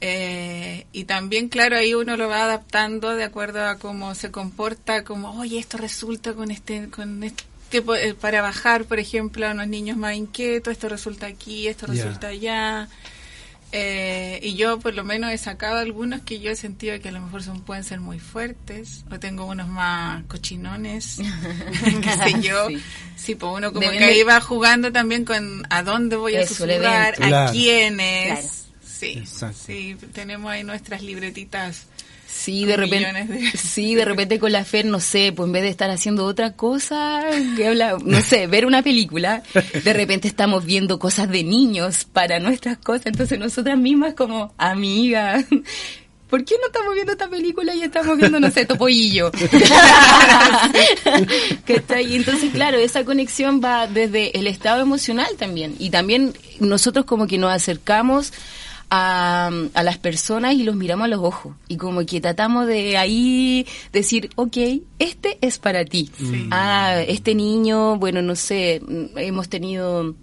Eh, 0.00 0.86
y 0.92 1.04
también, 1.04 1.48
claro, 1.48 1.76
ahí 1.76 1.94
uno 1.94 2.16
lo 2.16 2.28
va 2.28 2.44
adaptando 2.44 3.14
de 3.14 3.24
acuerdo 3.24 3.64
a 3.66 3.76
cómo 3.78 4.14
se 4.14 4.30
comporta, 4.30 5.04
como, 5.04 5.38
oye, 5.40 5.58
esto 5.58 5.78
resulta 5.78 6.34
con 6.34 6.50
este, 6.50 6.88
con 6.90 7.22
este 7.24 7.44
eh, 7.72 8.14
para 8.20 8.42
bajar, 8.42 8.84
por 8.84 8.98
ejemplo, 8.98 9.46
a 9.46 9.52
unos 9.52 9.68
niños 9.68 9.96
más 9.96 10.14
inquietos, 10.14 10.72
esto 10.72 10.88
resulta 10.88 11.26
aquí, 11.26 11.66
esto 11.68 11.86
resulta 11.86 12.28
allá. 12.28 12.88
Eh, 13.72 14.38
y 14.44 14.54
yo 14.54 14.78
por 14.78 14.94
lo 14.94 15.02
menos 15.02 15.32
he 15.32 15.38
sacado 15.38 15.78
algunos 15.78 16.20
que 16.22 16.38
yo 16.38 16.52
he 16.52 16.56
sentido 16.56 16.98
que 17.00 17.08
a 17.08 17.12
lo 17.12 17.20
mejor 17.20 17.42
son 17.42 17.62
pueden 17.62 17.82
ser 17.82 17.98
muy 17.98 18.20
fuertes 18.20 19.04
o 19.10 19.18
tengo 19.18 19.44
unos 19.44 19.66
más 19.66 20.22
cochinones 20.28 21.16
qué 22.00 22.10
sé 22.12 22.40
yo 22.40 22.68
Sí. 22.68 22.80
sí, 23.16 23.34
pues 23.34 23.52
uno 23.56 23.70
como 23.72 23.80
Deben 23.80 23.98
que 23.98 24.04
de- 24.04 24.10
ahí 24.12 24.22
va 24.22 24.40
jugando 24.40 24.92
también 24.92 25.24
con 25.24 25.66
a 25.68 25.82
dónde 25.82 26.14
voy 26.14 26.36
a 26.36 26.46
susurrar 26.46 27.14
a 27.14 27.16
Claro. 27.16 27.52
quiénes 27.52 28.26
Claro. 28.40 28.65
Sí 28.98 29.14
Exacto. 29.18 29.58
sí 29.66 29.96
tenemos 30.12 30.50
ahí 30.50 30.64
nuestras 30.64 31.02
libretitas 31.02 31.86
Sí, 32.28 32.64
de 32.66 32.76
repente, 32.76 32.98
millones 33.12 33.52
de- 33.52 33.58
sí, 33.58 33.94
de 33.94 34.04
repente 34.04 34.38
con 34.38 34.52
la 34.52 34.64
Fer, 34.64 34.84
no 34.84 35.00
sé, 35.00 35.32
pues 35.34 35.46
en 35.46 35.52
vez 35.52 35.62
de 35.62 35.68
estar 35.70 35.88
haciendo 35.90 36.24
otra 36.26 36.52
cosa, 36.52 37.22
que 37.56 37.66
habla, 37.68 37.96
no 38.04 38.20
sé, 38.20 38.46
ver 38.46 38.66
una 38.66 38.82
película, 38.82 39.42
de 39.84 39.92
repente 39.94 40.28
estamos 40.28 40.64
viendo 40.66 40.98
cosas 40.98 41.30
de 41.30 41.44
niños 41.44 42.04
para 42.04 42.38
nuestras 42.38 42.76
cosas, 42.78 43.06
entonces 43.06 43.38
nosotras 43.38 43.78
mismas 43.78 44.12
como 44.14 44.52
amiga, 44.58 45.42
¿por 46.28 46.44
qué 46.44 46.56
no 46.60 46.66
estamos 46.66 46.92
viendo 46.94 47.12
esta 47.12 47.28
película 47.28 47.74
y 47.74 47.82
estamos 47.82 48.18
viendo, 48.18 48.38
no 48.38 48.50
sé, 48.50 48.66
Topollillo? 48.66 49.30
Y 52.06 52.14
entonces, 52.16 52.50
claro, 52.52 52.76
esa 52.78 53.04
conexión 53.04 53.60
va 53.64 53.86
desde 53.86 54.38
el 54.38 54.46
estado 54.46 54.82
emocional 54.82 55.28
también, 55.38 55.74
y 55.78 55.90
también 55.90 56.34
nosotros 56.60 57.04
como 57.06 57.26
que 57.26 57.38
nos 57.38 57.52
acercamos 57.52 58.32
a, 58.90 59.50
a 59.74 59.82
las 59.82 59.98
personas 59.98 60.54
y 60.54 60.62
los 60.62 60.76
miramos 60.76 61.04
a 61.06 61.08
los 61.08 61.20
ojos 61.20 61.54
y 61.68 61.76
como 61.76 62.04
que 62.06 62.20
tratamos 62.20 62.66
de 62.66 62.96
ahí 62.96 63.66
decir, 63.92 64.30
ok, 64.36 64.56
este 64.98 65.38
es 65.40 65.58
para 65.58 65.84
ti. 65.84 66.10
Sí. 66.18 66.46
Ah, 66.50 67.02
este 67.06 67.34
niño, 67.34 67.96
bueno, 67.98 68.22
no 68.22 68.36
sé, 68.36 68.80
mm, 68.86 69.18
hemos 69.18 69.48
tenido 69.48 70.14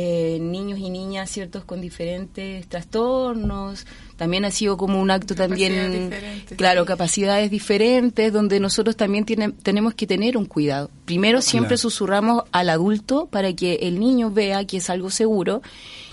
eh, 0.00 0.38
niños 0.40 0.78
y 0.78 0.90
niñas 0.90 1.28
ciertos 1.28 1.64
con 1.64 1.80
diferentes 1.80 2.68
trastornos. 2.68 3.84
También 4.16 4.44
ha 4.44 4.50
sido 4.52 4.76
como 4.76 5.00
un 5.00 5.10
acto 5.10 5.34
también, 5.34 6.12
claro, 6.56 6.82
sí. 6.82 6.86
capacidades 6.86 7.50
diferentes, 7.50 8.32
donde 8.32 8.60
nosotros 8.60 8.96
también 8.96 9.24
tiene- 9.24 9.50
tenemos 9.62 9.94
que 9.94 10.06
tener 10.06 10.36
un 10.36 10.44
cuidado. 10.44 10.90
Primero 11.04 11.40
siempre 11.40 11.70
Claro. 11.70 11.78
susurramos 11.78 12.44
al 12.52 12.70
adulto 12.70 13.26
para 13.26 13.52
que 13.54 13.74
el 13.82 13.98
niño 13.98 14.30
vea 14.30 14.64
que 14.66 14.76
es 14.76 14.88
algo 14.90 15.10
seguro 15.10 15.62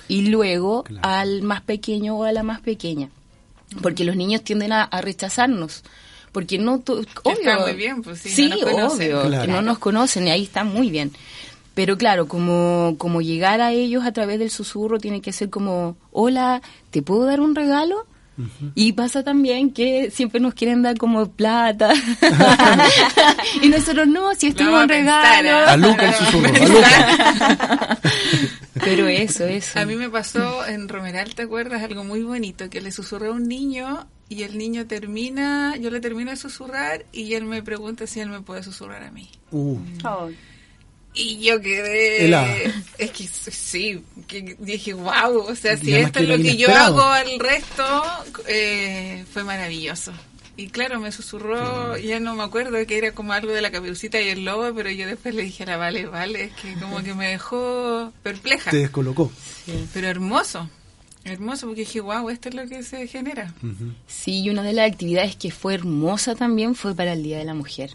y 0.07 0.27
luego 0.27 0.83
Claro. 0.83 1.07
al 1.07 1.41
más 1.41 1.61
pequeño 1.61 2.15
o 2.17 2.23
a 2.23 2.31
la 2.31 2.43
más 2.43 2.61
pequeña. 2.61 3.09
Porque 3.81 4.03
los 4.05 4.15
niños 4.15 4.43
tienden 4.43 4.71
a, 4.71 4.83
a 4.83 5.01
rechazarnos. 5.01 5.83
Porque 6.31 6.57
no, 6.57 6.79
to- 6.79 7.01
obvio. 7.23 7.33
está 7.39 7.59
muy 7.59 7.73
bien, 7.73 8.01
pues, 8.03 8.19
sí, 8.19 8.29
Sí, 8.29 8.49
no 8.49 8.55
nos 8.57 8.63
conocen. 8.71 9.13
obvio, 9.15 9.27
Claro. 9.27 9.45
que 9.45 9.51
no 9.51 9.61
nos 9.61 9.79
conocen 9.79 10.27
y 10.27 10.31
ahí 10.31 10.43
está 10.43 10.63
muy 10.63 10.89
bien. 10.89 11.11
Pero 11.73 11.97
claro, 11.97 12.27
como, 12.27 12.95
como 12.97 13.21
llegar 13.21 13.59
a 13.61 13.71
ellos 13.73 14.05
a 14.05 14.11
través 14.13 14.39
del 14.39 14.49
susurro 14.49 14.97
tiene 14.99 15.21
que 15.21 15.33
ser 15.33 15.49
como, 15.49 15.97
hola, 16.11 16.61
¿te 16.91 17.01
puedo 17.01 17.25
dar 17.25 17.41
un 17.41 17.53
regalo? 17.55 18.05
Y 18.73 18.93
pasa 18.93 19.23
también 19.23 19.71
que 19.71 20.11
siempre 20.11 20.39
nos 20.39 20.53
quieren 20.53 20.81
dar 20.81 20.97
como 20.97 21.31
plata. 21.31 21.93
y 23.61 23.69
nosotros 23.69 24.07
no, 24.07 24.35
si 24.35 24.47
esto 24.47 24.63
Lo 24.63 24.69
es 24.69 24.75
un 24.75 24.83
a 24.83 24.87
pensar, 24.87 25.43
regalo. 25.43 25.69
A 25.69 25.77
Luca 25.77 26.07
el 26.09 26.13
susurro, 26.13 26.47
a 26.47 26.67
Luca. 26.67 27.99
Pero 28.83 29.07
eso, 29.07 29.45
eso. 29.45 29.79
A 29.79 29.85
mí 29.85 29.95
me 29.95 30.09
pasó 30.09 30.65
en 30.65 30.89
Romeral, 30.89 31.33
¿te 31.33 31.43
acuerdas? 31.43 31.81
Algo 31.81 32.03
muy 32.03 32.23
bonito, 32.23 32.69
que 32.69 32.81
le 32.81 32.91
susurré 32.91 33.27
a 33.27 33.31
un 33.31 33.47
niño 33.47 34.07
y 34.27 34.43
el 34.43 34.57
niño 34.57 34.85
termina, 34.85 35.75
yo 35.77 35.89
le 35.89 35.99
termino 36.01 36.31
de 36.31 36.37
susurrar 36.37 37.05
y 37.11 37.33
él 37.35 37.45
me 37.45 37.63
pregunta 37.63 38.07
si 38.07 38.19
él 38.19 38.29
me 38.29 38.41
puede 38.41 38.63
susurrar 38.63 39.03
a 39.03 39.11
mí. 39.11 39.29
Uh, 39.51 39.79
Oh, 40.03 40.29
Y 41.15 41.39
yo 41.39 41.61
quedé... 41.61 42.25
Helada. 42.25 42.55
Es 42.97 43.11
que 43.11 43.27
sí, 43.27 44.03
que 44.27 44.55
dije, 44.59 44.93
wow, 44.93 45.37
o 45.47 45.55
sea, 45.55 45.77
si 45.77 45.93
esto 45.93 46.19
es 46.19 46.27
lo 46.27 46.37
lo 46.37 46.43
que 46.43 46.57
yo 46.57 46.73
hago 46.75 47.01
al 47.03 47.39
resto, 47.39 48.03
eh, 48.47 49.23
fue 49.31 49.43
maravilloso. 49.43 50.11
Y 50.57 50.67
claro, 50.69 50.99
me 51.01 51.11
susurró, 51.11 51.97
ya 51.97 52.19
no 52.21 52.35
me 52.35 52.43
acuerdo 52.43 52.85
que 52.85 52.97
era 52.97 53.11
como 53.11 53.33
algo 53.33 53.51
de 53.51 53.61
la 53.61 53.71
caperucita 53.71 54.21
y 54.21 54.29
el 54.29 54.45
lobo, 54.45 54.73
pero 54.73 54.89
yo 54.89 55.05
después 55.05 55.35
le 55.35 55.43
dije 55.43 55.63
a 55.63 55.67
la 55.67 55.77
Vale, 55.77 56.05
Vale, 56.05 56.45
es 56.45 56.53
que 56.53 56.73
como 56.75 57.03
que 57.03 57.13
me 57.13 57.27
dejó 57.27 58.13
perpleja. 58.23 58.71
te 58.71 58.77
descolocó. 58.77 59.31
Pero 59.93 60.07
hermoso, 60.07 60.69
hermoso, 61.25 61.67
porque 61.67 61.81
dije, 61.81 61.99
wow, 61.99 62.29
esto 62.29 62.47
es 62.49 62.55
lo 62.55 62.67
que 62.67 62.83
se 62.83 63.05
genera. 63.07 63.53
Sí, 64.07 64.43
y 64.43 64.49
una 64.49 64.63
de 64.63 64.71
las 64.71 64.89
actividades 64.89 65.35
que 65.35 65.51
fue 65.51 65.73
hermosa 65.73 66.35
también 66.35 66.75
fue 66.75 66.95
para 66.95 67.13
el 67.13 67.23
Día 67.23 67.37
de 67.37 67.45
la 67.45 67.53
Mujer. 67.53 67.91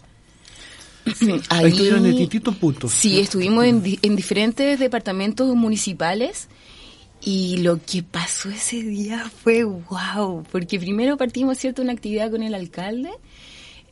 Ahí 1.49 1.67
estuvieron 1.69 2.05
en 2.05 2.15
distintos 2.17 2.55
puntos. 2.55 2.91
Sí, 2.91 3.19
estuvimos 3.19 3.65
en, 3.65 3.81
di- 3.81 3.99
en 4.01 4.15
diferentes 4.15 4.79
departamentos 4.79 5.55
municipales 5.55 6.47
y 7.23 7.57
lo 7.57 7.79
que 7.83 8.03
pasó 8.03 8.49
ese 8.49 8.81
día 8.81 9.29
fue 9.43 9.63
wow, 9.63 10.43
porque 10.51 10.79
primero 10.79 11.17
partimos, 11.17 11.57
¿cierto?, 11.57 11.81
una 11.81 11.93
actividad 11.93 12.31
con 12.31 12.43
el 12.43 12.53
alcalde. 12.55 13.09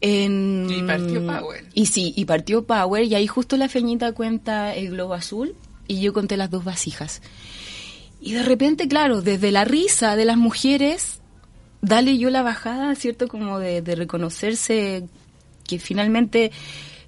En, 0.02 0.68
Y 0.70 0.82
partió 0.84 1.26
Power. 1.28 1.66
Y 1.74 1.88
sí, 1.88 2.14
y 2.16 2.26
partió 2.26 2.64
Power 2.64 3.04
y 3.04 3.16
ahí 3.16 3.28
justo 3.28 3.58
la 3.58 3.68
feñita 3.68 4.14
cuenta 4.14 4.74
el 4.74 4.92
globo 4.92 5.14
azul 5.14 5.56
y 5.88 6.00
yo 6.00 6.14
conté 6.14 6.38
las 6.38 6.50
dos 6.50 6.64
vasijas. 6.64 7.22
Y 8.22 8.34
de 8.34 8.44
repente, 8.44 8.88
claro, 8.88 9.22
desde 9.22 9.52
la 9.52 9.66
risa 9.66 10.16
de 10.16 10.26
las 10.26 10.38
mujeres, 10.38 11.20
dale 11.82 12.18
yo 12.18 12.30
la 12.30 12.44
bajada, 12.44 12.96
¿cierto? 12.96 13.28
Como 13.28 13.60
de, 13.60 13.82
de 13.82 13.96
reconocerse 13.96 15.06
que 15.68 15.80
finalmente 15.80 16.52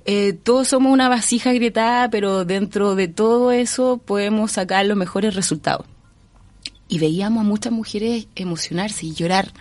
eh, 0.06 0.34
todos 0.34 0.68
somos 0.70 0.92
una 0.92 1.10
vasija 1.10 1.50
agrietada, 1.52 2.10
pero 2.10 2.46
dentro 2.46 2.96
de 2.96 3.08
todo 3.08 3.52
eso 3.52 3.98
podemos 4.04 4.52
sacar 4.54 4.86
los 4.86 4.98
mejores 4.98 5.36
resultados. 5.36 5.86
Y 6.88 7.00
veíamos 7.00 7.42
a 7.42 7.48
muchas 7.48 7.72
mujeres 7.72 8.28
emocionarse 8.36 9.06
y 9.06 9.14
llorar, 9.14 9.54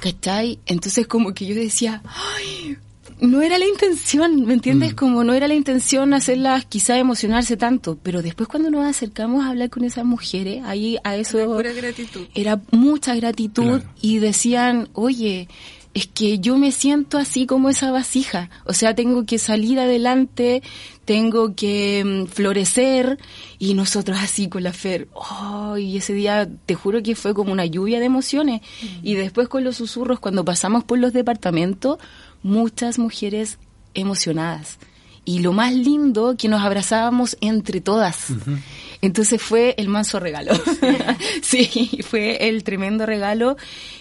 ¿cachai? 0.00 0.58
Entonces 0.66 1.06
como 1.06 1.34
que 1.34 1.46
yo 1.46 1.54
decía, 1.54 2.02
¡ay! 2.04 2.76
No 3.20 3.40
era 3.40 3.56
la 3.56 3.64
intención, 3.66 4.44
¿me 4.44 4.52
entiendes? 4.52 4.92
Como 4.92 5.24
no 5.24 5.32
era 5.32 5.48
la 5.48 5.54
intención 5.54 6.12
hacerlas 6.12 6.66
quizá 6.66 6.98
emocionarse 6.98 7.56
tanto, 7.56 7.96
pero 8.02 8.20
después 8.20 8.46
cuando 8.46 8.70
nos 8.70 8.84
acercamos 8.84 9.42
a 9.44 9.48
hablar 9.50 9.70
con 9.70 9.84
esas 9.84 10.04
mujeres, 10.04 10.62
ahí 10.66 10.98
a 11.02 11.16
eso 11.16 11.38
Pura 11.46 11.72
gratitud. 11.72 12.26
era 12.34 12.60
mucha 12.72 13.14
gratitud 13.14 13.80
Claro. 13.80 13.84
y 14.02 14.18
decían, 14.18 14.88
oye, 14.92 15.48
es 15.96 16.06
que 16.06 16.40
yo 16.40 16.58
me 16.58 16.72
siento 16.72 17.16
así 17.16 17.46
como 17.46 17.70
esa 17.70 17.90
vasija, 17.90 18.50
o 18.66 18.74
sea, 18.74 18.94
tengo 18.94 19.24
que 19.24 19.38
salir 19.38 19.80
adelante, 19.80 20.62
tengo 21.06 21.54
que 21.54 22.04
mm, 22.04 22.26
florecer 22.26 23.18
y 23.58 23.72
nosotros 23.72 24.18
así 24.20 24.50
con 24.50 24.62
la 24.62 24.74
Fer, 24.74 25.08
oh, 25.14 25.78
y 25.78 25.96
ese 25.96 26.12
día 26.12 26.46
te 26.66 26.74
juro 26.74 27.02
que 27.02 27.14
fue 27.14 27.32
como 27.32 27.50
una 27.50 27.64
lluvia 27.64 27.98
de 27.98 28.04
emociones 28.04 28.60
y 29.02 29.14
después 29.14 29.48
con 29.48 29.64
los 29.64 29.76
susurros 29.76 30.20
cuando 30.20 30.44
pasamos 30.44 30.84
por 30.84 30.98
los 30.98 31.14
departamentos, 31.14 31.96
muchas 32.42 32.98
mujeres 32.98 33.58
emocionadas 33.94 34.78
y 35.26 35.40
lo 35.40 35.52
más 35.52 35.74
lindo 35.74 36.36
que 36.38 36.48
nos 36.48 36.62
abrazábamos 36.62 37.36
entre 37.42 37.82
todas. 37.82 38.28
Entonces 39.02 39.42
fue 39.42 39.74
el 39.76 39.88
manso 39.88 40.20
regalo. 40.20 40.52
sí, 41.42 42.00
fue 42.08 42.48
el 42.48 42.62
tremendo 42.62 43.04
regalo. 43.04 43.56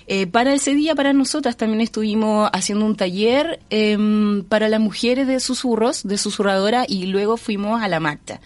Eh, 0.08 0.28
para 0.28 0.54
ese 0.54 0.76
día, 0.76 0.96
para 0.96 1.12
nosotras, 1.14 1.58
también 1.58 1.82
estuvimos 1.82 2.50
haciendo 2.54 2.86
un 2.86 2.96
taller 2.96 3.60
em, 3.72 4.44
para 4.44 4.70
las 4.70 4.80
mujeres 4.80 5.28
de 5.28 5.40
susurros, 5.40 6.04
de 6.04 6.18
susurradora, 6.18 6.86
y 6.88 7.08
luego 7.08 7.38
fuimos 7.38 7.82
a 7.82 7.88
la 7.88 8.00
marcha. 8.00 8.40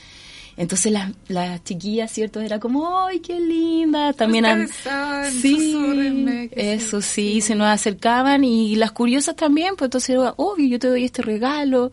Entonces 0.55 0.91
las, 0.91 1.11
las 1.27 1.63
chiquillas, 1.63 2.11
¿cierto? 2.11 2.39
Era 2.39 2.59
como, 2.59 3.05
¡ay, 3.05 3.19
qué 3.19 3.39
linda! 3.39 4.13
También 4.13 4.45
han... 4.45 4.69
Sí, 5.31 6.49
eso 6.51 7.01
sí, 7.01 7.41
se 7.41 7.55
nos 7.55 7.67
acercaban 7.67 8.43
y 8.43 8.75
las 8.75 8.91
curiosas 8.91 9.35
también, 9.35 9.75
pues 9.77 9.87
entonces 9.87 10.11
era, 10.11 10.33
obvio, 10.37 10.67
yo 10.67 10.79
te 10.79 10.87
doy 10.87 11.03
este 11.03 11.21
regalo. 11.21 11.91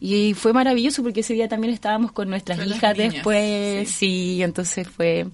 Y 0.00 0.34
fue 0.34 0.52
maravilloso 0.52 1.02
porque 1.02 1.20
ese 1.20 1.34
día 1.34 1.48
también 1.48 1.72
estábamos 1.72 2.12
con 2.12 2.28
nuestras 2.28 2.64
hijas 2.66 2.96
después, 2.96 3.88
sí. 3.88 4.42
entonces 4.42 4.86
fue 4.88 5.26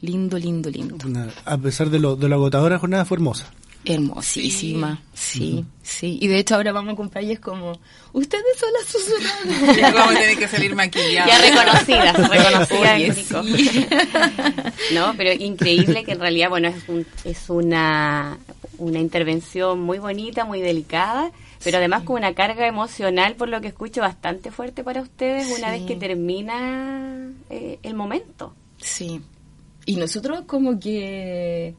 lindo, 0.00 0.38
lindo, 0.38 0.70
lindo. 0.70 0.96
A 1.44 1.58
pesar 1.58 1.90
de 1.90 1.98
lo, 1.98 2.16
de 2.16 2.28
lo 2.28 2.36
agotadora 2.36 2.78
jornada 2.78 3.04
fue 3.04 3.16
hermosa. 3.16 3.50
Hermosísima, 3.82 5.00
sí, 5.14 5.64
sí, 5.82 6.18
Y 6.20 6.28
de 6.28 6.38
hecho 6.38 6.54
ahora 6.54 6.70
vamos 6.70 6.96
con 6.96 7.10
es 7.14 7.40
como, 7.40 7.80
ustedes 8.12 8.58
son 8.58 8.68
las 8.74 8.84
susurradoras. 8.92 9.76
Ya 9.76 9.90
vamos 9.90 10.16
a 10.16 10.18
tener 10.18 10.38
que 10.38 10.48
salir 10.48 10.74
maquilladas. 10.74 11.30
Ya 11.30 11.38
reconocidas, 11.48 12.30
reconocidas. 12.30 13.54
no, 14.92 15.14
pero 15.16 15.32
increíble 15.32 16.04
que 16.04 16.12
en 16.12 16.20
realidad, 16.20 16.50
bueno, 16.50 16.68
es, 16.68 16.86
un, 16.88 17.06
es 17.24 17.48
una, 17.48 18.38
una 18.76 18.98
intervención 18.98 19.80
muy 19.80 19.98
bonita, 19.98 20.44
muy 20.44 20.60
delicada 20.60 21.32
pero 21.62 21.78
además 21.78 22.04
con 22.04 22.16
una 22.16 22.34
carga 22.34 22.66
emocional, 22.66 23.34
por 23.36 23.48
lo 23.48 23.60
que 23.60 23.68
escucho, 23.68 24.00
bastante 24.00 24.50
fuerte 24.50 24.82
para 24.82 25.02
ustedes 25.02 25.58
una 25.58 25.70
vez 25.70 25.82
que 25.82 25.96
termina 25.96 27.30
eh, 27.50 27.78
el 27.82 27.94
momento. 27.94 28.54
Sí. 28.78 29.20
Y 29.86 29.96
nosotros 29.96 30.42
como 30.46 30.78
que 30.78 31.74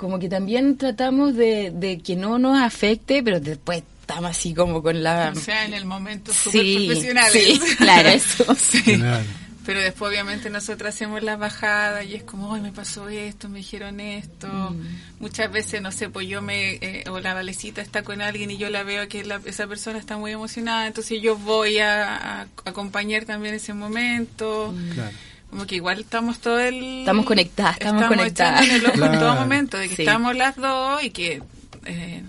como 0.00 0.18
que 0.18 0.30
también 0.30 0.78
tratamos 0.78 1.36
de, 1.36 2.00
que 2.02 2.16
no 2.16 2.38
nos 2.38 2.58
afecte, 2.58 3.22
pero 3.22 3.38
después 3.38 3.82
estamos 4.00 4.30
así 4.30 4.54
como 4.54 4.82
con 4.82 5.02
la... 5.02 5.30
O 5.36 5.38
sea, 5.38 5.66
en 5.66 5.74
el 5.74 5.84
momento 5.84 6.32
súper 6.32 6.62
sí, 6.62 6.86
profesionales. 6.86 7.32
Sí, 7.32 7.76
claro, 7.76 8.08
eso. 8.08 8.54
Sí. 8.58 8.82
Claro. 8.82 9.24
Pero 9.70 9.82
después 9.82 10.10
obviamente 10.10 10.50
nosotros 10.50 10.92
hacemos 10.92 11.22
la 11.22 11.36
bajada 11.36 12.02
y 12.02 12.16
es 12.16 12.24
como, 12.24 12.52
ay, 12.52 12.60
me 12.60 12.72
pasó 12.72 13.08
esto, 13.08 13.48
me 13.48 13.58
dijeron 13.58 14.00
esto. 14.00 14.48
Mm. 14.48 15.20
Muchas 15.20 15.52
veces, 15.52 15.80
no 15.80 15.92
sé, 15.92 16.08
pues 16.08 16.26
yo 16.26 16.42
me, 16.42 16.72
eh, 16.80 17.04
o 17.08 17.20
la 17.20 17.34
valecita 17.34 17.80
está 17.80 18.02
con 18.02 18.20
alguien 18.20 18.50
y 18.50 18.56
yo 18.56 18.68
la 18.68 18.82
veo 18.82 19.06
que 19.06 19.24
esa 19.44 19.68
persona 19.68 20.00
está 20.00 20.16
muy 20.16 20.32
emocionada, 20.32 20.88
entonces 20.88 21.22
yo 21.22 21.36
voy 21.36 21.78
a, 21.78 22.48
acompañar 22.64 23.26
también 23.26 23.54
ese 23.54 23.72
momento. 23.72 24.74
Mm. 24.76 24.90
Claro. 24.90 25.16
Como 25.50 25.66
que 25.66 25.76
igual 25.76 26.00
estamos 26.00 26.40
todo 26.40 26.58
el... 26.58 27.02
Estamos 27.02 27.24
conectadas, 27.24 27.76
estamos, 27.78 28.06
conectadas. 28.08 28.68
En, 28.68 28.74
en 28.74 29.20
todo 29.20 29.36
momento, 29.36 29.78
de 29.78 29.88
que 29.88 30.02
estamos 30.02 30.34
las 30.34 30.56
dos 30.56 31.00
y 31.04 31.10
que, 31.10 31.44
eh, 31.84 32.24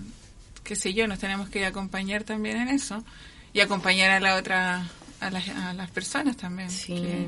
qué 0.64 0.76
sé 0.76 0.94
yo, 0.94 1.08
nos 1.08 1.18
tenemos 1.18 1.50
que 1.50 1.66
acompañar 1.66 2.24
también 2.24 2.58
en 2.58 2.68
eso 2.68 3.04
y 3.52 3.62
acompañar 3.62 4.12
a 4.12 4.20
la 4.20 4.36
otra 4.36 4.88
a 5.22 5.30
las, 5.30 5.48
a 5.50 5.74
las 5.74 5.90
personas 5.92 6.36
también. 6.36 6.70
Sí. 6.70 7.28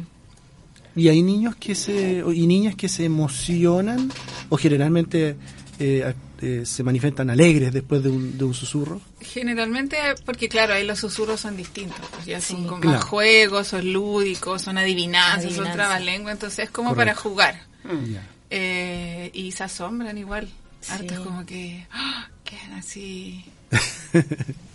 ¿Y 0.96 1.08
hay 1.08 1.22
niños 1.22 1.56
que 1.56 1.74
se, 1.76 2.24
y 2.34 2.48
niñas 2.48 2.76
que 2.76 2.88
se 2.88 3.06
emocionan 3.06 4.12
o 4.50 4.58
generalmente 4.58 5.36
eh, 5.80 6.14
eh, 6.42 6.64
se 6.66 6.84
manifiestan 6.84 7.30
alegres 7.30 7.74
después 7.74 8.04
de 8.04 8.10
un, 8.10 8.38
de 8.38 8.44
un 8.44 8.54
susurro? 8.54 9.02
Generalmente, 9.22 9.98
porque 10.26 10.48
claro, 10.50 10.74
ahí 10.74 10.86
los 10.86 11.00
susurros 11.00 11.40
son 11.40 11.58
distintos, 11.58 12.06
pues 12.12 12.26
ya 12.26 12.42
son 12.42 12.68
como 12.68 13.00
juegos, 13.00 13.70
son 13.70 13.92
lúdicos, 13.92 14.62
son 14.62 14.78
adivinanzas, 14.78 15.54
son 15.54 15.72
trabalenguas, 15.72 16.34
entonces 16.34 16.66
es 16.66 16.70
como 16.70 16.96
para 16.96 17.16
jugar. 17.16 17.62
Mm. 17.84 18.16
Eh, 18.52 19.32
y 19.34 19.52
se 19.52 19.64
asombran 19.64 20.16
igual, 20.18 20.48
sí. 20.82 21.08
como 21.24 21.46
que 21.46 21.88
¡ah! 21.92 22.28
quedan 22.44 22.74
así... 22.74 23.46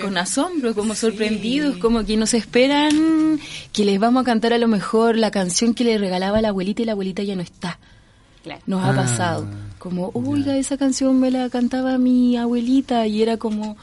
con 0.00 0.16
asombro, 0.18 0.74
como 0.74 0.94
sorprendidos, 0.94 1.76
como 1.76 2.04
que 2.04 2.16
nos 2.16 2.34
esperan 2.34 3.38
que 3.72 3.84
les 3.84 3.98
vamos 3.98 4.22
a 4.22 4.24
cantar 4.24 4.52
a 4.52 4.58
lo 4.58 4.68
mejor 4.68 5.16
la 5.16 5.30
canción 5.30 5.74
que 5.74 5.84
le 5.84 5.98
regalaba 5.98 6.40
la 6.40 6.48
abuelita 6.48 6.82
y 6.82 6.84
la 6.84 6.92
abuelita 6.92 7.22
ya 7.22 7.36
no 7.36 7.42
está. 7.42 7.78
Nos 8.66 8.82
ha 8.82 8.90
ah, 8.90 8.96
pasado. 8.96 9.46
Como, 9.78 10.10
oiga, 10.14 10.56
esa 10.56 10.76
canción 10.76 11.20
me 11.20 11.30
la 11.30 11.48
cantaba 11.50 11.98
mi 11.98 12.36
abuelita 12.36 13.06
y 13.06 13.22
era 13.22 13.36
como, 13.36 13.76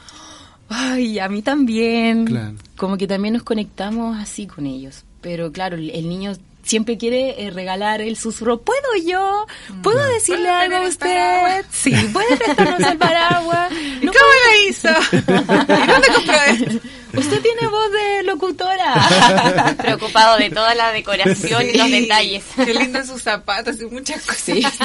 ay, 0.68 1.18
a 1.18 1.28
mí 1.28 1.42
también. 1.42 2.56
Como 2.76 2.96
que 2.96 3.06
también 3.06 3.34
nos 3.34 3.42
conectamos 3.42 4.18
así 4.18 4.46
con 4.46 4.66
ellos. 4.66 5.04
Pero 5.20 5.52
claro, 5.52 5.76
el 5.76 6.08
niño 6.08 6.32
siempre 6.68 6.98
quiere 6.98 7.42
eh, 7.42 7.50
regalar 7.50 8.02
el 8.02 8.16
susurro. 8.16 8.60
¿Puedo 8.60 8.94
yo? 9.04 9.46
¿Puedo 9.82 10.04
decirle 10.06 10.50
algo 10.50 10.76
a 10.76 10.82
usted? 10.82 11.64
Sí, 11.72 11.92
¿puede 12.12 12.36
prestarnos 12.36 12.92
el 12.92 12.98
paraguas? 12.98 13.70
¿Cómo 14.00 14.10
lo 14.10 14.68
hizo? 14.68 14.88
¿Y 15.12 15.86
dónde 15.86 16.08
compró 16.14 16.36
esto? 16.46 16.88
Usted 17.14 17.40
tiene 17.40 17.66
voz 17.68 17.90
de 17.90 18.22
locutora. 18.24 19.74
Preocupado 19.78 20.36
de 20.36 20.50
toda 20.50 20.74
la 20.74 20.92
decoración 20.92 21.62
y 21.62 21.78
los 21.78 21.90
detalles. 21.90 22.44
Qué 22.54 22.74
lindo 22.74 23.02
sus 23.02 23.22
zapatos 23.22 23.80
y 23.80 23.86
muchas 23.86 24.26
cosas. 24.26 24.78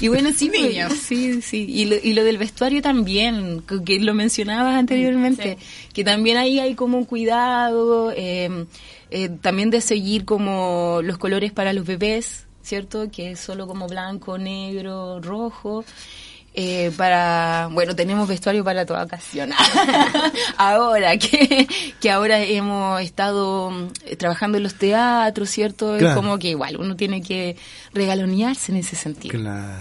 Y 0.00 0.06
bueno, 0.06 0.30
sí, 0.34 0.48
pues, 0.48 1.00
sí, 1.00 1.42
sí. 1.42 1.66
Y 1.68 1.86
lo, 1.86 1.96
y 1.96 2.12
lo 2.12 2.22
del 2.22 2.38
vestuario 2.38 2.80
también, 2.82 3.64
que 3.84 3.98
lo 3.98 4.14
mencionabas 4.14 4.76
anteriormente, 4.76 5.58
que 5.92 6.04
también 6.04 6.36
ahí 6.36 6.60
hay 6.60 6.76
como 6.76 6.98
un 6.98 7.04
cuidado. 7.04 8.12
Eh, 8.16 8.66
eh, 9.14 9.28
también 9.28 9.70
de 9.70 9.80
seguir 9.80 10.24
como 10.24 10.98
los 11.04 11.18
colores 11.18 11.52
para 11.52 11.72
los 11.72 11.86
bebés, 11.86 12.46
¿cierto? 12.64 13.12
Que 13.12 13.30
es 13.30 13.38
solo 13.38 13.68
como 13.68 13.86
blanco, 13.86 14.38
negro, 14.38 15.20
rojo. 15.20 15.84
Eh, 16.52 16.90
para, 16.96 17.68
bueno, 17.70 17.94
tenemos 17.94 18.26
vestuario 18.26 18.64
para 18.64 18.84
toda 18.84 19.04
ocasión. 19.04 19.52
ahora 20.56 21.16
que, 21.16 21.68
que 22.00 22.10
ahora 22.10 22.42
hemos 22.42 23.00
estado 23.02 23.70
mm, 23.70 24.16
trabajando 24.18 24.56
en 24.56 24.64
los 24.64 24.74
teatros, 24.74 25.48
¿cierto? 25.48 25.94
Es 25.94 26.12
como 26.12 26.36
que 26.40 26.48
igual 26.48 26.76
uno 26.76 26.96
tiene 26.96 27.22
que 27.22 27.56
regalonearse 27.92 28.72
en 28.72 28.78
ese 28.78 28.96
sentido. 28.96 29.38
Claro, 29.38 29.80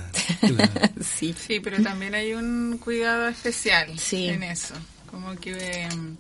sí. 1.02 1.34
sí, 1.36 1.60
pero 1.60 1.82
también 1.82 2.14
hay 2.14 2.36
un 2.36 2.78
cuidado 2.78 3.30
especial 3.30 3.88
en 4.12 4.44
eso. 4.44 4.76
Como 5.10 5.36
que, 5.38 5.88
mm, 5.92 6.18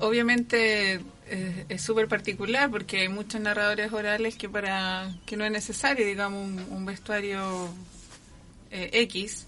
obviamente, 0.00 1.00
es 1.28 1.82
súper 1.82 2.08
particular 2.08 2.70
porque 2.70 3.00
hay 3.00 3.08
muchos 3.08 3.40
narradores 3.40 3.92
orales 3.92 4.36
que 4.36 4.48
para 4.48 5.14
que 5.26 5.36
no 5.36 5.44
es 5.44 5.50
necesario 5.50 6.06
digamos 6.06 6.62
un, 6.70 6.84
vestuario 6.84 7.68
eh, 8.70 8.90
X 8.92 9.46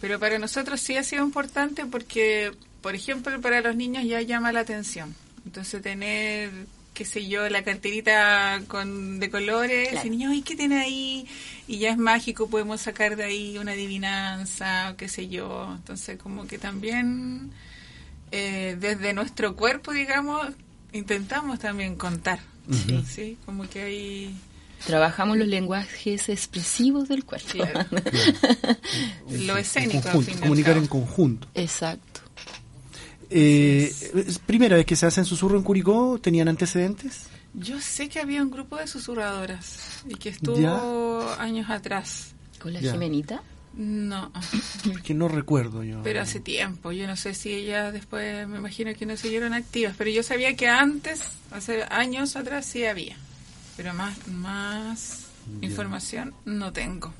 pero 0.00 0.20
para 0.20 0.38
nosotros 0.38 0.80
sí 0.82 0.96
ha 0.96 1.02
sido 1.02 1.24
importante 1.24 1.86
porque 1.86 2.52
por 2.82 2.94
ejemplo 2.94 3.40
para 3.40 3.62
los 3.62 3.74
niños 3.74 4.04
ya 4.04 4.20
llama 4.20 4.52
la 4.52 4.60
atención. 4.60 5.14
Entonces 5.46 5.80
tener 5.80 6.50
qué 6.92 7.06
sé 7.06 7.26
yo 7.26 7.48
la 7.48 7.64
carterita 7.64 8.60
con 8.68 9.18
de 9.18 9.30
colores 9.30 10.04
y 10.04 10.10
niños 10.10 10.34
y 10.34 10.42
qué 10.42 10.56
tiene 10.56 10.80
ahí 10.80 11.26
y 11.66 11.78
ya 11.78 11.90
es 11.90 11.96
mágico 11.96 12.50
podemos 12.50 12.82
sacar 12.82 13.16
de 13.16 13.24
ahí 13.24 13.56
una 13.56 13.72
adivinanza 13.72 14.94
qué 14.98 15.08
sé 15.08 15.28
yo. 15.28 15.72
Entonces 15.74 16.18
como 16.18 16.46
que 16.46 16.58
también 16.58 17.50
eh, 18.30 18.76
desde 18.78 19.14
nuestro 19.14 19.56
cuerpo 19.56 19.92
digamos 19.92 20.48
intentamos 20.94 21.58
también 21.58 21.96
contar. 21.96 22.40
sí. 23.06 23.36
Como 23.44 23.68
que 23.68 23.82
hay... 23.82 24.34
Trabajamos 24.86 25.38
los 25.38 25.48
lenguajes 25.48 26.28
expresivos 26.28 27.08
del 27.08 27.24
cuerpo. 27.24 27.64
Lo 29.30 29.56
escénico. 29.56 30.10
comunicar 30.40 30.76
en 30.76 30.86
conjunto. 30.86 31.48
Exacto. 31.54 32.20
Eh, 33.30 33.92
¿Primera 34.46 34.76
vez 34.76 34.84
que 34.84 34.94
se 34.94 35.06
hacen 35.06 35.24
susurro 35.24 35.56
en 35.56 35.62
Curicó? 35.62 36.18
¿Tenían 36.20 36.48
antecedentes? 36.48 37.24
Yo 37.54 37.80
sé 37.80 38.08
que 38.08 38.20
había 38.20 38.42
un 38.42 38.50
grupo 38.50 38.76
de 38.76 38.86
susurradoras 38.86 40.02
y 40.06 40.14
que 40.16 40.28
estuvo 40.28 41.28
años 41.38 41.70
atrás. 41.70 42.34
¿Con 42.60 42.72
la 42.74 42.80
Jimenita? 42.80 43.42
No. 43.76 44.30
que 45.04 45.14
no 45.14 45.28
recuerdo 45.28 45.82
yo. 45.82 46.00
Pero 46.02 46.20
hace 46.20 46.40
tiempo. 46.40 46.92
Yo 46.92 47.06
no 47.06 47.16
sé 47.16 47.34
si 47.34 47.52
ellas 47.52 47.92
después, 47.92 48.46
me 48.48 48.58
imagino 48.58 48.92
que 48.94 49.06
no 49.06 49.16
siguieron 49.16 49.52
activas. 49.54 49.94
Pero 49.98 50.10
yo 50.10 50.22
sabía 50.22 50.54
que 50.56 50.68
antes, 50.68 51.22
hace 51.50 51.82
años 51.90 52.36
atrás, 52.36 52.66
sí 52.66 52.84
había. 52.84 53.16
Pero 53.76 53.92
más, 53.94 54.28
más 54.28 55.26
información 55.60 56.32
no 56.44 56.72
tengo. 56.72 57.12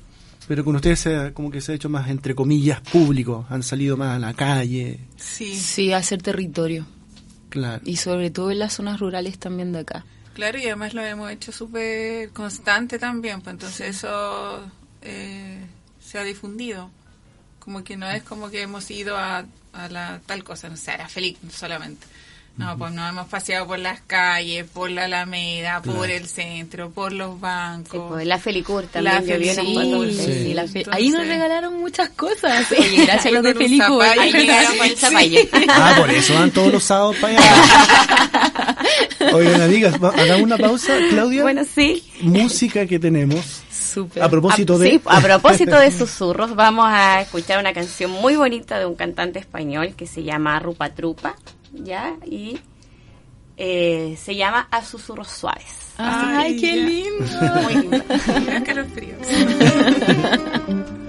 pero 0.47 0.63
con 0.63 0.75
ustedes 0.77 0.99
se, 0.99 1.33
como 1.33 1.51
que 1.51 1.59
se 1.61 1.73
ha 1.73 1.75
hecho 1.75 1.89
más, 1.89 2.09
entre 2.09 2.33
comillas, 2.35 2.79
público, 2.81 3.45
han 3.49 3.61
salido 3.63 3.97
más 3.97 4.15
a 4.15 4.19
la 4.19 4.33
calle. 4.33 4.99
Sí. 5.17 5.55
Sí, 5.55 5.91
hacer 5.93 6.21
territorio. 6.21 6.85
Claro. 7.49 7.81
Y 7.85 7.97
sobre 7.97 8.31
todo 8.31 8.51
en 8.51 8.59
las 8.59 8.73
zonas 8.73 8.99
rurales 8.99 9.37
también 9.39 9.71
de 9.73 9.79
acá. 9.79 10.05
Claro, 10.33 10.57
y 10.59 10.63
además 10.65 10.93
lo 10.93 11.01
hemos 11.01 11.31
hecho 11.31 11.51
súper 11.51 12.29
constante 12.31 12.99
también, 12.99 13.41
pues 13.41 13.53
entonces 13.53 13.95
eso 13.95 14.61
eh, 15.01 15.59
se 16.15 16.21
ha 16.21 16.23
difundido. 16.23 16.89
Como 17.59 17.83
que 17.83 17.97
no 17.97 18.09
es 18.09 18.23
como 18.23 18.49
que 18.49 18.61
hemos 18.61 18.89
ido 18.91 19.17
a, 19.17 19.43
a 19.73 19.89
la 19.89 20.21
tal 20.25 20.43
cosa, 20.43 20.69
no 20.69 20.77
sé, 20.77 20.91
a 20.91 20.97
la 20.99 21.09
Feliz 21.09 21.37
solamente. 21.51 22.05
No, 22.57 22.77
pues 22.77 22.93
nos 22.93 23.09
hemos 23.09 23.27
paseado 23.27 23.67
por 23.67 23.77
las 23.79 23.99
calles, 24.07 24.65
por 24.73 24.89
la 24.89 25.05
Alameda, 25.05 25.81
por 25.81 25.95
Claro. 26.07 26.13
el 26.13 26.25
centro, 26.25 26.89
por 26.89 27.11
los 27.11 27.37
bancos. 27.37 27.91
Sí, 27.91 27.99
pues, 28.07 28.25
la 28.25 28.37
Felicur 28.39 28.83
La 28.93 29.11
también, 29.15 29.41
unas 29.43 29.55
Felicur, 29.55 30.07
sí. 30.09 30.23
sí, 30.23 30.53
la 30.53 30.61
Entonces- 30.61 30.87
Ahí 30.93 31.09
nos 31.09 31.27
regalaron 31.27 31.77
muchas 31.81 32.09
cosas. 32.11 32.65
Oye, 32.71 33.03
gracias 33.05 33.25
a 33.25 33.31
los 33.31 33.43
de 33.43 33.53
zapallo. 33.77 34.01
Ahí 34.21 34.31
llegaron 34.31 34.77
con 34.77 34.87
el 34.87 34.95
zapallo. 34.97 35.39
Ah, 35.67 35.95
por 35.97 36.09
eso 36.11 36.33
van 36.35 36.51
todos 36.51 36.71
los 36.71 36.83
sábados 36.85 37.17
para 37.17 37.37
allá. 37.37 38.75
Oigan, 39.33 39.61
amigas, 39.61 39.95
hagamos 39.95 40.41
una 40.43 40.57
pausa. 40.57 40.93
Claudia, 41.09 41.41
Bueno, 41.41 41.63
sí. 41.75 42.03
música 42.21 42.85
que 42.85 42.99
tenemos. 42.99 43.63
Súper. 43.85 44.23
A 44.23 44.29
propósito 44.29 44.75
a, 44.75 44.77
de... 44.79 44.89
sí, 44.89 45.01
a 45.05 45.21
propósito 45.21 45.79
de 45.79 45.91
susurros, 45.97 46.55
vamos 46.55 46.85
a 46.89 47.21
escuchar 47.21 47.59
una 47.59 47.73
canción 47.73 48.11
muy 48.11 48.35
bonita 48.35 48.79
de 48.79 48.85
un 48.85 48.95
cantante 48.95 49.39
español 49.39 49.93
que 49.95 50.07
se 50.07 50.23
llama 50.23 50.59
Rupa 50.59 50.89
Trupa, 50.89 51.35
¿ya? 51.71 52.15
Y 52.25 52.59
eh, 53.57 54.17
se 54.21 54.35
llama 54.35 54.67
A 54.71 54.83
Susurros 54.83 55.29
Suaves. 55.29 55.93
Ay, 55.97 56.59
qué 56.59 56.75
ya. 56.75 56.85
lindo. 56.85 57.25
Muy 57.63 57.75
linda. 57.75 58.05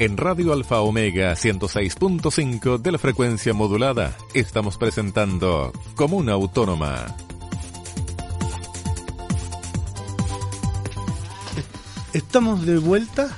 En 0.00 0.16
Radio 0.16 0.54
Alfa 0.54 0.80
Omega 0.80 1.34
106.5 1.34 2.78
de 2.78 2.90
la 2.90 2.96
frecuencia 2.96 3.52
modulada 3.52 4.16
estamos 4.32 4.78
presentando 4.78 5.74
Comuna 5.94 6.32
Autónoma. 6.32 7.14
Estamos 12.14 12.64
de 12.64 12.78
vuelta 12.78 13.36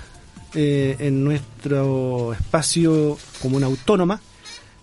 eh, 0.54 0.94
en 1.00 1.24
nuestro 1.24 2.32
espacio 2.32 3.18
comuna 3.40 3.66
autónoma 3.66 4.20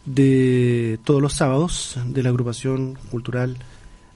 de 0.03 0.99
todos 1.05 1.21
los 1.21 1.31
sábados 1.31 1.97
de 2.07 2.23
la 2.23 2.27
agrupación 2.27 2.95
cultural 3.09 3.55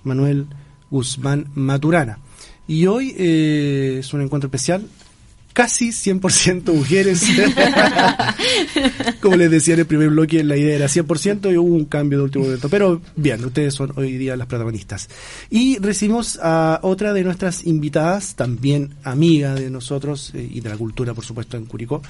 Manuel 0.04 0.47
Guzmán 0.91 1.47
Maturana. 1.56 2.19
Y 2.67 2.88
hoy 2.88 3.15
eh, 3.17 3.99
es 3.99 4.13
un 4.13 4.19
encuentro 4.19 4.47
especial, 4.47 4.86
casi 5.53 5.89
100% 5.89 6.73
mujeres. 6.73 7.23
Como 9.21 9.35
les 9.35 9.49
decía 9.49 9.75
en 9.75 9.81
el 9.81 9.85
primer 9.85 10.09
bloque, 10.09 10.43
la 10.43 10.57
idea 10.57 10.75
era 10.75 10.87
100% 10.87 11.53
y 11.53 11.57
hubo 11.57 11.75
un 11.75 11.85
cambio 11.85 12.17
de 12.19 12.23
último 12.25 12.45
momento. 12.45 12.69
Pero 12.69 13.01
bien, 13.15 13.43
ustedes 13.45 13.73
son 13.73 13.93
hoy 13.95 14.17
día 14.17 14.35
las 14.35 14.47
protagonistas. 14.47 15.09
Y 15.49 15.77
recibimos 15.77 16.39
a 16.41 16.79
otra 16.81 17.13
de 17.13 17.23
nuestras 17.23 17.65
invitadas, 17.65 18.35
también 18.35 18.95
amiga 19.03 19.53
de 19.55 19.69
nosotros 19.69 20.31
eh, 20.33 20.47
y 20.51 20.59
de 20.59 20.69
la 20.69 20.77
cultura, 20.77 21.13
por 21.13 21.23
supuesto, 21.23 21.57
en 21.57 21.65
Curicó, 21.65 22.01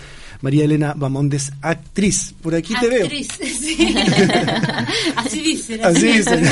María 0.41 0.63
Elena 0.63 0.93
Bamondes, 0.95 1.51
actriz. 1.61 2.33
Por 2.41 2.55
aquí 2.55 2.73
te 2.79 2.87
veo. 2.87 3.03
Actriz, 3.03 3.27
sí. 3.39 3.95
Así 5.15 5.41
dicen. 5.41 5.83
Así 5.83 6.07
dicen. 6.07 6.43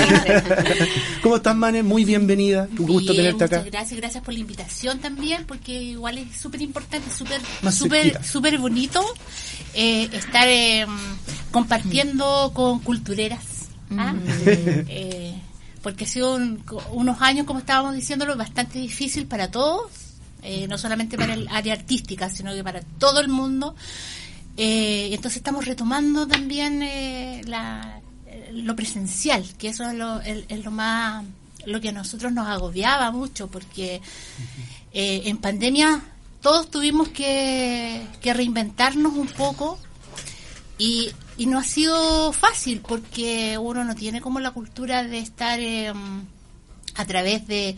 ¿Cómo 1.21 1.38
estás, 1.38 1.56
Mane? 1.56 1.84
Muy 1.84 2.06
bienvenida. 2.06 2.67
Un 2.77 2.88
gusto 2.88 3.15
tenerte 3.15 3.45
acá. 3.45 3.58
Muchas 3.58 3.71
gracias, 3.71 3.99
gracias 3.99 4.23
por 4.23 4.34
la 4.34 4.39
invitación 4.39 4.99
también, 4.99 5.45
porque 5.45 5.82
igual 5.82 6.17
es 6.17 6.38
súper 6.38 6.62
importante, 6.62 6.81
súper 7.17 7.41
Más 7.62 7.76
súper 7.76 8.04
cerquita. 8.04 8.24
súper 8.24 8.58
bonito 8.60 9.04
eh, 9.74 10.10
estar 10.13 10.48
eh, 10.48 10.86
compartiendo 11.52 12.52
con 12.54 12.80
cultureras. 12.80 13.44
¿ah? 13.98 14.13
Eh, 14.88 15.34
porque 15.84 16.04
ha 16.04 16.08
sido 16.08 16.36
un- 16.36 16.63
unos 16.91 17.22
años, 17.22 17.46
como 17.48 17.60
estábamos 17.60 17.96
diciéndolo, 17.96 18.36
bastante 18.38 18.78
difícil 18.80 19.26
para 19.26 19.50
todos, 19.50 19.91
eh, 20.44 20.67
no 20.67 20.78
solamente 20.78 21.17
para 21.17 21.34
el 21.34 21.48
área 21.48 21.74
artística, 21.74 22.30
sino 22.30 22.54
que 22.54 22.63
para 22.63 22.82
todo 23.00 23.20
el 23.20 23.30
mundo. 23.30 23.76
Eh, 24.58 25.10
entonces 25.12 25.38
estamos 25.38 25.65
retomando 25.65 26.28
también 26.28 26.84
eh, 26.84 27.41
la, 27.46 28.00
lo 28.54 28.76
presencial, 28.76 29.44
que 29.58 29.70
eso 29.70 29.89
es 29.89 29.96
lo, 29.96 30.22
el- 30.22 30.46
es 30.50 30.63
lo 30.63 30.70
más 30.72 31.24
lo 31.65 31.80
que 31.82 31.89
a 31.89 31.94
nosotros 31.94 32.32
nos 32.32 32.48
agobiaba 32.48 33.10
mucho, 33.12 33.48
porque 33.48 34.02
eh, 34.94 35.22
en 35.26 35.38
pandemia 35.38 36.02
todos 36.41 36.69
tuvimos 36.71 37.10
que, 37.10 38.06
reinventarnos 38.23 39.13
un 39.13 39.27
poco 39.27 39.77
y, 40.77 41.12
y 41.38 41.45
no 41.45 41.60
ha 41.60 41.63
sido 41.63 42.34
fácil 42.34 42.82
porque 42.82 43.58
uno 43.58 43.84
no 43.84 43.95
tiene 43.95 44.21
como 44.21 44.39
la 44.39 44.51
cultura 44.51 45.04
de 45.04 45.19
estar 45.19 45.60
eh, 45.60 45.93
a 46.95 47.06
través 47.06 47.47
de- 47.47 47.75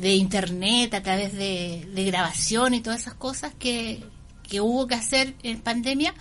de 0.00 0.14
internet, 0.14 0.94
a 0.94 1.02
través 1.02 1.32
de, 1.32 1.88
de 1.94 2.04
grabación 2.04 2.74
y 2.74 2.80
todas 2.80 3.00
esas 3.00 3.14
cosas 3.14 3.52
que, 3.58 4.02
que 4.48 4.60
hubo 4.60 4.86
que 4.86 4.94
hacer 4.94 5.34
en 5.42 5.60
pandemia 5.60 6.14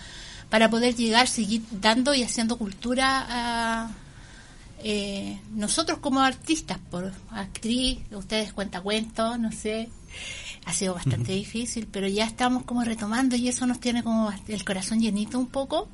para 0.50 0.70
poder 0.70 0.96
llegar, 0.96 1.28
seguir 1.28 1.62
dando 1.72 2.14
y 2.14 2.24
haciendo 2.24 2.58
cultura 2.58 3.26
a 3.30 3.92
eh, 4.84 5.40
nosotros 5.52 6.00
como 6.00 6.22
artistas, 6.22 6.78
por 6.90 7.12
actriz, 7.32 8.00
ustedes 8.12 8.54
cuentacuentos, 8.54 9.38
no 9.40 9.52
sé, 9.52 9.90
ha 10.68 10.74
sido 10.74 10.94
bastante 10.96 11.32
difícil, 11.32 11.88
pero 11.92 12.08
ya 12.08 12.26
estamos 12.26 12.64
como 12.64 12.84
retomando 12.84 13.36
y 13.36 13.48
eso 13.48 13.66
nos 13.66 13.80
tiene 13.80 14.04
como 14.04 14.32
el 14.48 14.66
corazón 14.66 15.00
llenito 15.00 15.40
un 15.40 15.48
poco, 15.48 15.88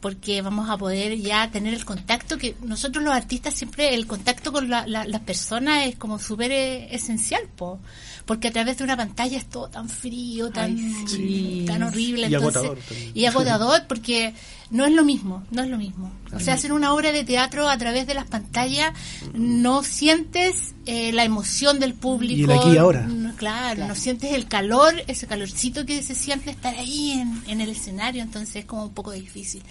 porque 0.00 0.40
vamos 0.42 0.68
a 0.70 0.76
poder 0.76 1.16
ya 1.18 1.50
tener 1.50 1.74
el 1.74 1.84
contacto 1.84 2.38
que 2.38 2.54
nosotros 2.62 3.02
los 3.04 3.12
artistas 3.14 3.54
siempre 3.54 3.94
el 3.94 4.06
contacto 4.06 4.52
con 4.52 4.68
la- 4.70 4.86
la- 4.86 5.04
las 5.06 5.20
personas 5.22 5.86
es 5.86 5.96
como 5.96 6.18
súper 6.18 6.52
eh, 6.52 6.94
esencial, 6.94 7.42
po, 7.56 7.80
porque 8.24 8.48
a 8.48 8.52
través 8.52 8.78
de 8.78 8.84
una 8.84 8.96
pantalla 8.96 9.36
es 9.38 9.46
todo 9.46 9.68
tan 9.68 9.88
frío, 9.88 10.50
tan, 10.50 10.76
sí. 11.08 11.64
tan 11.66 11.82
horrible, 11.82 12.28
Y 12.28 12.34
entonces- 12.34 12.56
agotador 12.62 12.78
también. 12.78 13.12
y 13.14 13.24
agotador 13.26 13.86
porque 13.88 14.34
no 14.70 14.84
es 14.84 14.92
lo 14.92 15.04
mismo, 15.04 15.44
no 15.50 15.62
es 15.62 15.68
lo 15.68 15.78
mismo. 15.78 16.10
O 16.32 16.40
sea, 16.40 16.54
hacer 16.54 16.72
una 16.72 16.92
obra 16.92 17.12
de 17.12 17.24
teatro 17.24 17.68
a 17.68 17.78
través 17.78 18.06
de 18.06 18.14
las 18.14 18.26
pantallas 18.26 18.92
no 19.32 19.82
sientes 19.82 20.74
eh, 20.86 21.12
la 21.12 21.24
emoción 21.24 21.78
del 21.78 21.94
público. 21.94 22.40
Y 22.40 22.44
el 22.44 22.58
aquí 22.58 22.70
y 22.72 22.76
ahora. 22.76 23.02
No, 23.02 23.34
claro, 23.36 23.86
no 23.86 23.94
sientes 23.94 24.32
el 24.32 24.46
calor, 24.46 24.94
ese 25.06 25.26
calorcito 25.26 25.86
que 25.86 26.02
se 26.02 26.14
siente 26.14 26.50
estar 26.50 26.74
ahí 26.74 27.12
en, 27.12 27.42
en 27.46 27.60
el 27.60 27.70
escenario, 27.70 28.22
entonces 28.22 28.56
es 28.56 28.64
como 28.64 28.84
un 28.84 28.94
poco 28.94 29.12
difícil. 29.12 29.62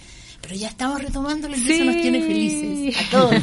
Pero 0.42 0.54
ya 0.54 0.68
estamos 0.68 1.02
retomándolo 1.02 1.56
y 1.56 1.72
eso 1.72 1.84
nos 1.84 1.96
tiene 1.96 2.22
felices 2.22 2.96
a 3.00 3.10
todos. 3.10 3.42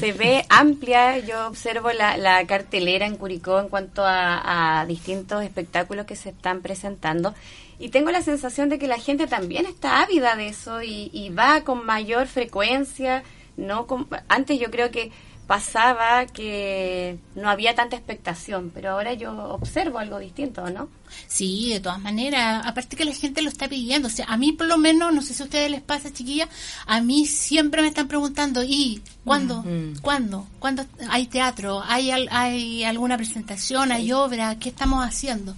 Se 0.00 0.12
ve 0.12 0.44
amplia, 0.48 1.18
yo 1.18 1.46
observo 1.46 1.92
la, 1.92 2.16
la 2.16 2.44
cartelera 2.46 3.06
en 3.06 3.16
Curicó 3.16 3.60
en 3.60 3.68
cuanto 3.68 4.04
a, 4.04 4.80
a 4.80 4.86
distintos 4.86 5.44
espectáculos 5.44 6.06
que 6.06 6.16
se 6.16 6.30
están 6.30 6.60
presentando 6.60 7.34
y 7.78 7.88
tengo 7.90 8.10
la 8.10 8.22
sensación 8.22 8.68
de 8.68 8.78
que 8.78 8.86
la 8.86 8.98
gente 8.98 9.26
también 9.26 9.66
está 9.66 10.02
ávida 10.02 10.34
de 10.36 10.48
eso 10.48 10.82
y, 10.82 11.10
y 11.12 11.28
va 11.30 11.62
con 11.62 11.84
mayor 11.86 12.26
frecuencia. 12.26 13.22
no 13.56 13.86
con- 13.86 14.06
Antes 14.28 14.58
yo 14.60 14.70
creo 14.70 14.90
que 14.90 15.10
pasaba 15.46 16.26
que 16.26 17.18
no 17.36 17.48
había 17.48 17.74
tanta 17.76 17.94
expectación, 17.96 18.72
pero 18.74 18.90
ahora 18.90 19.12
yo 19.14 19.32
observo 19.50 19.98
algo 20.00 20.18
distinto, 20.18 20.68
¿no? 20.70 20.88
Sí, 21.28 21.70
de 21.72 21.78
todas 21.78 22.00
maneras. 22.00 22.66
Aparte 22.66 22.96
que 22.96 23.04
la 23.04 23.12
gente 23.14 23.42
lo 23.42 23.48
está 23.48 23.68
pidiendo. 23.68 24.08
O 24.08 24.10
sea, 24.10 24.26
a 24.26 24.36
mí 24.36 24.50
por 24.52 24.66
lo 24.66 24.76
menos, 24.76 25.14
no 25.14 25.22
sé 25.22 25.34
si 25.34 25.42
a 25.42 25.46
ustedes 25.46 25.70
les 25.70 25.82
pasa, 25.82 26.12
chiquilla, 26.12 26.48
a 26.86 27.00
mí 27.00 27.26
siempre 27.26 27.80
me 27.80 27.88
están 27.88 28.08
preguntando, 28.08 28.64
¿y 28.64 29.00
cuándo? 29.24 29.64
¿Cuándo? 30.02 30.48
¿Cuándo 30.58 30.84
hay 31.08 31.26
teatro? 31.26 31.80
¿Hay, 31.86 32.10
al- 32.10 32.28
¿Hay 32.32 32.82
alguna 32.82 33.16
presentación? 33.16 33.92
¿Hay 33.92 34.10
obra? 34.12 34.58
¿Qué 34.58 34.68
estamos 34.70 35.04
haciendo? 35.04 35.54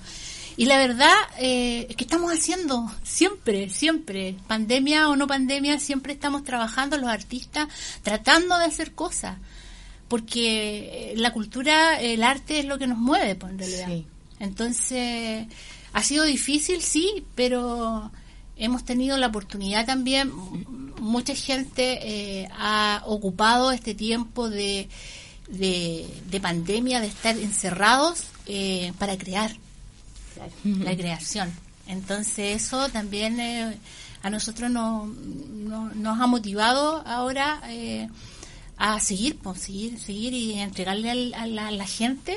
Y 0.59 0.67
la 0.67 0.77
verdad 0.77 1.15
eh, 1.39 1.87
es 1.89 1.95
que 1.95 2.03
estamos 2.03 2.33
haciendo 2.33 2.91
siempre, 3.05 3.71
siempre, 3.71 4.35
pandemia 4.49 5.09
o 5.09 5.15
no 5.15 5.29
pandemia, 5.29 5.79
siempre 5.79 6.13
estamos 6.13 6.43
trabajando 6.43 6.99
los 6.99 7.09
artistas 7.09 7.69
tratando 8.03 8.59
de 8.59 8.65
hacer 8.65 8.93
cosas. 8.93 9.39
Porque 10.09 11.13
eh, 11.13 11.15
la 11.17 11.33
cultura, 11.33 12.01
el 12.01 12.25
arte 12.25 12.59
es 12.59 12.65
lo 12.65 12.77
que 12.77 12.89
nos 12.89 12.99
mueve, 12.99 13.37
pues, 13.37 13.53
en 13.53 13.59
realidad. 13.61 13.87
Sí. 13.87 14.07
Entonces, 14.41 15.47
ha 15.93 16.03
sido 16.03 16.25
difícil, 16.25 16.83
sí, 16.83 17.25
pero 17.37 18.11
hemos 18.57 18.85
tenido 18.85 19.17
la 19.17 19.29
oportunidad 19.29 19.87
también, 19.87 20.33
mucha 21.01 21.37
gente 21.37 22.01
eh, 22.03 22.49
ha 22.59 23.05
ocupado 23.07 23.71
este 23.71 23.95
tiempo 23.95 24.51
de, 24.51 24.89
de, 25.49 26.05
de 26.29 26.41
pandemia, 26.41 27.01
de 27.01 27.07
estar 27.07 27.39
encerrados 27.39 28.25
eh, 28.47 28.93
para 28.99 29.17
crear, 29.17 29.53
la 30.65 30.97
creación. 30.97 31.51
Entonces 31.87 32.63
eso 32.65 32.89
también 32.91 33.41
eh, 33.41 33.77
a 34.23 34.31
nosotros 34.31 34.71
no, 34.71 35.07
no- 35.07 35.91
nos 35.95 36.21
ha 36.21 36.27
motivado 36.27 37.03
ahora 37.07 37.61
eh, 37.69 38.09
a 38.77 39.01
seguir, 39.01 39.39
pues, 39.39 39.61
seguir, 39.61 39.99
seguir 39.99 40.33
y 40.35 40.53
entregarle 40.55 41.11
al- 41.11 41.35
a, 41.35 41.47
la, 41.47 41.69
a 41.69 41.71
la 41.71 41.87
gente 41.87 42.37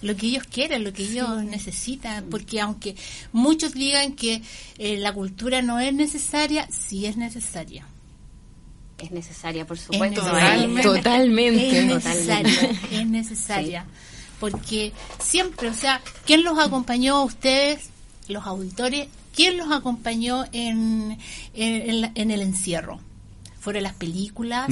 lo 0.00 0.14
que 0.16 0.26
ellos 0.26 0.44
quieren, 0.44 0.84
lo 0.84 0.92
que 0.92 1.02
ellos 1.02 1.42
necesitan, 1.44 2.24
porque 2.30 2.60
aunque 2.60 2.94
muchos 3.32 3.72
digan 3.74 4.12
que 4.12 4.42
eh, 4.78 4.96
la 4.98 5.12
cultura 5.12 5.60
no 5.62 5.80
es 5.80 5.92
necesaria, 5.92 6.68
sí 6.70 7.06
es 7.06 7.16
necesaria. 7.16 7.84
Es 8.98 9.10
necesaria, 9.12 9.64
por 9.66 9.78
supuesto. 9.78 10.22
necesaria. 10.22 10.82
Totalmente. 10.82 11.78
Es 11.80 11.86
necesaria, 11.86 12.70
es 12.90 13.06
necesaria. 13.06 13.86
Porque 14.40 14.92
siempre, 15.20 15.68
o 15.68 15.74
sea, 15.74 16.00
¿quién 16.26 16.44
los 16.44 16.58
acompañó 16.58 17.16
a 17.16 17.24
ustedes, 17.24 17.90
los 18.28 18.46
auditores? 18.46 19.08
¿Quién 19.34 19.56
los 19.56 19.70
acompañó 19.72 20.44
en, 20.52 21.18
en, 21.54 21.90
en 21.90 22.00
la- 22.00 22.12
en 22.14 22.30
el 22.30 22.40
encierro? 22.42 23.00
¿Fueron 23.60 23.82
las 23.82 23.94
películas? 23.94 24.68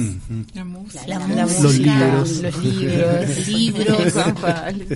La 0.53 0.63
música. 0.65 1.05
La, 1.07 1.19
La 1.27 1.45
música, 1.45 2.11
Los 2.11 2.37
libros. 2.39 2.41
Los 2.41 2.63
libros. 2.63 3.27
Los 3.29 3.47
libros. 3.47 4.13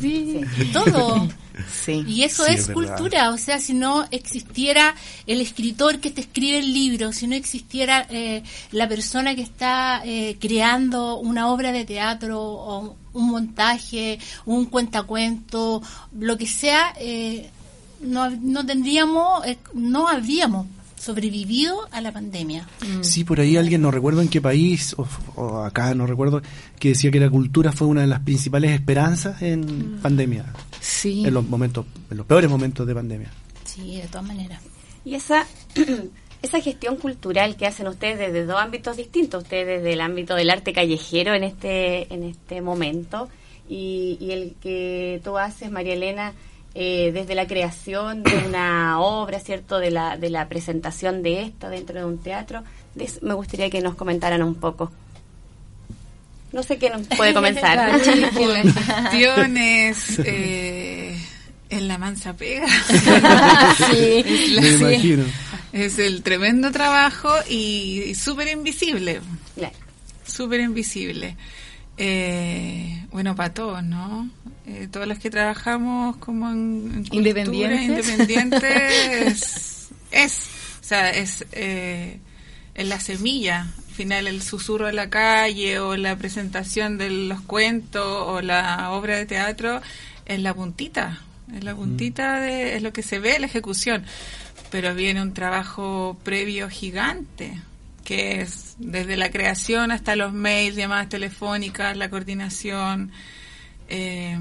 Sí. 0.01 0.41
todo. 0.73 1.27
Sí. 1.69 2.03
Y 2.07 2.23
eso 2.23 2.45
Sí, 2.45 2.53
es, 2.53 2.69
es 2.69 2.73
cultura, 2.73 3.31
o 3.31 3.37
sea, 3.37 3.59
si 3.59 3.73
no 3.73 4.05
existiera 4.11 4.95
el 5.27 5.41
escritor 5.41 5.99
que 5.99 6.11
te 6.11 6.21
escribe 6.21 6.59
el 6.59 6.73
libro, 6.73 7.11
si 7.13 7.27
no 7.27 7.35
existiera 7.35 8.07
eh, 8.09 8.43
la 8.71 8.87
persona 8.87 9.35
que 9.35 9.41
está 9.41 10.01
eh, 10.05 10.37
creando 10.39 11.17
una 11.17 11.49
obra 11.49 11.71
de 11.71 11.85
teatro 11.85 12.41
o 12.41 12.95
un 13.13 13.29
montaje, 13.29 14.19
un 14.45 14.65
cuentacuento, 14.65 15.81
lo 16.17 16.37
que 16.37 16.47
sea, 16.47 16.93
eh, 16.99 17.49
no, 18.01 18.29
no 18.29 18.65
tendríamos, 18.65 19.45
eh, 19.45 19.57
no 19.73 20.07
habríamos 20.07 20.67
sobrevivido 21.01 21.87
a 21.91 21.99
la 22.01 22.11
pandemia. 22.11 22.67
Sí, 23.01 23.23
por 23.23 23.39
ahí 23.39 23.57
alguien, 23.57 23.81
no 23.81 23.91
recuerdo 23.91 24.21
en 24.21 24.27
qué 24.29 24.39
país, 24.41 24.93
o, 24.97 25.07
o 25.35 25.57
acá 25.63 25.93
no 25.95 26.05
recuerdo, 26.05 26.41
que 26.79 26.89
decía 26.89 27.11
que 27.11 27.19
la 27.19 27.29
cultura 27.29 27.71
fue 27.71 27.87
una 27.87 28.01
de 28.01 28.07
las 28.07 28.19
principales 28.21 28.71
esperanzas 28.71 29.41
en 29.41 29.99
pandemia, 30.01 30.45
Sí. 30.79 31.23
en 31.25 31.33
los 31.33 31.47
momentos, 31.47 31.85
en 32.09 32.17
los 32.17 32.25
peores 32.25 32.49
momentos 32.49 32.85
de 32.87 32.93
pandemia. 32.95 33.31
Sí, 33.65 33.97
de 33.97 34.07
todas 34.07 34.25
maneras. 34.27 34.61
Y 35.03 35.15
esa, 35.15 35.45
esa 36.41 36.59
gestión 36.61 36.95
cultural 36.97 37.55
que 37.55 37.65
hacen 37.67 37.87
ustedes 37.87 38.19
desde 38.19 38.45
dos 38.45 38.59
ámbitos 38.59 38.97
distintos, 38.97 39.43
ustedes 39.43 39.65
desde 39.81 39.93
el 39.93 40.01
ámbito 40.01 40.35
del 40.35 40.49
arte 40.49 40.73
callejero 40.73 41.33
en 41.33 41.43
este, 41.43 42.13
en 42.13 42.23
este 42.23 42.61
momento 42.61 43.29
y, 43.69 44.17
y 44.19 44.31
el 44.31 44.55
que 44.61 45.21
tú 45.23 45.37
haces, 45.37 45.71
María 45.71 45.93
Elena, 45.93 46.33
eh, 46.73 47.11
desde 47.13 47.35
la 47.35 47.47
creación 47.47 48.23
de 48.23 48.37
una 48.47 48.99
obra, 48.99 49.39
¿cierto? 49.39 49.79
De 49.79 49.91
la, 49.91 50.17
de 50.17 50.29
la 50.29 50.47
presentación 50.47 51.21
de 51.23 51.41
esta 51.43 51.69
dentro 51.69 51.99
de 51.99 52.05
un 52.05 52.17
teatro. 52.19 52.63
De 52.95 53.05
eso 53.05 53.19
me 53.21 53.33
gustaría 53.33 53.69
que 53.69 53.81
nos 53.81 53.95
comentaran 53.95 54.41
un 54.43 54.55
poco. 54.55 54.91
No 56.51 56.63
sé 56.63 56.77
quién 56.77 57.05
puede 57.17 57.33
comenzar. 57.33 58.01
Que 58.01 58.45
la 58.45 58.61
gestión 58.63 59.57
es 59.57 60.19
eh, 60.25 61.17
en 61.69 61.87
la 61.87 61.97
mansa 61.97 62.33
pega. 62.35 62.67
Sí, 63.91 64.23
La- 64.53 64.61
Me 64.61 64.69
imagino. 64.73 65.23
Es 65.71 65.99
el 65.99 66.21
tremendo 66.23 66.69
trabajo 66.71 67.29
y, 67.49 68.03
y 68.07 68.15
súper 68.15 68.49
invisible. 68.49 69.21
Claro. 69.55 69.75
Súper 70.25 70.59
invisible. 70.59 71.37
Eh, 72.03 73.05
bueno, 73.11 73.35
para 73.35 73.53
todos, 73.53 73.83
¿no? 73.83 74.27
Eh, 74.65 74.87
todos 74.91 75.05
los 75.05 75.19
que 75.19 75.29
trabajamos 75.29 76.17
como 76.17 76.49
en, 76.49 77.05
en 77.11 77.15
cultura, 77.23 77.79
Independientes. 77.79 79.91
es, 80.11 80.47
o 80.81 80.83
sea, 80.83 81.11
es 81.11 81.45
eh, 81.51 82.17
en 82.73 82.89
la 82.89 82.99
semilla, 82.99 83.67
al 83.77 83.93
final 83.93 84.25
el 84.25 84.41
susurro 84.41 84.87
de 84.87 84.93
la 84.93 85.11
calle 85.11 85.77
o 85.77 85.95
la 85.95 86.15
presentación 86.15 86.97
de 86.97 87.11
los 87.11 87.41
cuentos 87.41 88.03
o 88.03 88.41
la 88.41 88.89
obra 88.89 89.17
de 89.17 89.27
teatro 89.27 89.79
es 90.25 90.39
la 90.39 90.55
puntita, 90.55 91.21
es 91.55 91.63
la 91.63 91.75
puntita 91.75 92.39
de 92.39 92.77
es 92.77 92.81
lo 92.81 92.93
que 92.93 93.03
se 93.03 93.19
ve 93.19 93.37
la 93.37 93.45
ejecución, 93.45 94.05
pero 94.71 94.95
viene 94.95 95.21
un 95.21 95.35
trabajo 95.35 96.17
previo 96.23 96.67
gigante 96.67 97.61
que 98.11 98.41
es 98.41 98.75
desde 98.77 99.15
la 99.15 99.29
creación 99.31 99.89
hasta 99.91 100.17
los 100.17 100.33
mails, 100.33 100.75
llamadas 100.75 101.07
telefónicas, 101.07 101.95
la 101.95 102.09
coordinación. 102.09 103.11
eh, 103.87 104.37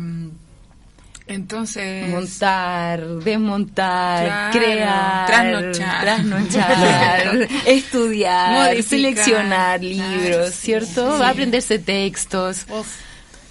entonces, 1.26 2.09
Montar, 2.09 3.06
desmontar, 3.22 4.50
Claro, 4.50 4.59
crear, 4.59 5.26
trasnochar. 5.26 6.00
trasnochar, 6.02 7.48
estudiar, 7.66 8.52
Modificar, 8.52 8.83
seleccionar 8.85 9.80
claro, 9.80 10.22
libros, 10.22 10.50
sí, 10.54 10.61
¿cierto? 10.66 11.18
sí. 11.18 11.22
Aprenderse 11.24 11.78
textos. 11.78 12.66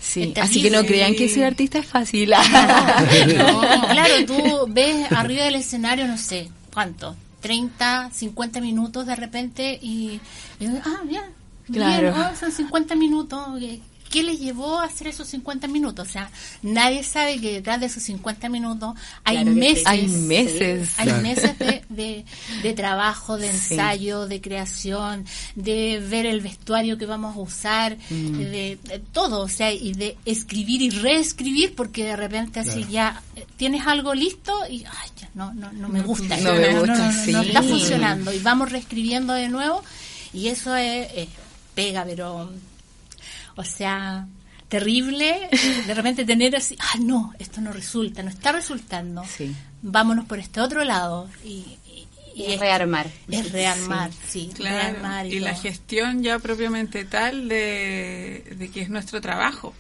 Sí, 0.02 0.34
Es 0.36 0.44
así 0.44 0.62
que 0.62 0.72
no 0.72 0.84
crean 0.86 1.16
que 1.16 1.30
ser 1.30 1.46
artista 1.46 1.80
es 1.80 1.86
fácil. 1.86 2.32
No, 3.38 3.62
claro, 3.88 4.26
tú 4.28 4.66
ves 4.68 5.10
arriba 5.14 5.46
del 5.46 5.56
escenario, 5.56 6.06
no 6.08 6.18
sé, 6.18 6.50
¿cuánto? 6.74 7.16
30, 7.42 8.12
50 8.12 8.62
minutos 8.62 9.06
de 9.06 9.16
repente 9.16 9.80
y, 9.82 10.20
y, 10.60 10.68
ah, 10.68 11.02
ya, 11.10 11.30
Claro. 11.72 12.14
bien, 12.14 12.26
oh, 12.32 12.36
son 12.36 12.52
50 12.52 12.96
minutos. 12.96 13.40
¿Qué- 14.10 14.20
¿Qué 14.20 14.24
les 14.24 14.40
llevó 14.40 14.80
a 14.80 14.86
hacer 14.86 15.08
esos 15.08 15.28
50 15.30 15.68
minutos? 15.68 16.08
O 16.08 16.12
sea, 16.12 16.30
nadie 16.62 17.04
sabe 17.04 17.40
que 17.40 17.54
detrás 17.54 17.80
de 17.80 17.86
esos 17.86 18.04
50 18.04 18.50
minutos 18.50 18.94
hay 19.24 19.38
Claro 19.38 19.52
meses. 19.56 19.84
Hay 19.86 20.08
meses. 20.08 20.90
Hay 20.98 21.06
Claro. 21.06 21.22
meses 21.22 21.58
de, 21.60 21.84
de, 21.90 22.26
de 22.64 22.74
trabajo, 22.74 23.38
de 23.38 23.52
Sí. 23.54 23.74
ensayo, 23.76 24.28
de 24.28 24.42
creación, 24.42 25.26
de 25.56 26.00
ver 26.06 26.26
el 26.26 26.42
vestuario 26.42 26.98
que 26.98 27.06
vamos 27.06 27.36
a 27.36 27.40
usar, 27.40 27.98
Mm. 28.10 28.38
de, 28.40 28.80
de 28.84 29.00
todo, 29.14 29.42
o 29.42 29.48
sea, 29.48 29.72
y 29.72 29.94
de 29.94 30.18
escribir 30.26 30.82
y 30.82 30.90
reescribir, 30.90 31.76
porque 31.76 32.04
de 32.04 32.16
repente 32.16 32.60
así 32.60 32.86
ya 32.90 33.22
eh, 33.36 33.46
tienes 33.58 33.86
algo 33.88 34.14
listo 34.14 34.52
y 34.70 34.84
ay, 34.86 35.10
ya, 35.22 35.30
no, 35.36 35.54
no, 35.54 35.72
no 35.72 35.88
me 35.88 36.02
gusta, 36.02 36.36
No 36.38 36.54
me 36.56 36.74
gusta, 36.80 36.96
no, 36.98 37.12
no, 37.12 37.24
sí. 37.26 37.32
no 37.32 37.42
está 37.42 37.64
funcionando 37.64 38.34
y 38.34 38.40
vamos 38.40 38.72
reescribiendo 38.72 39.34
de 39.34 39.48
nuevo 39.50 39.82
y 40.34 40.48
eso 40.48 40.76
es, 40.76 41.08
es 41.16 41.28
pega, 41.76 42.04
pero 42.06 42.52
o 43.60 43.64
sea, 43.66 44.26
terrible 44.70 45.50
de 45.88 45.94
repente 45.94 46.24
tener 46.26 46.56
así, 46.56 46.76
ah, 46.80 46.98
no, 47.02 47.34
esto 47.40 47.60
no 47.62 47.72
resulta, 47.74 48.24
no 48.24 48.30
está 48.30 48.52
resultando. 48.52 49.24
Sí. 49.26 49.54
Vámonos 49.82 50.26
por 50.26 50.40
este 50.40 50.62
otro 50.62 50.84
lado 50.84 51.30
y, 51.44 51.78
y- 52.36 52.44
Y 52.44 52.56
rearmar. 52.58 53.08
Es 53.30 53.52
rearmar, 53.52 54.12
sí, 54.28 54.50
Claro, 54.56 54.78
rearmar 54.78 55.26
y, 55.26 55.36
y 55.36 55.40
la 55.40 55.56
gestión 55.56 56.24
ya 56.24 56.40
propiamente 56.40 57.04
tal 57.04 57.50
de, 57.50 58.56
de 58.58 58.70
que 58.70 58.82
es 58.82 58.90
nuestro 58.90 59.20
trabajo. 59.20 59.74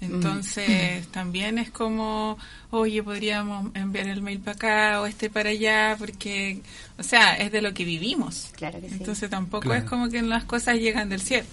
Entonces 0.00 1.06
también 1.08 1.58
es 1.58 1.70
como, 1.70 2.36
oye, 2.70 3.02
podríamos 3.02 3.74
enviar 3.74 4.06
el 4.08 4.20
mail 4.22 4.38
para 4.40 4.54
acá 4.56 5.00
o 5.00 5.06
este 5.06 5.30
para 5.30 5.50
allá, 5.50 5.96
porque, 5.98 6.60
o 6.98 7.02
sea, 7.02 7.34
es 7.36 7.50
de 7.50 7.62
lo 7.62 7.72
que 7.72 7.84
vivimos. 7.84 8.50
Claro 8.56 8.80
que 8.80 8.88
sí. 8.90 8.96
Entonces 8.98 9.30
tampoco 9.30 9.62
Claro. 9.64 9.82
es 9.82 9.88
como 9.88 10.08
que 10.10 10.20
las 10.22 10.44
cosas 10.44 10.76
llegan 10.76 11.08
del 11.08 11.20
cielo. 11.22 11.46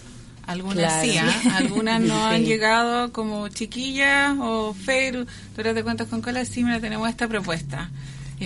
Algunas 0.52 0.78
Claro. 1.04 1.12
sí, 1.12 1.18
¿ah? 1.18 1.58
algunas 1.58 2.02
no 2.02 2.26
han 2.28 2.44
llegado 2.46 3.12
como 3.12 3.48
chiquillas 3.50 4.36
o 4.40 4.74
Fer, 4.74 5.26
tú 5.56 5.62
te 5.62 5.84
cuentas 5.84 6.08
con 6.08 6.22
cola, 6.22 6.44
sí, 6.46 6.64
mira, 6.64 6.80
tenemos 6.80 7.10
esta 7.10 7.28
propuesta. 7.28 7.90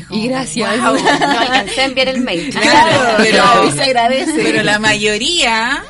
como, 0.08 0.22
Y 0.24 0.28
gracias. 0.28 0.78
"Guau". 0.80 0.96
No 0.96 1.40
alcancé 1.40 1.82
a 1.82 1.86
enviar 1.86 2.08
el 2.10 2.22
mail. 2.22 2.50
Claro, 2.52 3.16
pero, 3.18 3.72
se 3.72 3.84
agradece. 3.84 4.34
pero 4.44 4.62
la 4.64 4.78
mayoría 4.80 5.84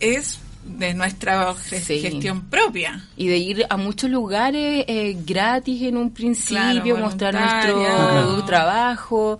es 0.00 0.38
de 0.64 0.94
nuestra 0.94 1.54
Sí. 1.54 2.00
gestión 2.00 2.42
propia. 2.48 3.04
Y 3.16 3.28
de 3.28 3.36
ir 3.38 3.66
a 3.68 3.76
muchos 3.76 4.10
lugares 4.10 4.84
eh, 4.88 5.16
gratis 5.24 5.82
en 5.82 5.96
un 5.96 6.12
principio, 6.12 6.82
Claro, 6.82 6.98
mostrar 6.98 7.34
nuestro 7.34 8.44
trabajo 8.46 9.38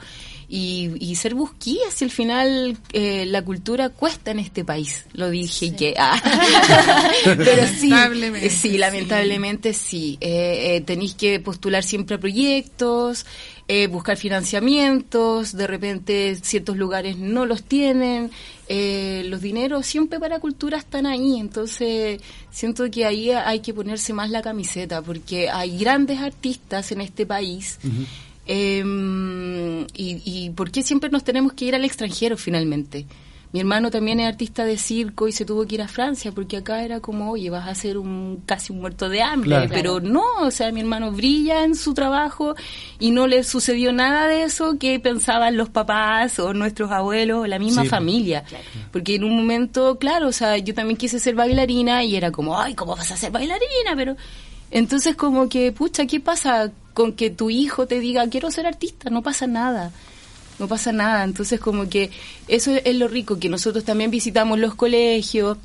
y, 0.54 0.90
y 1.00 1.16
ser 1.16 1.34
busquillas. 1.34 1.94
Si 1.94 2.04
al 2.04 2.10
final 2.10 2.76
eh, 2.92 3.24
la 3.24 3.42
cultura 3.42 3.88
cuesta 3.88 4.32
en 4.32 4.38
este 4.38 4.66
país, 4.66 5.06
lo 5.14 5.30
dije 5.30 5.74
que. 5.74 5.94
ah. 5.98 6.20
Pero 7.24 7.66
sí, 7.66 7.88
Lamentablemente, 7.88 8.50
sí, 8.50 8.76
lamentablemente 8.76 9.72
sí. 9.72 10.18
Eh, 10.20 10.76
eh, 10.76 10.80
tenéis 10.82 11.14
que 11.14 11.40
postular 11.40 11.82
siempre 11.82 12.16
a 12.16 12.20
proyectos. 12.20 13.24
eh, 13.68 13.86
buscar 13.86 14.18
financiamientos, 14.18 15.56
de 15.56 15.66
repente 15.66 16.36
ciertos 16.42 16.76
lugares 16.76 17.16
no 17.16 17.46
los 17.46 17.62
tienen, 17.62 18.30
eh, 18.68 19.22
los 19.26 19.40
dineros 19.40 19.86
siempre 19.86 20.18
para 20.18 20.40
cultura 20.40 20.76
están 20.76 21.06
ahí, 21.06 21.38
entonces 21.38 22.20
siento 22.50 22.90
que 22.90 23.06
ahí 23.06 23.30
hay 23.30 23.60
que 23.60 23.72
ponerse 23.72 24.12
más 24.12 24.28
la 24.30 24.42
camiseta, 24.42 25.00
porque 25.00 25.48
hay 25.48 25.78
grandes 25.78 26.18
artistas 26.20 26.92
en 26.92 27.00
este 27.00 27.24
país, 27.24 27.78
eh, 28.54 29.86
y, 29.94 30.22
y 30.24 30.50
¿por 30.50 30.70
qué 30.70 30.82
siempre 30.82 31.10
nos 31.10 31.24
tenemos 31.24 31.54
que 31.54 31.64
ir 31.64 31.74
al 31.74 31.84
extranjero 31.84 32.36
finalmente? 32.36 33.06
Mi 33.52 33.60
hermano 33.60 33.90
también 33.90 34.18
es 34.18 34.28
artista 34.28 34.64
de 34.64 34.78
circo 34.78 35.28
y 35.28 35.32
se 35.32 35.44
tuvo 35.44 35.66
que 35.66 35.74
ir 35.74 35.82
a 35.82 35.88
Francia 35.88 36.32
porque 36.32 36.56
acá 36.56 36.82
era 36.84 37.00
como, 37.00 37.32
oye, 37.32 37.50
vas 37.50 37.68
a 37.68 37.74
ser 37.74 37.98
un 37.98 38.42
casi 38.46 38.72
un 38.72 38.80
muerto 38.80 39.10
de 39.10 39.20
hambre. 39.20 39.50
Claro. 39.50 39.68
Pero 39.70 40.00
no, 40.00 40.24
o 40.40 40.50
sea, 40.50 40.72
mi 40.72 40.80
hermano 40.80 41.12
brilla 41.12 41.62
en 41.64 41.74
su 41.74 41.92
trabajo 41.92 42.54
y 42.98 43.10
no 43.10 43.26
le 43.26 43.44
sucedió 43.44 43.92
nada 43.92 44.26
de 44.26 44.44
eso 44.44 44.78
que 44.78 44.98
pensaban 45.00 45.58
los 45.58 45.68
papás 45.68 46.38
o 46.38 46.54
nuestros 46.54 46.90
abuelos 46.92 47.42
o 47.42 47.46
la 47.46 47.58
misma 47.58 47.82
Sí, 47.82 47.88
familia. 47.88 48.42
Porque 48.90 49.16
en 49.16 49.24
un 49.24 49.36
momento, 49.36 49.98
claro, 49.98 50.28
o 50.28 50.32
sea, 50.32 50.56
yo 50.56 50.72
también 50.72 50.96
quise 50.96 51.18
ser 51.18 51.34
bailarina 51.34 52.04
y 52.04 52.16
era 52.16 52.30
como, 52.30 52.58
ay, 52.58 52.74
¿cómo 52.74 52.96
vas 52.96 53.12
a 53.12 53.18
ser 53.18 53.32
bailarina? 53.32 53.94
Pero 53.94 54.16
entonces 54.70 55.14
como 55.14 55.50
que, 55.50 55.72
pucha, 55.72 56.06
¿qué 56.06 56.20
pasa 56.20 56.72
con 56.94 57.12
que 57.14 57.30
tu 57.30 57.50
hijo 57.50 57.86
te 57.86 58.00
diga, 58.00 58.26
quiero 58.28 58.50
ser 58.50 58.66
artista? 58.66 59.10
No 59.10 59.22
pasa 59.22 59.46
nada 59.46 59.90
no 60.58 60.68
pasa 60.68 60.92
nada. 60.92 61.24
Entonces, 61.24 61.58
como 61.58 61.88
que 61.88 62.10
eso 62.46 62.70
es 62.72 62.94
lo 62.94 63.08
rico, 63.08 63.38
que 63.40 63.48
nosotros 63.48 63.82
también 63.84 64.12
visitamos 64.12 64.60
los 64.60 64.76
colegios 64.76 65.58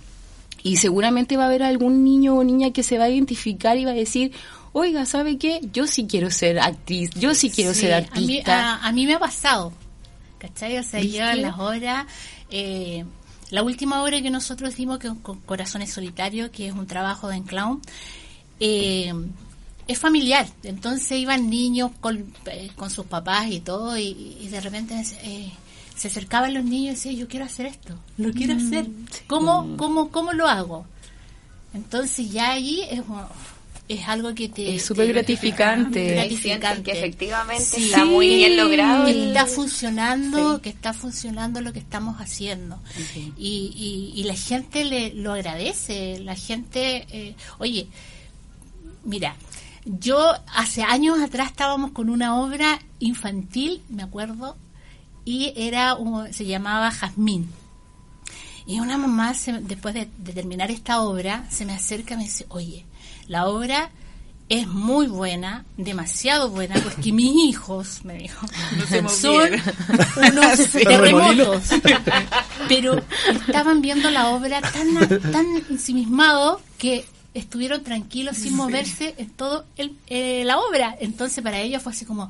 y 0.63 0.77
seguramente 0.77 1.37
va 1.37 1.43
a 1.43 1.47
haber 1.47 1.61
algún 1.61 2.03
niño 2.03 2.35
o 2.35 2.43
niña 2.43 2.71
que 2.71 2.81
se 2.81 2.97
va 2.97 3.03
a 3.03 3.09
identificar 3.09 3.77
y 3.77 3.85
va 3.85 3.91
a 3.91 3.93
decir, 3.93 4.31
oiga, 4.73 5.05
¿sabe 5.05 5.37
qué? 5.37 5.59
Yo 5.71 5.85
sí 5.85 6.07
quiero 6.09 6.31
ser 6.31 6.57
actriz, 6.57 7.11
yo 7.11 7.35
sí 7.35 7.51
quiero 7.51 7.75
Sí, 7.75 7.81
ser 7.81 7.93
A 7.93 7.99
mí, 7.99 8.07
artista. 8.07 8.73
a- 8.75 8.87
a 8.87 8.91
mí 8.91 9.05
me 9.05 9.13
ha 9.15 9.19
pasado, 9.19 9.71
¿cachai? 10.39 10.79
O 10.79 10.83
sea, 10.83 10.99
¿Viste? 11.01 11.17
yo 11.19 11.25
en 11.29 11.41
las 11.43 11.59
obras, 11.59 12.07
eh, 12.49 13.05
la 13.51 13.61
última 13.61 14.01
obra 14.01 14.19
que 14.21 14.31
nosotros 14.31 14.75
dimos, 14.77 14.97
que 14.97 15.07
es 15.09 15.13
con 15.21 15.39
Corazones 15.41 15.93
Solitarios, 15.93 16.49
que 16.49 16.67
es 16.69 16.73
un 16.73 16.87
trabajo 16.87 17.27
de 17.27 17.43
clown, 17.43 17.81
eh, 18.59 19.13
es 19.87 19.97
familiar. 19.99 20.47
Entonces 20.63 21.11
iban 21.19 21.49
niños 21.49 21.91
con, 21.99 22.33
eh, 22.47 22.69
con 22.75 22.89
sus 22.89 23.05
papás 23.05 23.47
y 23.51 23.59
todo, 23.59 23.97
y, 23.97 24.37
y 24.41 24.47
de 24.49 24.59
repente 24.61 24.95
eh, 25.23 25.51
se 25.95 26.07
acercaban 26.09 26.53
los 26.53 26.63
niños 26.63 26.93
y 26.93 26.95
decían, 26.95 27.15
yo 27.15 27.27
quiero 27.27 27.45
hacer 27.45 27.65
esto, 27.67 27.95
lo 28.17 28.31
quiero 28.33 28.55
Mm, 28.55 28.67
hacer. 28.67 28.87
¿Cómo, 29.27 29.75
cómo, 29.77 30.09
¿Cómo 30.09 30.33
lo 30.33 30.47
hago? 30.47 30.85
Entonces 31.73 32.31
ya 32.31 32.51
allí 32.53 32.81
es, 32.89 33.01
es 33.87 34.07
algo 34.07 34.33
que 34.35 34.49
te... 34.49 34.75
Es 34.75 34.85
súper 34.85 35.07
te- 35.07 35.13
gratificante. 35.13 36.29
Sientes 36.37 36.79
que 36.81 36.91
efectivamente 36.91 37.63
Sí. 37.63 37.85
está 37.85 38.03
muy 38.05 38.27
bien 38.35 38.57
logrado. 38.57 39.05
que 39.05 39.11
el- 39.11 39.27
está 39.29 39.45
funcionando, 39.45 40.55
Sí. 40.55 40.61
que 40.63 40.69
está 40.69 40.93
funcionando 40.93 41.61
lo 41.61 41.71
que 41.73 41.79
estamos 41.79 42.19
haciendo. 42.19 42.79
Y, 43.37 44.11
y, 44.15 44.19
y 44.19 44.23
la 44.23 44.35
gente 44.35 44.85
le, 44.85 45.13
lo 45.13 45.33
agradece, 45.33 46.19
la 46.19 46.35
gente, 46.35 47.05
eh, 47.11 47.35
oye, 47.59 47.87
mira, 49.03 49.35
yo 49.99 50.33
hace 50.53 50.83
años 50.83 51.19
atrás 51.19 51.49
estábamos 51.51 51.91
con 51.91 52.09
una 52.09 52.35
obra 52.39 52.79
infantil, 52.99 53.81
me 53.89 54.03
acuerdo, 54.03 54.55
y 55.25 55.53
era 55.55 55.95
un- 55.95 56.33
se 56.33 56.45
llamaba 56.45 56.91
Jazmín. 56.91 57.49
Y 58.65 58.79
una 58.81 58.97
mamá, 58.97 59.33
se- 59.33 59.59
después 59.61 59.93
de, 59.93 60.09
de 60.17 60.33
terminar 60.33 60.71
esta 60.71 61.01
obra, 61.01 61.45
se 61.49 61.65
me 61.65 61.73
acerca 61.73 62.13
y 62.15 62.17
me 62.17 62.23
dice, 62.23 62.45
oye, 62.49 62.85
la 63.27 63.47
obra 63.47 63.89
es 64.49 64.67
muy 64.67 65.07
buena, 65.07 65.65
demasiado 65.77 66.49
buena, 66.49 66.75
porque 66.81 67.11
mis 67.11 67.33
hijos, 67.49 67.99
me 68.05 68.15
dijo, 68.17 68.45
son 69.09 69.49
unos 70.17 70.69
terremotos. 70.71 71.63
Pero 72.69 73.01
estaban 73.45 73.81
viendo 73.81 74.09
la 74.09 74.29
obra 74.29 74.61
tan, 74.61 75.31
tan 75.31 75.45
ensimismados 75.69 76.61
que 76.77 77.05
estuvieron 77.33 77.83
tranquilos 77.83 78.37
sin 78.37 78.55
moverse 78.55 79.13
en 79.17 79.29
todo 79.29 79.65
el, 79.77 79.95
eh, 80.07 80.43
la 80.45 80.57
obra. 80.59 80.95
Entonces 80.99 81.43
para 81.43 81.59
ellos 81.59 81.81
fue 81.83 81.91
así 81.91 82.05
como, 82.05 82.29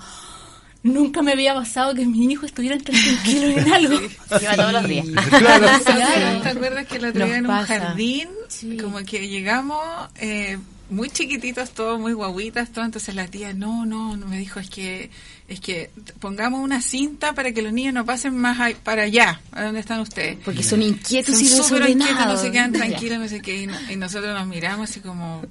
nunca 0.84 1.22
me 1.22 1.32
había 1.34 1.54
pasado 1.54 1.94
que 1.96 2.06
mis 2.06 2.30
hijos 2.32 2.46
estuvieran 2.46 2.80
tan 2.82 2.96
tranquilos 2.96 3.58
en 3.66 3.74
algo. 3.74 4.00
Lleva 4.40 4.56
todos 4.56 4.74
los 4.74 4.88
días. 4.88 5.06
Claro. 5.30 5.68
Claro. 5.86 6.42
¿Te 6.42 6.50
acuerdas 6.50 6.88
que 6.88 7.00
Nos 7.00 7.14
día 7.14 7.38
en 7.38 7.46
un 7.46 7.48
pasa. 7.48 7.80
jardín, 7.80 8.30
Sí. 8.48 8.78
como 8.78 8.98
que 9.00 9.28
llegamos 9.28 9.80
eh, 10.16 10.58
muy 10.90 11.10
chiquititos 11.10 11.72
todos, 11.72 12.00
muy 12.00 12.14
guaguitas 12.14 12.70
todos, 12.72 12.86
entonces 12.86 13.14
la 13.16 13.28
tía, 13.28 13.54
no, 13.54 13.86
no, 13.86 14.16
no, 14.16 14.26
me 14.28 14.38
dijo, 14.38 14.60
es 14.60 14.70
que 14.70 15.10
es 15.50 15.60
que 15.62 15.90
pongamos 16.20 16.60
una 16.62 16.82
cinta 16.82 17.34
para 17.34 17.52
que 17.54 17.62
los 17.62 17.72
niños 17.72 17.94
no 17.94 18.06
pasen 18.06 18.36
más 18.38 18.60
ahí- 18.60 18.76
para 18.84 19.04
allá, 19.04 19.40
a 19.54 19.64
donde 19.64 19.80
están 19.80 20.00
ustedes. 20.02 20.38
Porque 20.44 20.62
son 20.64 20.82
inquietos 20.82 21.36
Son 21.36 21.44
y 21.44 21.48
súper 21.48 21.90
inquietos, 21.90 22.26
no 22.26 22.38
se 22.38 22.52
quedan 22.52 22.74
tranquilos, 22.74 23.20
no 23.20 23.28
sé 23.30 23.42
qué, 23.42 23.62
y, 23.64 23.68
no- 23.68 23.92
y 23.92 23.96
nosotros 23.96 24.34
nos 24.38 24.46
miramos 24.48 24.90
así 24.90 25.00
como, 25.00 25.42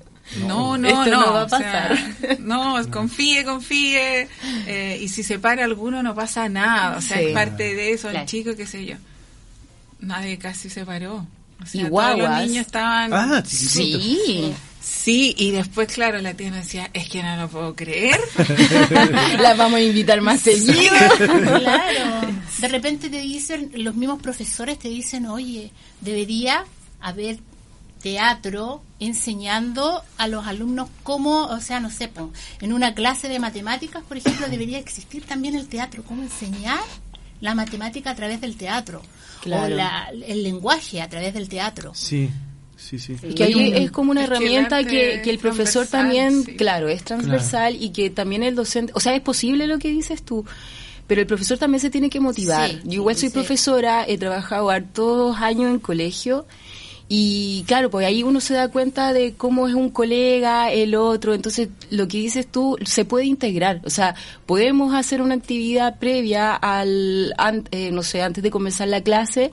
no, 0.47 0.77
no, 0.77 0.89
Esto 0.89 1.07
no, 1.07 1.21
no 1.27 1.33
va 1.33 1.41
a 1.43 1.45
o 1.45 1.49
sea, 1.49 1.59
pasar. 2.19 2.41
no, 2.41 2.91
confíe, 2.91 3.45
confíe, 3.45 4.29
eh, 4.67 4.99
y 5.01 5.09
si 5.09 5.23
se 5.23 5.39
para 5.39 5.65
alguno 5.65 6.03
no 6.03 6.15
pasa 6.15 6.49
nada, 6.49 6.99
o 6.99 7.01
sea, 7.01 7.17
Sí. 7.19 7.25
es 7.27 7.33
parte 7.33 7.75
de 7.75 7.93
eso, 7.93 8.09
Claro. 8.09 8.21
el 8.21 8.27
chico, 8.29 8.55
qué 8.57 8.67
sé 8.67 8.85
yo. 8.85 8.97
Nadie 10.01 10.37
casi 10.39 10.69
se 10.69 10.85
paró. 10.85 11.27
O 11.63 11.65
sea, 11.67 11.81
Y 11.87 11.89
todos 11.89 12.19
los 12.19 12.39
niños 12.47 12.67
estaban... 12.67 13.15
Ah. 13.15 13.43
Sí, 13.47 14.53
Sí, 14.89 15.35
y 15.37 15.51
después, 15.51 15.93
claro, 15.93 16.21
la 16.21 16.35
tía 16.35 16.51
nos 16.51 16.61
decía, 16.65 16.89
es 16.93 17.09
que 17.09 17.21
no 17.23 17.37
lo 17.37 17.49
puedo 17.49 17.75
creer. 17.75 18.21
las 19.41 19.57
vamos 19.59 19.79
a 19.79 19.83
invitar 19.83 20.21
más 20.21 20.41
seguido. 20.43 20.95
Claro. 21.19 22.29
De 22.59 22.69
repente 22.69 23.11
te 23.11 23.21
dicen, 23.21 23.73
los 23.75 23.97
mismos 23.97 24.23
profesores 24.23 24.79
te 24.79 24.89
dicen, 24.89 25.27
oye, 25.27 25.73
debería 26.01 26.65
haber 27.01 27.39
teatro 28.01 28.83
enseñando 29.01 30.03
a 30.19 30.29
los 30.29 30.47
alumnos 30.47 30.89
cómo, 31.03 31.47
o 31.47 31.61
sea, 31.61 31.81
no 31.81 31.91
sé, 31.91 32.07
po, 32.09 32.31
en 32.61 32.73
una 32.73 32.95
clase 32.95 33.29
de 33.29 33.39
matemáticas, 33.41 34.05
por 34.05 34.17
ejemplo, 34.19 34.47
debería 34.49 34.79
existir 34.79 35.25
también 35.25 35.57
el 35.57 35.67
teatro, 35.67 36.05
cómo 36.05 36.23
enseñar 36.23 36.79
la 37.41 37.55
matemática 37.55 38.11
a 38.11 38.15
través 38.15 38.41
del 38.41 38.57
teatro, 38.57 39.03
Claro. 39.43 39.65
o 39.65 39.69
la- 39.77 40.11
el 40.27 40.43
lenguaje 40.45 41.03
a 41.03 41.09
través 41.09 41.35
del 41.35 41.49
teatro. 41.49 41.93
Sí, 41.95 42.31
sí, 42.99 43.17
sí. 43.17 43.35
que 43.35 43.45
ahí 43.45 43.73
es 43.75 43.91
como 43.91 44.11
una 44.13 44.25
herramienta 44.25 44.83
que, 44.85 45.21
que 45.23 45.31
el 45.31 45.37
es 45.37 45.43
profesor 45.43 45.87
transversal, 45.87 46.01
también, 46.01 46.45
sí. 46.45 46.57
claro, 46.57 46.89
es 46.89 47.03
transversal 47.05 47.77
y 47.81 47.91
que 47.91 48.11
también 48.11 48.43
el 48.43 48.55
docente, 48.55 48.93
o 48.95 49.01
sea, 49.01 49.15
es 49.15 49.21
posible 49.23 49.67
lo 49.67 49.79
que 49.79 49.89
dices 49.91 50.23
tú, 50.23 50.45
pero 51.07 51.21
el 51.21 51.27
profesor 51.27 51.57
también 51.59 51.81
se 51.81 51.91
tiene 51.91 52.11
que 52.11 52.21
motivar. 52.21 52.71
Sí, 52.71 52.81
Yo 52.85 52.93
igual 52.95 53.17
soy 53.17 53.29
sí. 53.29 53.33
profesora, 53.35 54.05
he 54.07 54.19
trabajado 54.19 54.71
hartos 54.71 55.37
años 55.39 55.71
en 55.71 55.79
colegio 55.79 56.47
y 57.09 57.63
claro, 57.69 57.89
pues 57.89 58.05
ahí 58.05 58.25
uno 58.25 58.41
se 58.41 58.55
da 58.55 58.67
cuenta 58.69 59.13
de 59.13 59.35
cómo 59.35 59.69
es 59.69 59.75
un 59.75 59.91
colega, 59.91 60.73
el 60.73 60.97
otro, 60.97 61.35
entonces 61.35 61.69
lo 61.91 62.09
que 62.09 62.19
dices 62.19 62.49
tú 62.49 62.77
se 62.85 63.05
puede 63.05 63.27
integrar, 63.27 63.81
o 63.85 63.91
sea, 63.91 64.17
podemos 64.45 64.93
hacer 64.93 65.23
una 65.23 65.37
actividad 65.37 66.01
previa 66.01 66.53
al, 66.55 67.33
an- 67.39 67.69
eh, 67.71 67.93
no 67.93 68.03
sé, 68.03 68.23
antes 68.23 68.43
de 68.43 68.51
comenzar 68.51 68.89
la 68.89 69.03
clase 69.03 69.53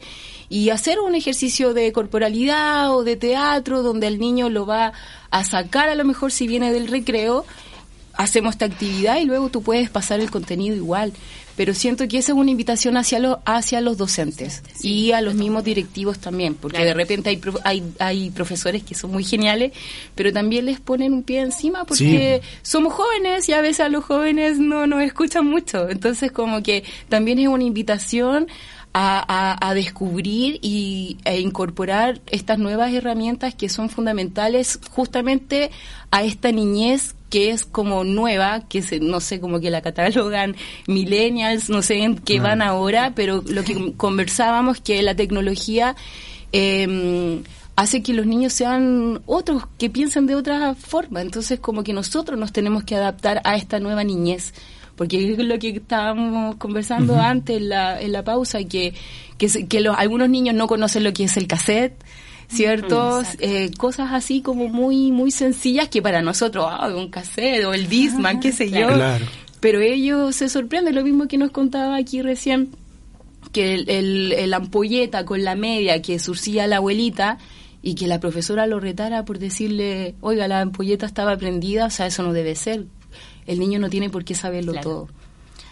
y 0.54 0.70
hacer 0.70 1.00
un 1.00 1.16
ejercicio 1.16 1.74
de 1.74 1.92
corporalidad 1.92 2.96
o 2.96 3.04
de 3.04 3.16
teatro 3.16 3.82
donde 3.82 4.06
el 4.08 4.20
niño 4.20 4.50
lo 4.50 4.66
va 4.68 4.94
a 5.32 5.44
sacar 5.44 5.90
a 5.90 5.96
lo 5.96 6.06
mejor 6.06 6.32
si 6.32 6.46
viene 6.48 6.72
del 6.72 6.88
recreo, 6.88 7.44
hacemos 8.14 8.54
esta 8.54 8.66
actividad 8.66 9.18
y 9.20 9.26
luego 9.26 9.50
tú 9.50 9.64
puedes 9.64 9.90
pasar 9.90 10.20
el 10.20 10.30
contenido 10.30 10.76
igual. 10.76 11.12
Pero 11.56 11.76
siento 11.76 12.08
que 12.08 12.18
esa 12.18 12.32
es 12.32 12.38
una 12.38 12.50
invitación 12.50 12.98
hacia 12.98 13.20
los, 13.20 13.38
hacia 13.46 13.80
los 13.80 13.96
docentes 13.98 14.64
y 14.82 15.12
a 15.12 15.22
los 15.22 15.36
mismos 15.36 15.64
directivos 15.64 16.18
también, 16.18 16.56
porque 16.56 16.84
de 16.84 16.96
repente 16.96 17.30
hay, 17.30 17.38
pro- 17.38 17.60
hay, 17.64 17.84
hay 18.00 18.32
profesores 18.32 18.82
que 18.84 18.96
son 18.96 19.12
muy 19.12 19.24
geniales, 19.24 19.72
pero 20.16 20.34
también 20.34 20.66
les 20.66 20.80
ponen 20.80 21.14
un 21.14 21.22
pie 21.22 21.42
encima 21.42 21.86
porque 21.86 22.42
somos 22.64 22.94
jóvenes 22.94 23.48
y 23.50 23.54
a 23.54 23.62
veces 23.62 23.82
a 23.82 23.90
los 23.90 24.04
jóvenes 24.04 24.58
no 24.58 24.88
nos 24.88 25.04
escuchan 25.04 25.46
mucho. 25.46 25.90
Entonces 25.90 26.32
como 26.32 26.64
que 26.64 26.84
también 27.08 27.38
es 27.38 27.48
una 27.48 27.64
invitación 27.64 28.48
a, 28.94 29.24
a- 29.28 29.70
a 29.70 29.74
descubrir 29.74 30.60
y, 30.62 31.18
e 31.26 31.40
incorporar 31.40 32.22
estas 32.28 32.60
nuevas 32.60 32.94
herramientas 32.94 33.56
que 33.56 33.68
son 33.70 33.90
fundamentales 33.90 34.80
justamente 34.92 35.72
a 36.12 36.24
esta 36.24 36.52
niñez 36.52 37.16
que 37.32 37.50
es 37.50 37.66
como 37.66 38.04
nueva, 38.04 38.62
que 38.70 38.84
se, 38.84 39.00
no 39.00 39.20
sé, 39.20 39.40
como 39.40 39.60
que 39.60 39.72
la 39.72 39.82
catalogan 39.82 40.56
millennials, 40.88 41.70
no 41.72 41.82
sé 41.82 41.98
en 42.04 42.18
qué 42.18 42.40
van 42.40 42.62
ahora, 42.62 43.14
pero 43.16 43.44
lo 43.48 43.64
que 43.64 43.94
conversábamos 43.98 44.80
que 44.80 45.02
la 45.02 45.16
tecnología 45.16 45.96
eh, 46.52 47.42
hace 47.76 48.04
que 48.04 48.14
los 48.14 48.28
niños 48.28 48.54
sean 48.54 49.22
otros, 49.26 49.64
que 49.80 49.90
piensen 49.90 50.28
de 50.28 50.36
otra 50.36 50.76
forma. 50.76 51.22
Entonces, 51.22 51.60
como 51.60 51.84
que 51.84 51.94
nosotros 51.94 52.38
nos 52.40 52.52
tenemos 52.54 52.84
que 52.84 52.96
adaptar 52.96 53.42
a 53.46 53.56
esta 53.56 53.80
nueva 53.80 54.04
niñez. 54.04 54.54
Porque 54.96 55.32
es 55.34 55.40
lo 55.40 55.58
que 55.58 55.70
estábamos 55.70 56.56
conversando 56.58 57.20
antes 57.20 57.58
en 57.58 57.70
la, 57.70 58.00
en 58.00 58.12
la 58.12 58.24
pausa, 58.24 58.64
que, 58.64 58.94
que, 59.38 59.68
que 59.68 59.80
los, 59.82 59.98
algunos 59.98 60.30
niños 60.30 60.54
no 60.56 60.68
conocen 60.68 61.04
lo 61.04 61.14
que 61.14 61.24
es 61.24 61.36
el 61.38 61.48
cassette, 61.48 61.96
¿cierto? 62.48 63.24
Eh, 63.40 63.72
cosas 63.78 64.10
así 64.12 64.42
como 64.42 64.68
muy 64.68 65.12
muy 65.12 65.32
sencillas 65.32 65.90
que 65.90 66.02
para 66.02 66.22
nosotros, 66.22 66.66
ah, 66.70 66.94
un 66.96 67.10
cassette 67.10 67.66
o 67.66 67.74
el 67.74 67.90
Discman, 67.90 68.40
qué 68.40 68.52
sé 68.52 68.70
yo. 68.70 68.88
Claro. 68.88 69.26
Pero 69.60 69.80
ellos 69.80 70.36
se 70.36 70.50
sorprenden, 70.50 70.94
lo 70.94 71.04
mismo 71.04 71.28
que 71.28 71.38
nos 71.38 71.50
contaba 71.50 71.96
aquí 71.96 72.22
recién, 72.22 72.70
que 73.52 73.74
el, 73.74 73.90
el, 73.90 74.34
el 74.34 74.54
ampolleta 74.54 75.26
con 75.26 75.44
la 75.44 75.56
media 75.56 76.02
que 76.02 76.20
surcía 76.20 76.68
la 76.68 76.78
abuelita 76.78 77.38
y 77.82 77.96
que 77.96 78.08
la 78.08 78.20
profesora 78.20 78.68
lo 78.68 78.80
retara 78.80 79.26
por 79.26 79.40
decirle, 79.40 80.16
oiga, 80.22 80.48
la 80.48 80.62
ampolleta 80.62 81.06
estaba 81.06 81.36
prendida, 81.38 81.88
o 81.88 81.90
sea, 81.90 82.08
eso 82.08 82.24
no 82.24 82.34
debe 82.34 82.56
ser. 82.56 82.86
El 83.46 83.60
niño 83.60 83.80
no 83.80 83.90
tiene 83.90 84.10
por 84.10 84.24
qué 84.24 84.36
saberlo 84.36 84.72
Claro. 84.74 84.90
todo. 84.90 85.10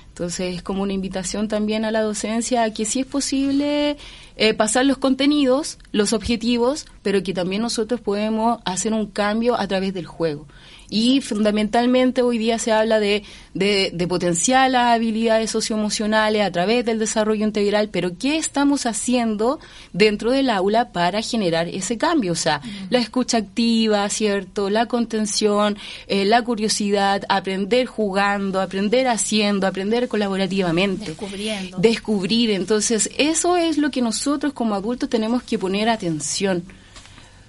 Entonces 0.09 0.55
es 0.55 0.61
como 0.61 0.83
una 0.83 0.91
invitación 0.93 1.47
también 1.47 1.85
a 1.85 1.91
la 1.91 2.01
docencia 2.01 2.63
a 2.63 2.73
que 2.73 2.83
si 2.85 2.99
es 2.99 3.05
posible 3.05 3.95
eh, 4.35 4.53
pasar 4.53 4.85
los 4.85 4.97
contenidos, 4.97 5.77
los 5.93 6.11
objetivos, 6.13 6.85
pero 7.01 7.23
que 7.23 7.33
también 7.33 7.61
nosotros 7.61 8.01
podemos 8.01 8.59
hacer 8.65 8.93
un 8.93 9.05
cambio 9.05 9.55
a 9.57 9.67
través 9.67 9.93
del 9.93 10.05
juego. 10.05 10.47
Y 10.93 11.21
fundamentalmente 11.21 12.21
hoy 12.21 12.37
día 12.37 12.59
se 12.59 12.73
habla 12.73 12.99
de, 12.99 13.23
de, 13.53 13.91
de, 13.93 14.07
potenciar 14.09 14.69
las 14.69 14.93
habilidades 14.93 15.49
socioemocionales 15.49 16.41
a 16.41 16.51
través 16.51 16.83
del 16.83 16.99
desarrollo 16.99 17.45
integral, 17.45 17.87
pero 17.89 18.17
¿qué 18.19 18.35
estamos 18.35 18.85
haciendo 18.85 19.59
dentro 19.93 20.31
del 20.31 20.49
aula 20.49 20.89
para 20.91 21.21
generar 21.21 21.69
ese 21.69 21.97
cambio? 21.97 22.33
O 22.33 22.35
sea, 22.35 22.61
la 22.89 22.99
escucha 22.99 23.37
activa, 23.37 24.07
¿cierto? 24.09 24.69
La 24.69 24.87
contención, 24.87 25.77
eh, 26.07 26.25
la 26.25 26.41
curiosidad, 26.41 27.23
aprender 27.29 27.85
jugando, 27.85 28.59
aprender 28.59 29.07
haciendo, 29.07 29.67
aprender 29.67 30.09
colaborativamente. 30.09 31.05
Descubriendo. 31.05 31.77
Descubrir. 31.77 32.51
Entonces, 32.51 33.09
eso 33.17 33.55
es 33.55 33.77
lo 33.77 33.91
que 33.91 34.01
nosotros 34.01 34.51
como 34.51 34.75
adultos 34.75 35.07
tenemos 35.07 35.41
que 35.41 35.57
poner 35.57 35.87
atención. 35.87 36.65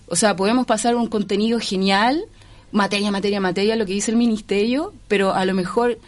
O 0.07 0.15
sea, 0.15 0.37
podemos 0.37 0.67
pasar 0.67 0.95
un 0.95 1.07
contenido 1.07 1.59
genial, 1.59 2.23
materia, 2.73 3.11
materia, 3.11 3.41
materia, 3.41 3.77
lo 3.77 3.87
que 3.87 3.93
dice 3.93 4.11
el 4.11 4.17
ministerio, 4.17 4.93
pero 5.09 5.35
a 5.35 5.45
lo 5.45 5.55
mejor 5.55 5.99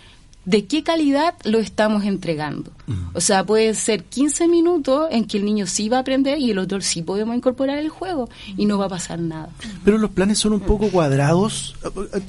de 0.44 0.66
qué 0.66 0.82
calidad 0.82 1.34
lo 1.44 1.58
estamos 1.58 2.04
entregando. 2.04 2.70
O 3.14 3.20
sea, 3.20 3.44
puede 3.44 3.72
ser 3.74 4.04
15 4.04 4.46
minutos 4.46 5.08
en 5.10 5.24
que 5.24 5.38
el 5.38 5.44
niño 5.44 5.66
sí 5.66 5.88
va 5.88 5.98
a 5.98 6.00
aprender 6.00 6.38
y 6.38 6.50
el 6.50 6.58
otro 6.58 6.80
sí 6.82 7.02
podemos 7.02 7.34
incorporar 7.34 7.78
el 7.78 7.88
juego 7.88 8.28
y 8.56 8.66
no 8.66 8.76
va 8.76 8.86
a 8.86 8.88
pasar 8.90 9.20
nada. 9.20 9.48
Pero 9.84 9.96
los 9.96 10.10
planes 10.10 10.38
son 10.38 10.52
un 10.52 10.60
poco 10.60 10.90
cuadrados. 10.90 11.74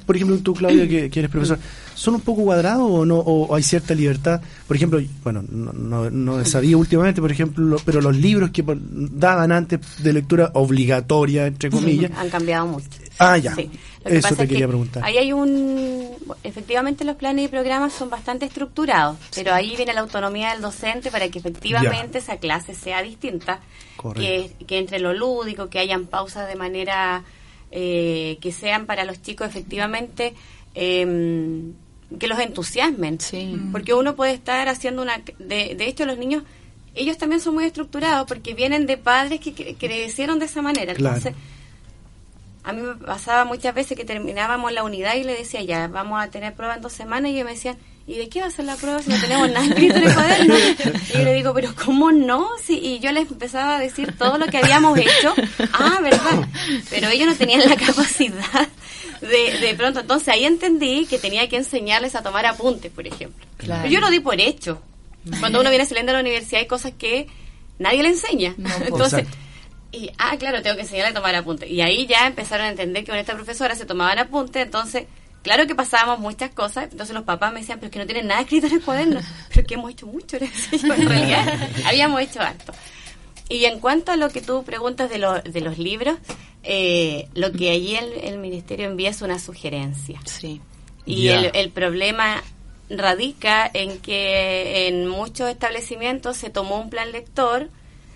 Por 0.05 0.15
ejemplo, 0.15 0.37
tú, 0.39 0.53
Claudia, 0.53 0.87
que, 0.87 1.09
que 1.09 1.19
eres 1.19 1.31
profesor, 1.31 1.59
¿son 1.95 2.15
un 2.15 2.21
poco 2.21 2.43
cuadrados 2.43 2.87
o 2.89 3.05
no? 3.05 3.17
¿O 3.17 3.55
hay 3.55 3.63
cierta 3.63 3.95
libertad? 3.95 4.41
Por 4.67 4.75
ejemplo, 4.75 5.01
bueno, 5.23 5.43
no, 5.49 5.73
no, 5.73 6.09
no 6.11 6.45
sabía 6.45 6.77
últimamente, 6.77 7.21
por 7.21 7.31
ejemplo, 7.31 7.77
pero 7.83 8.01
los 8.01 8.15
libros 8.15 8.51
que 8.51 8.63
daban 8.67 9.51
antes 9.51 9.79
de 10.03 10.13
lectura 10.13 10.51
obligatoria, 10.53 11.47
entre 11.47 11.69
comillas. 11.69 12.11
Han 12.17 12.29
cambiado 12.29 12.67
mucho. 12.67 12.87
Ah, 13.17 13.37
ya. 13.37 13.55
Sí. 13.55 13.69
Eso 14.03 14.35
te 14.35 14.47
quería 14.47 14.67
preguntar. 14.67 15.03
Ahí 15.03 15.17
hay 15.17 15.33
un. 15.33 16.09
Efectivamente, 16.43 17.03
los 17.05 17.15
planes 17.15 17.45
y 17.45 17.47
programas 17.47 17.91
son 17.93 18.09
bastante 18.11 18.45
estructurados, 18.45 19.17
pero 19.33 19.51
ahí 19.53 19.75
viene 19.75 19.93
la 19.93 20.01
autonomía 20.01 20.51
del 20.51 20.61
docente 20.61 21.09
para 21.09 21.27
que 21.29 21.39
efectivamente 21.39 22.13
Ya. 22.13 22.19
esa 22.19 22.37
clase 22.37 22.75
sea 22.75 23.01
distinta. 23.01 23.61
Que, 24.13 24.51
que 24.67 24.77
entre 24.77 24.99
lo 24.99 25.13
lúdico, 25.13 25.69
que 25.69 25.79
hayan 25.79 26.05
pausas 26.05 26.47
de 26.47 26.55
manera 26.55 27.23
eh, 27.71 28.37
que 28.41 28.51
sean 28.51 28.85
para 28.85 29.03
los 29.05 29.21
chicos 29.23 29.47
efectivamente. 29.47 30.35
eh, 30.75 31.71
que 32.19 32.27
los 32.27 32.39
entusiasmen. 32.39 33.19
Sí. 33.19 33.57
Porque 33.71 33.93
uno 33.93 34.15
puede 34.15 34.33
estar 34.33 34.67
haciendo 34.69 35.01
una... 35.01 35.21
De, 35.39 35.75
de 35.75 35.87
hecho, 35.87 36.05
los 36.05 36.17
niños, 36.17 36.43
ellos 36.93 37.17
también 37.17 37.41
son 37.41 37.53
muy 37.55 37.65
estructurados 37.65 38.27
porque 38.27 38.53
vienen 38.53 38.85
de 38.85 38.97
padres 38.97 39.39
que 39.39 39.53
cre- 39.55 39.75
crecieron 39.77 40.39
de 40.39 40.45
esa 40.45 40.61
manera. 40.61 40.93
Claro. 40.93 41.17
Entonces, 41.17 41.41
a 42.63 42.73
mí 42.73 42.81
me 42.81 42.95
pasaba 42.95 43.45
muchas 43.45 43.75
veces 43.75 43.95
que 43.97 44.05
terminábamos 44.05 44.71
la 44.71 44.83
unidad 44.83 45.15
y 45.15 45.23
le 45.23 45.33
decía, 45.37 45.61
ya, 45.61 45.87
vamos 45.87 46.21
a 46.23 46.29
tener 46.31 46.53
prueba 46.55 46.75
en 46.75 46.81
dos 46.81 46.93
semanas, 46.93 47.29
y 47.29 47.35
ellos 47.35 47.45
me 47.45 47.51
decían, 47.51 47.77
¿y 48.07 48.15
de 48.17 48.27
qué 48.27 48.41
va 48.41 48.47
a 48.47 48.51
ser 48.51 48.65
la 48.65 48.75
prueba 48.75 49.01
si 49.03 49.09
no 49.11 49.19
tenemos 49.21 49.49
nada 49.51 49.65
escrito 49.67 49.95
en 49.97 50.03
el 50.03 50.13
cuaderno? 50.13 50.55
Y 51.09 51.13
yo 51.13 51.23
le 51.23 51.33
digo, 51.33 51.53
¿pero 51.53 51.73
cómo 51.75 52.11
no? 52.11 52.47
Sí, 52.63 52.79
y 52.81 52.99
yo 52.99 53.11
les 53.11 53.29
empezaba 53.31 53.75
a 53.75 53.79
decir 53.79 54.15
todo 54.17 54.37
lo 54.39 54.47
que 54.47 54.57
habíamos 54.57 54.97
hecho. 54.97 55.33
Ah, 55.73 55.99
¿verdad? 56.01 56.47
Pero 56.89 57.09
ellos 57.09 57.27
no 57.27 57.35
tenían 57.35 57.69
la 57.69 57.75
capacidad 57.75 58.67
de, 59.21 59.59
de 59.59 59.75
pronto. 59.75 59.99
Entonces 60.01 60.27
ahí 60.29 60.45
entendí 60.45 61.05
que 61.05 61.17
tenía 61.19 61.47
que 61.49 61.57
enseñarles 61.57 62.15
a 62.15 62.23
tomar 62.23 62.45
apuntes, 62.45 62.91
por 62.91 63.05
ejemplo. 63.07 63.45
Claro. 63.57 63.81
Pero 63.83 63.93
yo 63.93 63.99
lo 64.01 64.09
di 64.09 64.19
por 64.19 64.39
hecho. 64.39 64.81
Cuando 65.39 65.59
uno 65.61 65.69
viene 65.69 65.85
saliendo 65.85 66.11
de 66.11 66.17
la 66.17 66.21
universidad 66.21 66.61
hay 66.61 66.67
cosas 66.67 66.93
que 66.97 67.27
nadie 67.79 68.03
le 68.03 68.09
enseña. 68.09 68.53
Entonces, 68.85 69.19
Exacto. 69.19 69.37
y, 69.91 70.11
ah, 70.19 70.35
claro, 70.37 70.61
tengo 70.61 70.75
que 70.75 70.83
enseñarle 70.83 71.11
a 71.11 71.13
tomar 71.15 71.33
apuntes. 71.35 71.69
Y 71.69 71.81
ahí 71.81 72.05
ya 72.05 72.27
empezaron 72.27 72.67
a 72.67 72.69
entender 72.69 73.03
que 73.03 73.09
con 73.11 73.17
esta 73.19 73.33
profesora 73.33 73.73
se 73.75 73.85
tomaban 73.87 74.19
apuntes, 74.19 74.61
entonces, 74.63 75.05
claro 75.41 75.65
que 75.65 75.73
pasábamos 75.73 76.19
muchas 76.19 76.51
cosas, 76.51 76.89
entonces 76.91 77.15
los 77.15 77.23
papás 77.23 77.51
me 77.53 77.61
decían, 77.61 77.79
pero 77.79 77.87
es 77.87 77.93
que 77.93 77.99
no 77.99 78.05
tienen 78.05 78.27
nada 78.27 78.41
escrito 78.41 78.67
en 78.67 78.73
el 78.73 78.81
cuaderno. 78.81 79.19
Pero 79.53 79.65
que 79.67 79.73
hemos 79.73 79.91
hecho 79.91 80.05
mucho, 80.05 80.37
en 80.37 81.07
realidad, 81.09 81.69
habíamos 81.85 82.21
hecho 82.21 82.41
harto. 82.41 82.73
Y 83.49 83.65
en 83.65 83.79
cuanto 83.79 84.11
a 84.11 84.15
lo 84.17 84.29
que 84.29 84.41
tú 84.41 84.63
preguntas 84.63 85.09
de, 85.09 85.17
lo- 85.19 85.41
de 85.41 85.61
los 85.61 85.77
libros, 85.79 86.17
eh, 86.65 87.27
lo 87.33 87.51
que 87.51 87.71
allí 87.71 87.95
el, 87.95 88.11
el 88.23 88.37
ministerio 88.39 88.87
envía 88.87 89.09
es 89.09 89.21
una 89.21 89.39
sugerencia. 89.39 90.19
Sí. 90.25 90.61
Y 91.05 91.27
el, 91.27 91.51
el 91.53 91.69
problema 91.69 92.43
radica 92.89 93.69
en 93.73 93.99
que 93.99 94.87
en 94.87 95.07
muchos 95.07 95.49
establecimientos 95.49 96.37
se 96.37 96.49
tomó 96.49 96.79
un 96.79 96.89
plan 96.89 97.11
lector, 97.11 97.69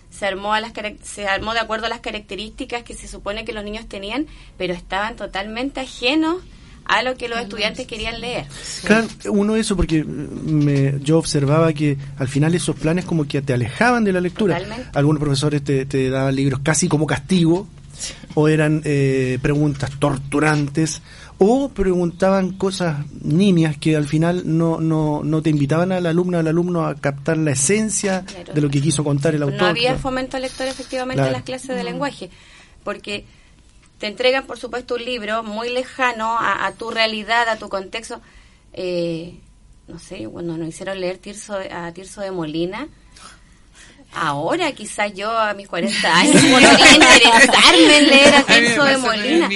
se 0.10 0.26
armó, 0.26 0.54
a 0.54 0.60
las, 0.60 0.74
se 1.04 1.28
armó 1.28 1.54
de 1.54 1.60
acuerdo 1.60 1.86
a 1.86 1.90
las 1.90 2.00
características 2.00 2.84
que 2.84 2.96
se 2.96 3.08
supone 3.08 3.46
que 3.46 3.54
los 3.54 3.64
niños 3.64 3.88
tenían, 3.88 4.28
pero 4.58 4.74
estaban 4.74 5.16
totalmente 5.16 5.80
ajenos 5.82 6.38
a 6.86 7.04
lo 7.04 7.16
que 7.16 7.30
los 7.30 7.40
estudiantes 7.40 7.86
querían 7.86 8.20
leer. 8.20 8.48
Claro, 8.84 9.08
uno 9.30 9.56
eso 9.56 9.76
porque 9.76 10.04
me, 10.04 10.96
yo 11.02 11.20
observaba 11.20 11.72
que 11.72 11.98
al 12.18 12.28
final 12.28 12.56
esos 12.56 12.76
planes 12.76 13.06
como 13.06 13.28
que 13.28 13.44
te 13.44 13.54
alejaban 13.54 14.04
de 14.04 14.12
la 14.12 14.20
lectura. 14.20 14.58
Totalmente. 14.58 14.90
Algunos 14.98 15.20
profesores 15.20 15.64
te, 15.64 15.86
te 15.86 16.10
daban 16.10 16.36
libros 16.36 16.62
casi 16.64 16.88
como 16.88 17.06
castigo 17.06 17.68
o 18.36 18.48
eran 18.48 18.82
eh, 18.86 19.38
preguntas 19.42 19.92
torturantes 20.00 21.02
o 21.38 21.70
preguntaban 21.70 22.52
cosas 22.52 23.06
nimias 23.22 23.78
que 23.78 23.96
al 23.96 24.06
final 24.06 24.44
no, 24.46 24.80
no, 24.82 25.22
no 25.24 25.42
te 25.42 25.50
invitaban 25.50 25.92
al 25.92 26.06
alumno 26.06 26.38
o 26.38 26.40
al 26.42 26.48
alumno 26.48 26.86
a 26.86 26.96
captar 26.96 27.38
la 27.38 27.52
esencia 27.52 28.26
Claro. 28.26 28.54
de 28.54 28.62
lo 28.62 28.70
que 28.70 28.82
quiso 28.82 29.04
contar 29.04 29.36
el 29.36 29.44
autor. 29.44 29.62
No 29.62 29.68
había 29.68 29.96
fomento 29.98 30.38
lector 30.38 30.68
efectivamente 30.68 31.16
Claro. 31.22 31.30
en 31.30 31.34
las 31.34 31.44
clases 31.44 31.76
de 31.76 31.84
lenguaje, 31.84 32.30
porque 32.84 33.26
te 34.00 34.08
entregan, 34.08 34.46
por 34.48 34.58
supuesto, 34.58 34.96
un 34.96 35.06
libro 35.06 35.44
muy 35.44 35.70
lejano 35.70 36.38
a, 36.38 36.66
a 36.66 36.74
tu 36.74 36.90
realidad, 36.92 37.48
a 37.50 37.58
tu 37.58 37.70
contexto. 37.70 38.22
Eh, 38.74 39.40
no 39.88 39.98
sé, 40.00 40.28
cuando 40.32 40.58
nos 40.58 40.68
hicieron 40.70 41.00
leer 41.00 41.18
Tirso 41.18 41.58
de- 41.58 41.72
a 41.72 41.92
Tirso 41.94 42.22
de 42.22 42.32
Molina, 42.32 42.88
ahora 44.14 44.72
quizás 44.72 45.14
yo 45.14 45.32
a 45.32 45.54
mis 45.54 45.68
40 45.68 46.16
años 46.16 46.44
podría 46.44 46.94
interesarme 46.94 47.98
en 47.98 48.08
leer 48.08 48.36
a 48.36 48.44
Tirso 48.46 48.84
de 48.84 48.98
Molina. 48.98 49.50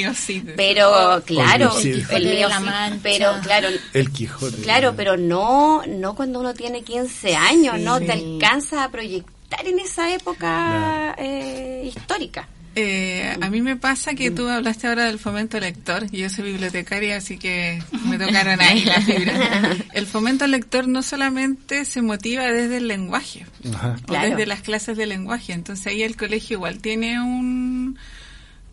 Pero, 0.56 1.22
claro, 1.26 1.72
el 1.78 2.26
mío 2.26 2.50
sí, 2.52 3.00
pero 3.02 3.34
claro, 3.42 3.68
El 3.94 4.12
Quijote. 4.12 4.62
Claro, 4.62 4.94
pero 4.96 5.18
no, 5.18 5.84
no 5.88 6.16
cuando 6.16 6.40
uno 6.40 6.54
tiene 6.54 6.84
15 6.84 7.36
años, 7.36 7.80
no 7.80 8.00
te 8.00 8.12
alcanza 8.12 8.84
a 8.84 8.90
proyectar 8.90 9.66
en 9.66 9.80
esa 9.80 10.14
época 10.14 11.16
eh, 11.18 11.84
histórica. 11.86 12.48
Eh, 12.76 13.38
a 13.40 13.50
mí 13.50 13.62
me 13.62 13.76
pasa 13.76 14.16
que 14.16 14.32
tú 14.32 14.48
hablaste 14.50 14.88
ahora 14.88 15.06
del 15.06 15.20
fomento 15.20 15.60
lector. 15.60 16.10
Yo 16.10 16.28
soy 16.30 16.52
bibliotecaria, 16.52 17.18
así 17.18 17.38
que 17.38 17.82
me 18.06 18.18
tocaron 18.18 18.60
ahí 18.62 18.84
las 18.84 19.04
fibras. 19.06 19.78
El 19.94 20.08
fomento 20.08 20.48
lector 20.48 20.88
no 20.88 21.04
solamente 21.04 21.86
se 21.86 22.02
motiva 22.02 22.46
desde 22.52 22.78
el 22.78 22.88
lenguaje, 22.88 23.46
Ajá. 23.74 23.96
o 24.02 24.06
Claro. 24.08 24.30
desde 24.30 24.46
las 24.48 24.62
clases 24.62 24.98
de 24.98 25.06
lenguaje. 25.06 25.54
Entonces 25.54 25.86
ahí 25.88 26.02
el 26.02 26.18
colegio 26.18 26.56
igual 26.58 26.80
tiene 26.80 27.22
un 27.22 27.98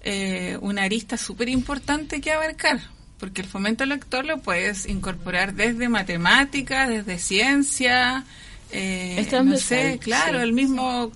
eh, 0.03 0.57
una 0.63 0.85
arista 0.85 1.17
súper 1.19 1.49
importante 1.51 2.21
que 2.23 2.33
abarcar. 2.33 2.81
Porque 3.19 3.43
el 3.43 3.49
fomento 3.49 3.85
lector 3.85 4.25
lo 4.25 4.39
puedes 4.41 4.89
incorporar 4.89 5.53
desde 5.53 5.91
matemáticas, 5.91 6.89
desde 6.89 7.19
ciencia, 7.19 8.25
eh, 8.73 9.29
no 9.45 9.59
sé, 9.59 9.99
claro, 10.03 10.39
sí. 10.39 10.45
el 10.45 10.55
mismo 10.55 11.13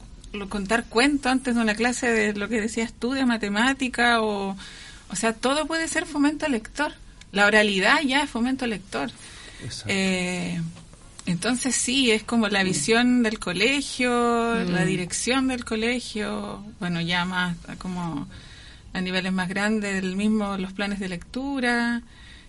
contar 0.48 0.84
cuentos 0.84 1.30
antes 1.30 1.54
de 1.54 1.60
una 1.60 1.74
clase 1.74 2.10
de 2.12 2.34
lo 2.34 2.48
que 2.48 2.60
decías 2.60 2.92
tú 2.92 3.12
de 3.12 3.24
matemática 3.26 4.20
o 4.20 4.56
o 5.10 5.16
sea 5.16 5.32
todo 5.32 5.66
puede 5.66 5.88
ser 5.88 6.06
fomento 6.06 6.48
lector. 6.48 6.92
La 7.32 7.46
oralidad 7.46 8.00
ya 8.02 8.22
es 8.22 8.30
fomento 8.30 8.66
lector. 8.66 9.10
Eh, 9.86 10.60
entonces 11.26 11.74
sí 11.74 12.10
es 12.10 12.22
como 12.22 12.48
la 12.48 12.62
visión 12.62 13.22
del 13.22 13.38
colegio 13.38 14.10
Mm. 14.10 14.70
la 14.72 14.84
dirección 14.84 15.48
del 15.48 15.64
colegio 15.64 16.62
bueno 16.80 17.00
ya 17.00 17.24
más 17.24 17.56
como 17.78 18.28
a 18.92 19.00
niveles 19.00 19.32
más 19.32 19.48
grandes 19.48 20.02
el 20.04 20.16
mismo 20.16 20.58
los 20.58 20.72
planes 20.74 20.98
de 21.00 21.08
lectura 21.08 22.02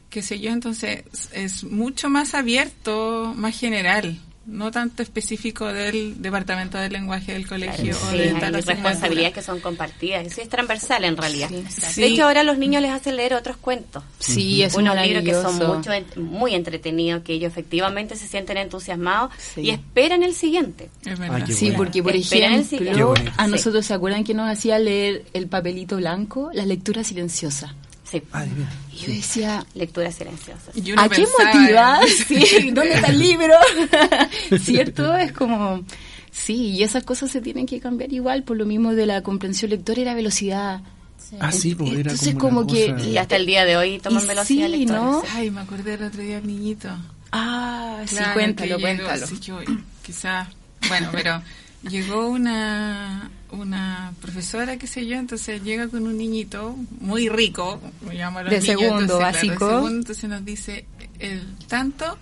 qué 0.09 0.21
sé 0.21 0.39
yo. 0.39 0.51
Entonces 0.51 1.03
es 1.33 1.63
mucho 1.63 2.09
más 2.09 2.33
abierto 2.35 3.33
más 3.35 3.57
general 3.57 4.19
no 4.47 4.71
tanto 4.71 5.01
específico 5.01 5.65
del 5.73 6.21
departamento 6.21 6.77
del 6.77 6.93
lenguaje 6.93 7.33
del 7.33 7.47
colegio 7.47 7.95
o 7.95 8.11
Sí, 8.11 8.17
de 8.17 8.33
tal 8.35 8.53
responsabilidades 8.53 9.33
que 9.33 9.41
son 9.41 9.59
compartidas. 9.59 10.25
Eso 10.27 10.41
es 10.41 10.49
transversal 10.49 11.03
en 11.03 11.17
realidad. 11.17 11.49
Sí. 11.69 12.01
De 12.01 12.07
hecho, 12.07 12.25
ahora 12.25 12.43
los 12.43 12.57
niños 12.57 12.81
les 12.81 12.91
hacen 12.91 13.15
leer 13.15 13.33
otros 13.33 13.57
cuentos. 13.57 14.03
Sí, 14.19 14.61
es 14.61 14.75
Unos 14.75 14.95
libros 15.01 15.23
que 15.23 15.33
son 15.33 15.55
mucho, 15.57 15.91
muy 16.17 16.53
entretenidos, 16.53 17.23
que 17.23 17.33
ellos 17.33 17.51
efectivamente 17.51 18.15
se 18.15 18.27
sienten 18.27 18.57
entusiasmados 18.57 19.31
Sí. 19.37 19.61
y 19.61 19.69
esperan 19.71 20.23
el 20.23 20.33
siguiente. 20.33 20.89
Es 21.05 21.17
verdad. 21.17 21.41
Ah, 21.43 21.51
Sí, 21.51 21.71
porque 21.75 22.03
por 22.03 22.15
Esperan 22.15 22.53
el 22.53 22.59
ejemplo, 22.61 23.13
a 23.37 23.45
Sí. 23.45 23.51
nosotros 23.51 23.85
se 23.85 23.93
acuerdan 23.93 24.23
que 24.23 24.33
nos 24.33 24.49
hacía 24.49 24.77
leer 24.79 25.25
el 25.33 25.47
papelito 25.47 25.97
blanco, 25.97 26.49
la 26.53 26.65
lectura 26.65 27.03
silenciosa. 27.03 27.75
Sí. 28.21 28.27
Ay, 28.31 28.51
mira. 28.55 28.69
Y 28.91 28.97
yo 28.97 29.13
decía, 29.13 29.65
Lectura 29.73 30.11
silenciosa. 30.11 30.71
¿a 30.97 31.09
qué 31.09 31.25
motiva? 31.39 31.99
en- 32.01 32.07
Sí, 32.47 32.71
¿dónde 32.71 32.93
está 32.93 33.07
el 33.07 33.19
libro? 33.19 33.53
¿Cierto? 34.59 35.15
Es 35.15 35.31
como... 35.31 35.83
Sí, 36.31 36.71
y 36.71 36.83
esas 36.83 37.03
cosas 37.03 37.31
se 37.31 37.39
tienen 37.41 37.65
que 37.65 37.79
cambiar 37.79 38.11
igual, 38.11 38.43
por 38.43 38.57
lo 38.57 38.65
mismo 38.65 38.93
de 38.93 39.05
la 39.05 39.21
comprensión 39.21 39.71
lectora 39.71 40.01
y 40.01 40.05
la 40.05 40.13
velocidad. 40.13 40.81
Ah, 41.39 41.51
sí, 41.51 41.73
pues 41.75 41.91
era 41.91 42.11
Entonces, 42.11 42.35
como, 42.35 42.61
como 42.61 42.73
que- 42.73 42.91
cosa- 42.91 43.05
Y 43.07 43.17
hasta 43.17 43.35
el 43.37 43.45
día 43.45 43.63
de 43.65 43.77
hoy 43.77 43.99
toman 43.99 44.23
Y 44.23 44.27
velocidad 44.27 44.67
sí, 44.67 44.77
lectora. 44.77 44.99
¿no? 44.99 45.23
Ay, 45.33 45.49
me 45.49 45.61
acordé 45.61 45.93
el 45.93 46.03
otro 46.03 46.21
día 46.21 46.41
niñito. 46.41 46.89
Ah, 47.31 48.01
sí, 48.05 48.15
Claro, 48.17 48.33
cuéntalo, 48.33 48.67
llegó, 48.77 48.81
cuéntalo. 48.81 49.27
sí, 49.27 49.39
yo, 49.39 49.59
quizás, 50.05 50.47
bueno, 50.87 51.09
pero 51.11 51.41
llegó 51.89 52.27
una, 52.27 53.29
una 53.55 54.13
profesora, 54.21 54.77
qué 54.77 54.87
sé 54.87 55.05
yo, 55.05 55.17
entonces 55.17 55.61
llega 55.63 55.87
con 55.87 56.05
un 56.05 56.17
niñito 56.17 56.75
muy 56.99 57.29
rico, 57.29 57.81
me 58.07 58.15
llamo 58.15 58.39
a 58.39 58.43
los 58.43 58.51
De 58.51 58.59
niños, 58.59 58.79
segundo 58.79 59.01
entonces, 59.01 59.17
claro, 59.17 59.37
de 59.37 59.47
básico. 59.47 59.69
segundo, 59.69 59.97
entonces 59.99 60.29
nos 60.29 60.45
dice, 60.45 60.85
el 61.19 61.55
tanto 61.67 62.17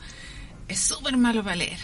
es 0.68 0.80
súper 0.80 1.18
malo 1.18 1.44
para 1.44 1.56
leer. 1.58 1.80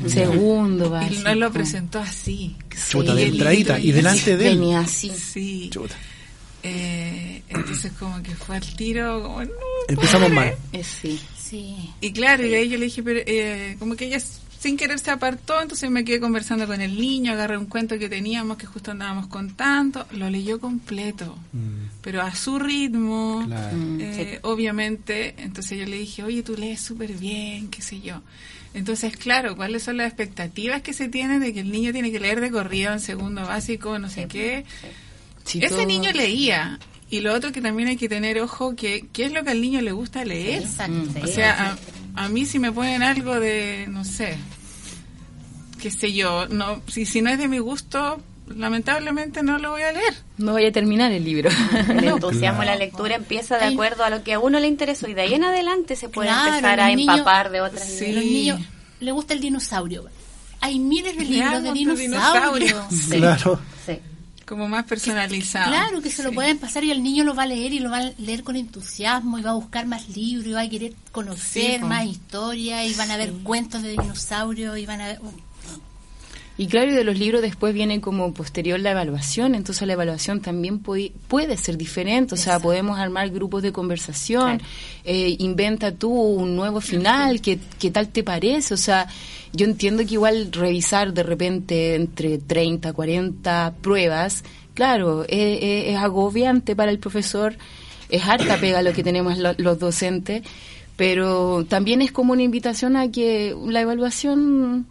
Segundo, 0.08 0.86
Y 0.86 0.88
básico. 0.88 1.22
nos 1.28 1.36
lo 1.36 1.52
presentó 1.52 1.98
así. 2.00 2.56
Chuta, 2.90 3.12
Sí, 3.12 3.16
de 3.18 3.26
entradita. 3.26 3.78
Y 3.78 3.92
delante 3.92 4.36
de 4.36 4.48
él. 4.50 4.58
Venía 4.58 4.80
así. 4.80 5.10
Sí. 5.10 5.70
Chuta. 5.72 5.94
Eh, 6.64 7.42
entonces 7.48 7.92
como 7.96 8.20
que 8.22 8.34
fue 8.34 8.56
al 8.56 8.74
tiro, 8.76 9.22
como, 9.22 9.44
no, 9.44 9.50
Empezamos 9.88 10.30
mal. 10.32 10.52
Eh, 10.72 10.82
sí. 10.82 11.20
Sí. 11.38 11.76
Y 12.00 12.12
claro, 12.12 12.44
y 12.44 12.54
ahí 12.54 12.68
yo 12.68 12.78
le 12.78 12.86
dije, 12.86 13.02
pero, 13.04 13.20
eh, 13.24 13.76
como 13.78 13.94
que 13.94 14.06
ella 14.06 14.18
sin 14.58 14.76
querer 14.76 14.98
se 14.98 15.10
apartó, 15.10 15.60
entonces 15.60 15.90
me 15.90 16.04
quedé 16.04 16.18
conversando 16.20 16.66
con 16.66 16.80
el 16.80 16.98
niño, 17.00 17.32
agarré 17.32 17.56
un 17.58 17.66
cuento 17.66 17.98
que 17.98 18.08
teníamos 18.08 18.56
que 18.56 18.66
justo 18.66 18.90
andábamos 18.90 19.26
contando, 19.28 20.06
lo 20.12 20.28
leyó 20.30 20.58
completo, 20.60 21.36
pero 22.02 22.22
a 22.22 22.34
su 22.34 22.58
ritmo, 22.58 23.40
Mm. 23.42 23.46
Claro. 23.46 23.76
eh, 24.00 24.38
obviamente, 24.42 25.34
entonces 25.38 25.78
yo 25.78 25.84
le 25.86 25.98
dije, 25.98 26.22
oye, 26.24 26.42
tú 26.42 26.56
lees 26.56 26.80
súper 26.80 27.12
bien, 27.12 27.68
qué 27.68 27.82
sé 27.82 28.00
yo. 28.00 28.22
Entonces, 28.74 29.16
claro, 29.16 29.56
¿cuáles 29.56 29.82
son 29.84 29.96
las 29.98 30.08
expectativas 30.08 30.82
que 30.82 30.92
se 30.92 31.08
tienen 31.08 31.40
de 31.40 31.52
que 31.54 31.60
el 31.60 31.70
niño 31.70 31.92
tiene 31.92 32.10
que 32.12 32.20
leer 32.20 32.40
de 32.40 32.50
corrido 32.50 32.92
en 32.92 33.00
segundo 33.00 33.42
básico, 33.42 33.98
no 33.98 34.10
sé 34.10 34.26
qué? 34.26 34.64
Sí, 35.44 35.58
Ese 35.58 35.68
todo- 35.76 35.86
niño 35.86 36.10
leía. 36.12 36.78
Y 37.08 37.20
lo 37.20 37.32
otro 37.34 37.52
que 37.52 37.60
también 37.62 37.88
hay 37.88 37.96
que 37.96 38.08
tener 38.08 38.40
ojo, 38.40 38.74
que 38.74 39.06
qué 39.12 39.26
es 39.26 39.32
lo 39.32 39.44
que 39.44 39.50
al 39.50 39.60
niño 39.60 39.80
le 39.80 39.92
gusta 39.92 40.24
leer. 40.24 40.62
Exacto. 40.62 41.20
O 41.22 41.26
sea, 41.28 41.70
a, 41.72 41.78
a 42.16 42.28
mí 42.28 42.44
si 42.46 42.58
me 42.58 42.72
ponen 42.72 43.02
algo 43.02 43.38
de, 43.38 43.86
no 43.88 44.04
sé, 44.04 44.36
qué 45.80 45.90
sé 45.90 46.12
yo, 46.12 46.48
no, 46.48 46.82
si, 46.88 47.06
si 47.06 47.22
no 47.22 47.30
es 47.30 47.38
de 47.38 47.48
mi 47.48 47.58
gusto, 47.58 48.20
lamentablemente 48.48 49.42
no 49.42 49.58
lo 49.58 49.72
voy 49.72 49.82
a 49.82 49.92
leer. 49.92 50.14
No 50.38 50.52
voy 50.52 50.66
a 50.66 50.72
terminar 50.72 51.12
el 51.12 51.24
libro. 51.24 51.50
El 51.88 52.04
entusiasmo 52.04 52.62
en 52.62 52.68
la 52.68 52.76
lectura 52.76 53.14
empieza 53.16 53.58
de 53.58 53.64
acuerdo 53.66 54.04
a 54.04 54.10
lo 54.10 54.22
que 54.22 54.32
a 54.34 54.38
uno 54.38 54.58
le 54.60 54.66
interesó 54.68 55.08
y 55.08 55.14
de 55.14 55.22
ahí 55.22 55.34
en 55.34 55.44
adelante 55.44 55.96
se 55.96 56.08
puede 56.08 56.28
Claro, 56.28 56.48
empezar 56.48 56.80
a 56.80 56.88
niños- 56.88 57.18
empapar 57.18 57.50
de 57.50 57.60
otras 57.60 57.88
Sí. 57.88 58.06
A 58.06 58.12
los 58.12 58.24
niños 58.24 58.60
les 59.00 59.12
gusta 59.14 59.34
el 59.34 59.40
dinosaurio. 59.40 60.06
Hay 60.60 60.78
miles 60.78 61.16
de 61.16 61.24
libros 61.24 61.62
de 61.62 61.70
Veamos 61.72 61.98
de 61.98 62.04
dinosaurios. 62.04 62.88
dinosaurios. 62.90 63.08
Claro. 63.10 63.60
Como 64.46 64.68
más 64.68 64.84
personalizado. 64.84 65.70
Claro, 65.70 66.00
que 66.00 66.10
se 66.10 66.22
lo 66.22 66.28
Sí. 66.30 66.34
pueden 66.36 66.58
pasar 66.58 66.84
y 66.84 66.90
el 66.92 67.02
niño 67.02 67.24
lo 67.24 67.34
va 67.34 67.42
a 67.42 67.46
leer 67.46 67.72
y 67.72 67.80
lo 67.80 67.90
va 67.90 67.98
a 67.98 68.12
leer 68.18 68.44
con 68.44 68.54
entusiasmo 68.56 69.38
y 69.38 69.42
va 69.42 69.50
a 69.50 69.54
buscar 69.54 69.86
más 69.86 70.08
libros 70.16 70.46
y 70.46 70.52
va 70.52 70.60
a 70.62 70.68
querer 70.68 70.94
conocer 71.12 71.80
Sí, 71.80 71.84
más 71.84 72.04
historias 72.06 72.86
y 72.86 72.94
van 72.94 73.10
a 73.10 73.16
ver 73.16 73.32
cuentos 73.42 73.82
de 73.82 73.90
dinosaurios 73.90 74.78
y 74.78 74.86
van 74.86 75.00
a 75.00 75.06
ver... 75.08 75.20
Y 76.58 76.68
claro, 76.68 76.90
y 76.90 76.94
de 76.94 77.04
los 77.04 77.18
libros 77.18 77.42
después 77.42 77.74
viene 77.74 78.00
como 78.00 78.32
posterior 78.32 78.80
la 78.80 78.92
evaluación, 78.92 79.54
entonces 79.54 79.86
la 79.86 79.92
evaluación 79.92 80.40
también 80.40 80.78
puede, 80.78 81.12
puede 81.28 81.58
ser 81.58 81.76
diferente, 81.76 82.32
o 82.34 82.38
sea, 82.38 82.58
podemos 82.58 82.98
armar 82.98 83.28
grupos 83.28 83.62
de 83.62 83.72
conversación, 83.72 84.62
eh, 85.04 85.36
inventa 85.38 85.92
tú 85.92 86.10
un 86.10 86.56
nuevo 86.56 86.80
final, 86.80 87.42
¿qué, 87.42 87.58
¿qué 87.78 87.90
tal 87.90 88.08
te 88.08 88.22
parece? 88.22 88.72
O 88.72 88.78
sea, 88.78 89.06
yo 89.52 89.66
entiendo 89.66 90.02
que 90.06 90.14
igual 90.14 90.50
revisar 90.50 91.12
de 91.12 91.22
repente 91.24 91.94
entre 91.94 92.38
30, 92.38 92.90
40 92.94 93.74
pruebas, 93.82 94.42
claro, 94.72 95.24
eh, 95.24 95.58
eh, 95.60 95.90
es 95.92 95.96
agobiante 95.98 96.74
para 96.74 96.90
el 96.90 96.98
profesor, 96.98 97.54
es 98.08 98.24
harta 98.24 98.56
pega 98.60 98.80
lo 98.80 98.94
que 98.94 99.02
tenemos 99.02 99.36
lo- 99.36 99.52
los 99.58 99.78
docentes, 99.78 100.42
pero 100.96 101.66
también 101.68 102.00
es 102.00 102.12
como 102.12 102.32
una 102.32 102.42
invitación 102.42 102.96
a 102.96 103.10
que 103.10 103.54
la 103.66 103.82
evaluación 103.82 104.86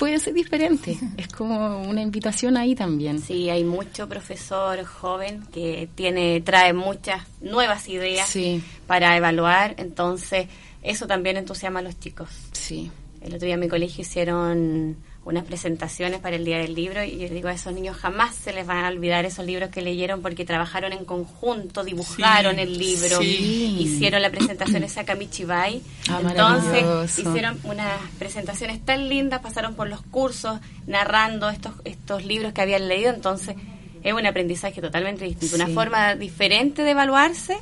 puede 0.00 0.18
ser 0.18 0.34
diferente. 0.34 0.98
Es 1.16 1.28
como 1.28 1.82
una 1.82 2.00
invitación 2.02 2.56
ahí 2.56 2.74
también. 2.74 3.20
Sí, 3.20 3.48
hay 3.50 3.62
mucho 3.62 4.08
profesor 4.08 4.82
joven 4.84 5.44
que 5.52 5.88
tiene 5.94 6.40
trae 6.40 6.72
muchas 6.72 7.22
nuevas 7.40 7.86
ideas 7.88 8.26
Sí. 8.28 8.60
para 8.88 9.16
evaluar, 9.16 9.74
entonces 9.76 10.48
eso 10.82 11.06
también 11.06 11.36
entusiasma 11.36 11.78
a 11.78 11.82
los 11.82 12.00
chicos. 12.00 12.28
Sí. 12.52 12.90
El 13.20 13.34
otro 13.34 13.44
día 13.44 13.54
en 13.54 13.60
mi 13.60 13.68
colegio 13.68 14.00
hicieron 14.02 14.96
unas 15.30 15.44
presentaciones 15.44 16.20
para 16.20 16.36
el 16.36 16.44
Día 16.44 16.58
del 16.58 16.74
Libro 16.74 17.02
y 17.04 17.18
yo 17.18 17.28
digo 17.28 17.48
a 17.48 17.52
esos 17.52 17.72
niños 17.72 17.96
jamás 17.96 18.34
se 18.34 18.52
les 18.52 18.66
van 18.66 18.84
a 18.84 18.88
olvidar 18.88 19.24
esos 19.24 19.46
libros 19.46 19.70
que 19.70 19.80
leyeron 19.82 20.20
porque 20.22 20.44
trabajaron 20.44 20.92
en 20.92 21.04
conjunto, 21.04 21.82
dibujaron 21.84 22.56
Sí, 22.56 22.60
el 22.62 22.78
libro, 22.78 23.18
sí. 23.18 23.76
hicieron 23.80 24.20
la 24.22 24.30
presentación 24.30 24.82
esa 24.82 25.04
Kamichibai. 25.04 25.80
Ah, 26.08 26.20
Entonces 26.22 27.18
hicieron 27.18 27.58
unas 27.64 28.00
presentaciones 28.18 28.84
tan 28.84 29.08
lindas, 29.08 29.40
pasaron 29.40 29.74
por 29.74 29.88
los 29.88 30.02
cursos 30.02 30.58
narrando 30.86 31.48
estos, 31.50 31.72
estos 31.84 32.24
libros 32.24 32.52
que 32.52 32.60
habían 32.62 32.88
leído, 32.88 33.10
entonces 33.14 33.56
es 34.02 34.12
un 34.12 34.26
aprendizaje 34.26 34.80
totalmente 34.80 35.24
distinto, 35.24 35.56
Sí. 35.56 35.62
una 35.62 35.72
forma 35.74 36.14
diferente 36.14 36.82
de 36.82 36.90
evaluarse 36.90 37.58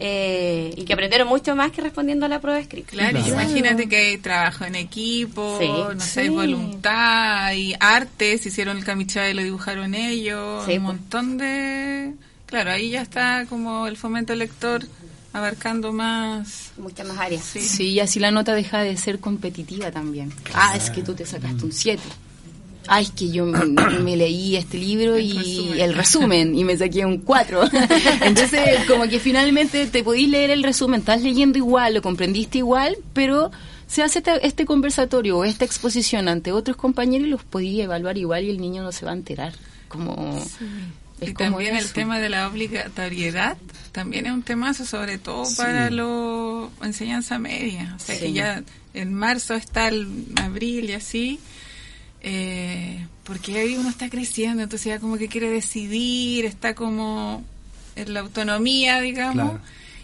eh, 0.00 0.72
y 0.76 0.84
que 0.84 0.92
aprendieron 0.92 1.26
mucho 1.28 1.56
más 1.56 1.72
que 1.72 1.80
respondiendo 1.82 2.24
a 2.26 2.28
la 2.28 2.40
prueba 2.40 2.60
escrita. 2.60 2.90
Claro, 2.92 3.18
y 3.18 3.22
Claro. 3.22 3.42
imagínate 3.42 3.88
que 3.88 3.96
hay 3.96 4.18
trabajo 4.18 4.64
en 4.64 4.76
equipo, 4.76 5.58
Sí. 5.60 5.66
no 5.68 6.00
sé, 6.00 6.20
hay 6.20 6.26
Sí. 6.28 6.32
voluntad, 6.34 7.44
hay 7.46 7.74
artes, 7.80 8.46
hicieron 8.46 8.76
el 8.78 8.84
camichá 8.84 9.28
y 9.28 9.34
lo 9.34 9.42
dibujaron 9.42 9.94
ellos, 9.94 10.64
Sí, 10.66 10.78
un 10.78 10.84
pues. 10.84 10.96
montón 10.98 11.36
de... 11.38 12.14
Claro, 12.46 12.70
ahí 12.70 12.90
ya 12.90 13.02
está 13.02 13.44
como 13.48 13.86
el 13.88 13.96
fomento 13.96 14.34
lector 14.34 14.84
abarcando 15.32 15.92
más... 15.92 16.70
Muchas 16.78 17.06
más 17.06 17.18
áreas. 17.18 17.44
Sí. 17.44 17.60
Sí, 17.60 17.88
y 17.90 18.00
así 18.00 18.18
la 18.20 18.30
nota 18.30 18.54
deja 18.54 18.80
de 18.82 18.96
ser 18.96 19.18
competitiva 19.20 19.90
también. 19.90 20.32
Ah, 20.54 20.74
es 20.76 20.90
que 20.90 21.02
tú 21.02 21.14
te 21.14 21.26
sacaste 21.26 21.64
un 21.64 21.72
7. 21.72 22.02
Ah, 22.88 23.00
es 23.00 23.10
que 23.10 23.30
yo 23.30 23.44
me, 23.46 24.16
leí 24.16 24.56
este 24.56 24.78
libro 24.78 25.18
y 25.18 25.30
El 25.30 25.36
resumen. 25.44 25.80
el 25.80 25.94
resumen 25.94 26.54
y 26.58 26.64
me 26.64 26.76
saqué 26.76 27.04
un 27.04 27.18
4. 27.18 27.62
Entonces, 28.22 28.84
como 28.86 29.04
que 29.08 29.20
finalmente 29.20 29.86
te 29.86 30.02
podís 30.02 30.28
leer 30.28 30.50
el 30.50 30.62
resumen, 30.62 31.00
estás 31.00 31.22
leyendo 31.22 31.58
igual, 31.58 31.94
lo 31.94 32.02
comprendiste 32.02 32.58
igual, 32.58 32.96
pero 33.12 33.50
se 33.86 34.02
hace 34.02 34.18
este, 34.18 34.46
este 34.46 34.64
conversatorio 34.66 35.38
o 35.38 35.44
esta 35.44 35.64
exposición 35.64 36.28
ante 36.28 36.52
otros 36.52 36.76
compañeros 36.76 37.26
y 37.26 37.30
los 37.30 37.42
podís 37.44 37.80
evaluar 37.80 38.18
igual 38.18 38.44
y 38.44 38.50
el 38.50 38.60
niño 38.60 38.82
no 38.82 38.92
se 38.92 39.04
va 39.04 39.12
a 39.12 39.14
enterar. 39.14 39.52
Como... 39.88 40.36
es 41.20 41.30
y 41.30 41.32
como 41.32 41.50
también 41.56 41.76
el 41.76 41.90
tema 41.92 42.18
de 42.18 42.28
la 42.28 42.46
obligatoriedad 42.48 43.56
también 43.92 44.26
es 44.26 44.32
un 44.32 44.42
temazo, 44.42 44.84
sobre 44.84 45.18
todo 45.18 45.44
para 45.56 45.90
la 45.90 46.68
enseñanza 46.82 47.38
media. 47.38 47.94
O 47.96 47.98
sea 47.98 48.14
Sí. 48.14 48.20
que 48.20 48.32
ya 48.32 48.62
en 48.94 49.14
marzo 49.14 49.54
está 49.54 49.88
el 49.88 50.06
abril 50.40 50.90
y 50.90 50.92
así, 50.92 51.40
eh, 52.20 53.06
porque 53.24 53.58
ahí 53.58 53.76
uno 53.76 53.88
está 53.88 54.08
creciendo, 54.08 54.62
entonces 54.62 54.86
ya 54.86 54.98
como 54.98 55.18
que 55.18 55.28
quiere 55.28 55.50
decidir, 55.50 56.44
está 56.44 56.74
como 56.74 57.44
en 57.96 58.14
la 58.14 58.20
autonomía, 58.20 59.00
digamos. 59.00 59.50
Claro. 59.50 59.60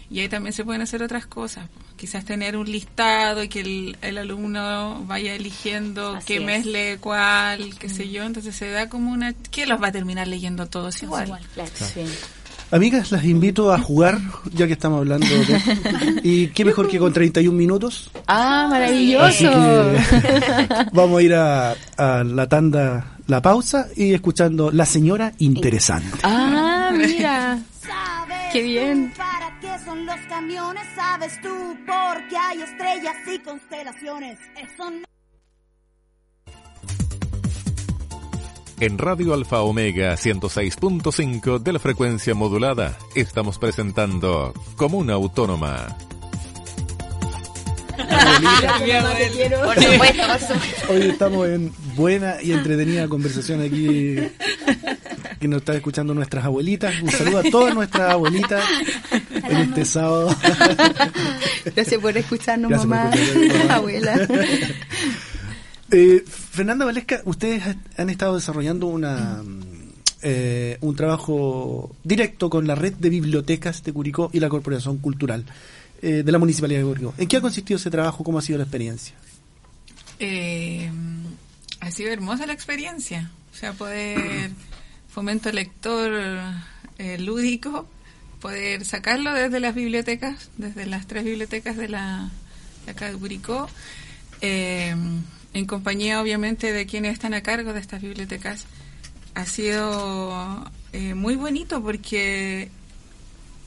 Y 0.09 0.19
ahí 0.19 0.29
también 0.29 0.53
se 0.53 0.63
pueden 0.63 0.81
hacer 0.81 1.01
otras 1.01 1.25
cosas. 1.25 1.67
Quizás 1.97 2.25
tener 2.25 2.57
un 2.57 2.69
listado 2.69 3.41
y 3.41 3.47
que 3.49 3.61
el, 3.61 3.97
el 4.01 4.17
alumno 4.17 5.03
vaya 5.05 5.33
eligiendo 5.33 6.15
Así 6.15 6.27
qué 6.27 6.35
es. 6.37 6.45
mes 6.45 6.65
lee 6.65 6.97
cuál, 6.99 7.75
qué 7.79 7.89
sé 7.89 8.09
yo. 8.09 8.23
Entonces 8.23 8.55
se 8.55 8.69
da 8.69 8.89
como 8.89 9.11
una... 9.11 9.33
que 9.33 9.65
los 9.65 9.81
va 9.81 9.87
a 9.87 9.91
terminar 9.91 10.27
leyendo 10.27 10.67
todos 10.67 11.01
igual? 11.01 11.25
igual. 11.25 11.41
Claro. 11.53 11.71
Sí. 11.73 12.01
Amigas, 12.71 13.11
las 13.11 13.23
invito 13.23 13.71
a 13.71 13.79
jugar, 13.79 14.19
ya 14.53 14.65
que 14.67 14.73
estamos 14.73 14.99
hablando 14.99 15.25
de... 15.27 16.19
¿Y 16.23 16.47
qué 16.47 16.65
mejor 16.65 16.87
que 16.89 16.97
con 16.99 17.13
31 17.13 17.55
minutos? 17.55 18.09
Ah, 18.27 18.63
Así 18.65 18.71
maravilloso. 18.71 19.51
que 20.21 20.85
vamos 20.93 21.19
a 21.19 21.21
ir 21.23 21.35
a, 21.35 21.75
a 21.97 22.23
la 22.23 22.47
tanda, 22.49 23.17
la 23.27 23.41
pausa, 23.41 23.87
y 23.95 24.13
escuchando 24.13 24.71
La 24.71 24.85
Señora 24.85 25.31
Interesante. 25.37 26.17
Ah, 26.23 26.91
mira. 26.93 27.59
¿Sabes 27.81 28.37
Qué 28.51 28.61
bien. 28.63 29.11
tú 29.11 29.17
¿Para 29.17 29.59
qué 29.61 29.85
son 29.85 30.05
los 30.05 30.17
camiones? 30.27 30.83
¿Sabes 30.95 31.39
tú 31.41 31.49
por 31.85 32.27
qué 32.27 32.35
hay 32.37 32.61
estrellas 32.61 33.15
y 33.33 33.39
constelaciones? 33.39 34.39
Eso 34.57 34.89
no 34.89 35.05
En 38.79 38.97
Radio 38.97 39.33
Alfa 39.33 39.61
Omega 39.61 40.13
106.5 40.15 41.59
de 41.59 41.73
la 41.73 41.79
frecuencia 41.79 42.35
modulada 42.35 42.97
estamos 43.15 43.57
presentando 43.57 44.53
Comuna 44.75 45.13
Autónoma. 45.13 45.95
Por 49.63 49.81
supuesto, 49.81 50.23
por 50.27 50.39
supuesto. 50.39 50.93
Hoy 50.93 51.01
estamos 51.09 51.47
en 51.47 51.73
buena 51.95 52.35
y 52.41 52.51
entretenida 52.51 53.07
conversación 53.07 53.61
aquí 53.61 54.17
que 55.39 55.47
nos 55.47 55.59
están 55.59 55.77
escuchando 55.77 56.13
nuestras 56.13 56.43
abuelitas. 56.45 57.01
Un 57.01 57.11
saludo 57.11 57.39
a 57.39 57.43
todas 57.43 57.73
nuestras 57.73 58.11
abuelitas 58.11 58.63
en 59.31 59.57
este 59.57 59.85
sábado. 59.85 60.35
Gracias 61.73 62.01
por 62.01 62.17
escucharnos, 62.17 62.69
Gracias 62.69 62.87
por 62.89 62.97
mamá, 62.97 63.09
escucharnos, 63.15 63.57
mamá. 63.63 63.75
abuela. 63.75 64.27
Eh, 65.91 66.23
Fernanda 66.27 66.85
Valesca, 66.85 67.21
ustedes 67.25 67.63
ha- 67.63 67.75
han 68.01 68.09
estado 68.09 68.35
desarrollando 68.35 68.87
una 68.87 69.43
eh, 70.27 70.77
un 70.81 70.95
trabajo 70.95 71.95
directo 72.03 72.49
con 72.49 72.65
la 72.65 72.73
red 72.73 72.93
de 72.93 73.09
bibliotecas 73.09 73.83
de 73.83 73.93
Curicó 73.93 74.31
y 74.33 74.39
la 74.39 74.49
Corporación 74.49 74.97
Cultural 74.97 75.45
eh, 76.01 76.23
de 76.25 76.31
la 76.31 76.39
Municipalidad 76.39 76.79
de 76.79 76.85
Curicó. 76.87 77.13
¿En 77.19 77.27
qué 77.27 77.37
ha 77.37 77.41
consistido 77.41 77.77
ese 77.77 77.91
trabajo? 77.91 78.23
¿Cómo 78.23 78.39
ha 78.39 78.41
sido 78.41 78.57
la 78.57 78.63
experiencia? 78.63 79.13
Eh, 80.19 80.89
ha 81.81 81.91
sido 81.91 82.11
hermosa 82.11 82.47
la 82.47 82.53
experiencia. 82.53 83.29
O 83.53 83.55
sea, 83.55 83.73
poder 83.73 84.49
fomento 85.09 85.51
lector 85.51 86.11
eh, 86.97 87.19
lúdico, 87.19 87.87
poder 88.41 88.83
sacarlo 88.85 89.31
desde 89.33 89.59
las 89.59 89.75
bibliotecas, 89.75 90.49
desde 90.57 90.87
las 90.87 91.05
tres 91.05 91.23
bibliotecas 91.23 91.77
de 91.77 91.89
la 91.89 92.31
de 92.85 92.91
acá 92.91 93.11
de 93.11 93.17
Curicó, 93.17 93.67
eh, 94.41 94.95
en 95.55 95.65
compañía 95.65 96.21
obviamente 96.21 96.73
de 96.73 96.85
quienes 96.85 97.13
están 97.13 97.33
a 97.33 97.41
cargo 97.41 97.73
de 97.73 97.79
estas 97.79 98.01
bibliotecas. 98.01 98.65
Ha 99.35 99.45
sido 99.45 100.69
eh, 100.91 101.13
muy 101.13 101.35
bonito 101.35 101.81
porque 101.81 102.69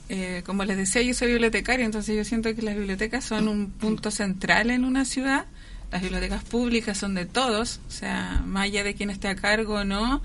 eh, 0.07 0.43
como 0.45 0.65
les 0.65 0.77
decía, 0.77 1.01
yo 1.01 1.15
soy 1.15 1.31
bibliotecaria, 1.31 1.85
entonces 1.85 2.15
yo 2.15 2.23
siento 2.23 2.53
que 2.53 2.61
las 2.61 2.75
bibliotecas 2.75 3.25
son 3.25 3.47
un 3.47 3.71
punto 3.71 4.11
central 4.11 4.69
en 4.69 4.85
una 4.85 5.03
ciudad. 5.03 5.47
Las 5.91 6.03
bibliotecas 6.03 6.43
públicas 6.43 6.95
son 6.95 7.15
de 7.15 7.25
todos, 7.25 7.79
o 7.87 7.91
sea, 7.91 8.43
más 8.45 8.65
allá 8.65 8.83
de 8.83 8.93
quien 8.93 9.09
esté 9.09 9.27
a 9.27 9.35
cargo 9.35 9.75
o 9.75 9.83
no, 9.83 10.21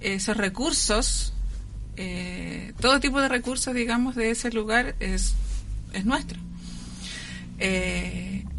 esos 0.00 0.36
recursos, 0.36 1.32
eh, 1.96 2.72
todo 2.80 2.98
tipo 2.98 3.20
de 3.20 3.28
recursos, 3.28 3.72
digamos, 3.72 4.16
de 4.16 4.30
ese 4.30 4.50
lugar 4.50 4.96
es, 4.98 5.34
es 5.92 6.04
nuestro. 6.04 6.40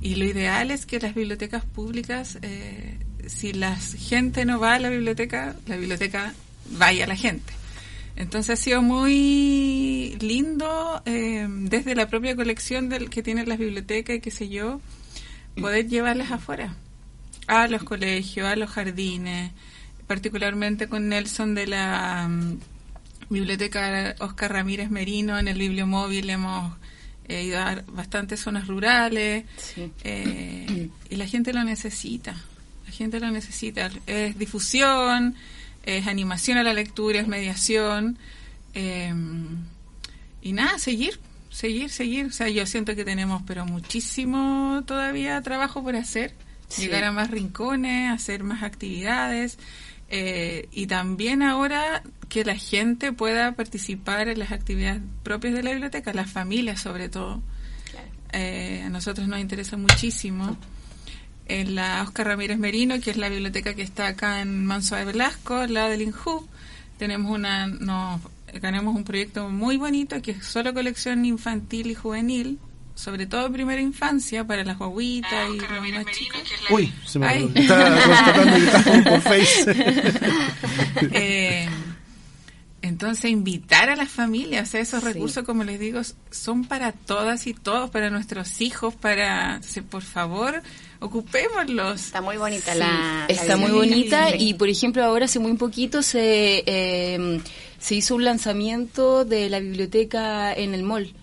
Y 0.02 0.16
lo 0.16 0.26
ideal 0.26 0.72
es 0.72 0.86
que 0.86 1.00
las 1.00 1.14
bibliotecas 1.14 1.66
públicas, 1.66 2.38
eh, 2.42 2.98
si 3.28 3.54
la 3.54 3.76
gente 3.76 4.46
no 4.46 4.60
va 4.60 4.76
a 4.76 4.80
la 4.80 4.90
biblioteca, 4.90 5.56
la 5.68 5.76
biblioteca 5.78 6.34
vaya 6.72 7.06
a 7.06 7.08
la 7.08 7.16
gente. 7.16 7.54
Entonces 8.16 8.60
ha 8.60 8.62
sido 8.62 8.82
muy 8.82 10.18
lindo 10.20 11.02
eh, 11.06 11.48
desde 11.50 11.96
la 11.96 12.10
propia 12.10 12.36
colección 12.36 12.90
del, 12.90 13.10
que 13.10 13.24
tienen 13.24 13.48
las 13.48 13.58
bibliotecas 13.58 14.18
y 14.18 14.20
qué 14.20 14.32
sé 14.32 14.50
yo, 14.50 14.82
poder 15.60 15.88
llevarlas 15.88 16.32
afuera, 16.32 16.76
a 17.48 17.68
los 17.68 17.84
colegios, 17.84 18.48
a 18.48 18.56
los 18.56 18.70
jardines, 18.70 19.52
particularmente 20.08 20.88
con 20.88 21.10
Nelson 21.10 21.56
de 21.56 21.68
la 21.68 22.28
mm, 22.28 22.60
Biblioteca 23.30 24.16
Oscar 24.20 24.54
Ramírez 24.54 24.90
Merino, 24.90 25.38
en 25.38 25.48
el 25.48 25.58
bibliomóvil 25.58 26.30
hemos 26.30 26.74
eh, 27.30 27.44
ido 27.44 27.60
a 27.60 27.82
bastantes 27.88 28.42
zonas 28.42 28.68
rurales 28.68 29.46
Sí. 29.58 29.90
eh, 30.04 30.90
y 31.10 31.16
la 31.16 31.26
gente 31.28 31.54
lo 31.54 31.64
necesita, 31.64 32.36
la 32.86 32.92
gente 32.92 33.20
lo 33.22 33.32
necesita, 33.32 33.90
es 34.08 34.38
difusión, 34.38 35.36
es 35.84 36.06
animación 36.08 36.58
a 36.58 36.64
la 36.64 36.74
lectura, 36.74 37.20
es 37.22 37.28
mediación 37.28 38.18
eh, 38.74 39.14
y 40.42 40.54
nada, 40.54 40.78
seguir, 40.80 41.20
seguir, 41.50 41.90
seguir, 41.90 42.26
o 42.28 42.32
sea, 42.32 42.50
yo 42.50 42.66
siento 42.66 42.96
que 42.96 43.04
tenemos 43.06 43.42
pero 43.46 43.66
muchísimo 43.66 44.84
todavía 44.86 45.42
trabajo 45.42 45.84
por 45.84 45.96
hacer, 45.96 46.34
Sí. 46.68 46.84
llegar 46.84 47.04
a 47.06 47.12
más 47.12 47.32
rincones, 47.32 48.12
hacer 48.12 48.44
más 48.44 48.62
actividades 48.62 49.58
eh, 50.10 50.68
y 50.72 50.88
también 50.88 51.44
ahora 51.44 52.04
que 52.30 52.44
la 52.44 52.56
gente 52.56 53.14
pueda 53.14 53.54
participar 53.54 54.28
en 54.28 54.40
las 54.40 54.52
actividades 54.52 55.02
propias 55.24 55.54
de 55.54 55.64
la 55.64 55.72
biblioteca, 55.72 56.14
las 56.14 56.32
familias 56.32 56.82
sobre 56.82 57.10
todo. 57.10 57.42
Eh, 58.32 58.84
a 58.86 58.90
nosotros 58.90 59.28
nos 59.28 59.40
interesa 59.40 59.78
muchísimo. 59.78 60.58
En 61.46 61.74
la 61.74 62.04
Oscar 62.04 62.28
Ramírez 62.28 62.60
Merino, 62.60 63.00
que 63.02 63.10
es 63.10 63.18
la 63.18 63.30
biblioteca 63.30 63.74
que 63.74 63.82
está 63.82 64.08
acá 64.08 64.42
en 64.42 64.66
Manso 64.66 64.96
de 64.96 65.06
Velasco, 65.06 65.56
al 65.56 65.74
lado 65.74 65.90
del 65.90 66.04
INJU, 66.04 66.48
tenemos 67.00 67.32
una, 67.32 67.66
nos 67.66 68.22
ganamos 68.54 68.96
un 68.96 69.04
proyecto 69.04 69.50
muy 69.50 69.78
bonito 69.78 70.22
que 70.22 70.32
es 70.32 70.46
solo 70.46 70.74
colección 70.74 71.26
infantil 71.26 71.90
y 71.90 71.96
juvenil, 71.96 72.60
sobre 73.00 73.26
todo 73.28 73.50
primera 73.52 73.82
infancia 73.82 74.46
para 74.46 74.64
las 74.66 74.78
guaguitas 74.78 75.50
y 75.54 75.58
los 75.60 75.70
más 76.04 76.06
chicos. 76.14 76.42
Uy, 76.70 76.94
se 77.06 77.18
me 77.20 77.28
Ay. 77.28 77.52
está 77.56 77.86
constatando 77.86 78.56
que 78.58 78.66
está 78.66 79.10
por 79.10 79.22
face. 79.22 79.66
Eh, 81.14 81.68
entonces, 82.82 83.30
invitar 83.32 83.90
a 83.90 83.96
las 83.96 84.10
familias, 84.10 84.68
o 84.70 84.72
sea, 84.72 84.82
esos 84.82 85.04
recursos, 85.04 85.44
como 85.46 85.64
les 85.64 85.80
digo, 85.80 86.02
son 86.32 86.64
para 86.66 86.92
todas 86.94 87.46
y 87.48 87.54
todos, 87.54 87.90
para 87.90 88.10
nuestros 88.10 88.62
hijos, 88.62 88.96
para, 88.96 89.62
se- 89.64 89.82
por 89.84 90.02
favor, 90.02 90.62
ocupémoslos. 91.00 92.06
Está 92.06 92.22
muy 92.22 92.38
bonita 92.38 92.74
Sí, 92.74 92.80
la. 92.80 93.26
está 93.28 93.46
la 93.48 93.58
muy 93.58 93.72
bonita 93.72 94.36
y 94.36 94.54
por 94.54 94.70
ejemplo 94.70 95.04
ahora 95.04 95.26
hace 95.26 95.40
muy 95.40 95.54
poquito 95.54 96.02
se 96.02 96.64
eh, 96.66 97.42
se 97.80 97.96
hizo 97.96 98.16
un 98.16 98.24
lanzamiento 98.26 99.24
de 99.26 99.50
la 99.50 99.60
biblioteca 99.60 100.54
en 100.54 100.74
el 100.74 100.84
mall 100.84 101.14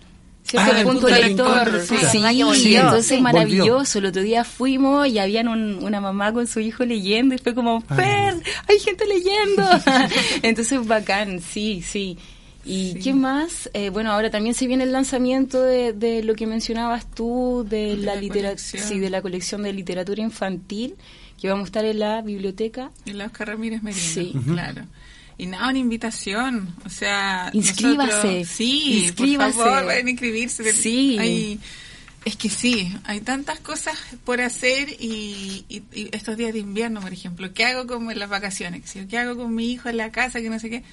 ¿Cierto? 0.47 0.71
Ah, 0.73 0.79
el 0.79 0.85
punto 0.85 1.07
el 1.09 1.27
punto 1.27 1.43
lector. 1.45 1.73
lector, 1.73 1.81
Sí, 1.99 2.05
sí. 2.09 2.17
¿Verdad 2.19 2.31
que 2.31 2.43
volvió? 2.45 2.79
entonces 2.81 3.07
Sí. 3.17 3.21
maravilloso. 3.21 3.99
El 3.99 4.05
otro 4.05 4.21
día 4.21 4.43
fuimos 4.43 5.07
y 5.07 5.19
habían 5.19 5.47
un- 5.49 5.83
una 5.83 5.99
mamá 6.01 6.31
con 6.31 6.47
su 6.47 6.59
hijo 6.61 6.85
leyendo 6.85 7.35
y 7.35 7.37
fue 7.37 7.53
como, 7.53 7.81
¡Fer! 7.81 8.35
¡Hay 8.67 8.79
gente 8.79 9.05
leyendo! 9.05 9.63
entonces 10.43 10.85
bacán, 10.87 11.41
sí, 11.41 11.81
sí. 11.85 12.17
¿Y 12.65 12.93
Sí. 12.93 12.99
qué 12.99 13.13
más? 13.13 13.69
Eh, 13.73 13.89
bueno, 13.89 14.11
ahora 14.11 14.29
también 14.29 14.53
se 14.53 14.67
viene 14.67 14.83
el 14.83 14.91
lanzamiento 14.91 15.61
de, 15.63 15.93
de 15.93 16.21
lo 16.23 16.35
que 16.35 16.47
mencionabas 16.47 17.09
tú, 17.09 17.65
de, 17.69 17.95
De 17.95 17.97
la, 17.97 18.15
la 18.15 18.57
sí, 18.57 18.99
de 18.99 19.09
la 19.09 19.21
colección 19.21 19.63
de 19.63 19.71
literatura 19.71 20.21
infantil, 20.21 20.95
que 21.41 21.47
vamos 21.49 21.63
a 21.63 21.67
estar 21.67 21.85
en 21.85 21.99
la 21.99 22.21
biblioteca. 22.21 22.91
Y 23.05 23.13
la 23.13 23.27
Oscar 23.27 23.47
Ramírez 23.49 23.83
Merino, 23.83 24.01
Sí. 24.03 24.33
claro. 24.45 24.83
Y 25.37 25.45
nada, 25.45 25.69
una 25.69 25.77
invitación, 25.77 26.75
o 26.83 26.89
sea... 26.89 27.49
Inscríbase, 27.53 28.11
nosotros- 28.11 28.47
sí, 28.47 29.03
inscríbase. 29.05 29.53
por 29.57 29.65
favor, 29.67 29.85
vayan 29.85 30.07
a 30.07 30.09
inscribirse. 30.09 30.73
Sí. 30.73 31.17
Hay- 31.19 31.59
es 32.25 32.35
que 32.35 32.49
sí, 32.49 32.91
hay 33.05 33.21
tantas 33.21 33.59
cosas 33.59 33.97
por 34.25 34.41
hacer 34.41 34.89
y, 34.99 35.63
y- 35.69 35.83
y 35.93 36.09
estos 36.11 36.35
días 36.35 36.51
de 36.53 36.59
invierno, 36.59 36.99
por 37.01 37.13
ejemplo, 37.13 37.53
¿qué 37.53 37.65
hago 37.65 37.87
con 37.87 38.07
las 38.19 38.27
vacaciones? 38.29 38.91
¿Qué 39.09 39.17
hago 39.17 39.37
con 39.37 39.53
mi 39.55 39.71
hijo 39.71 39.87
en 39.89 39.97
la 39.97 40.11
casa? 40.11 40.41
Que 40.41 40.49
no 40.49 40.59
sé 40.59 40.69
qué. 40.69 40.83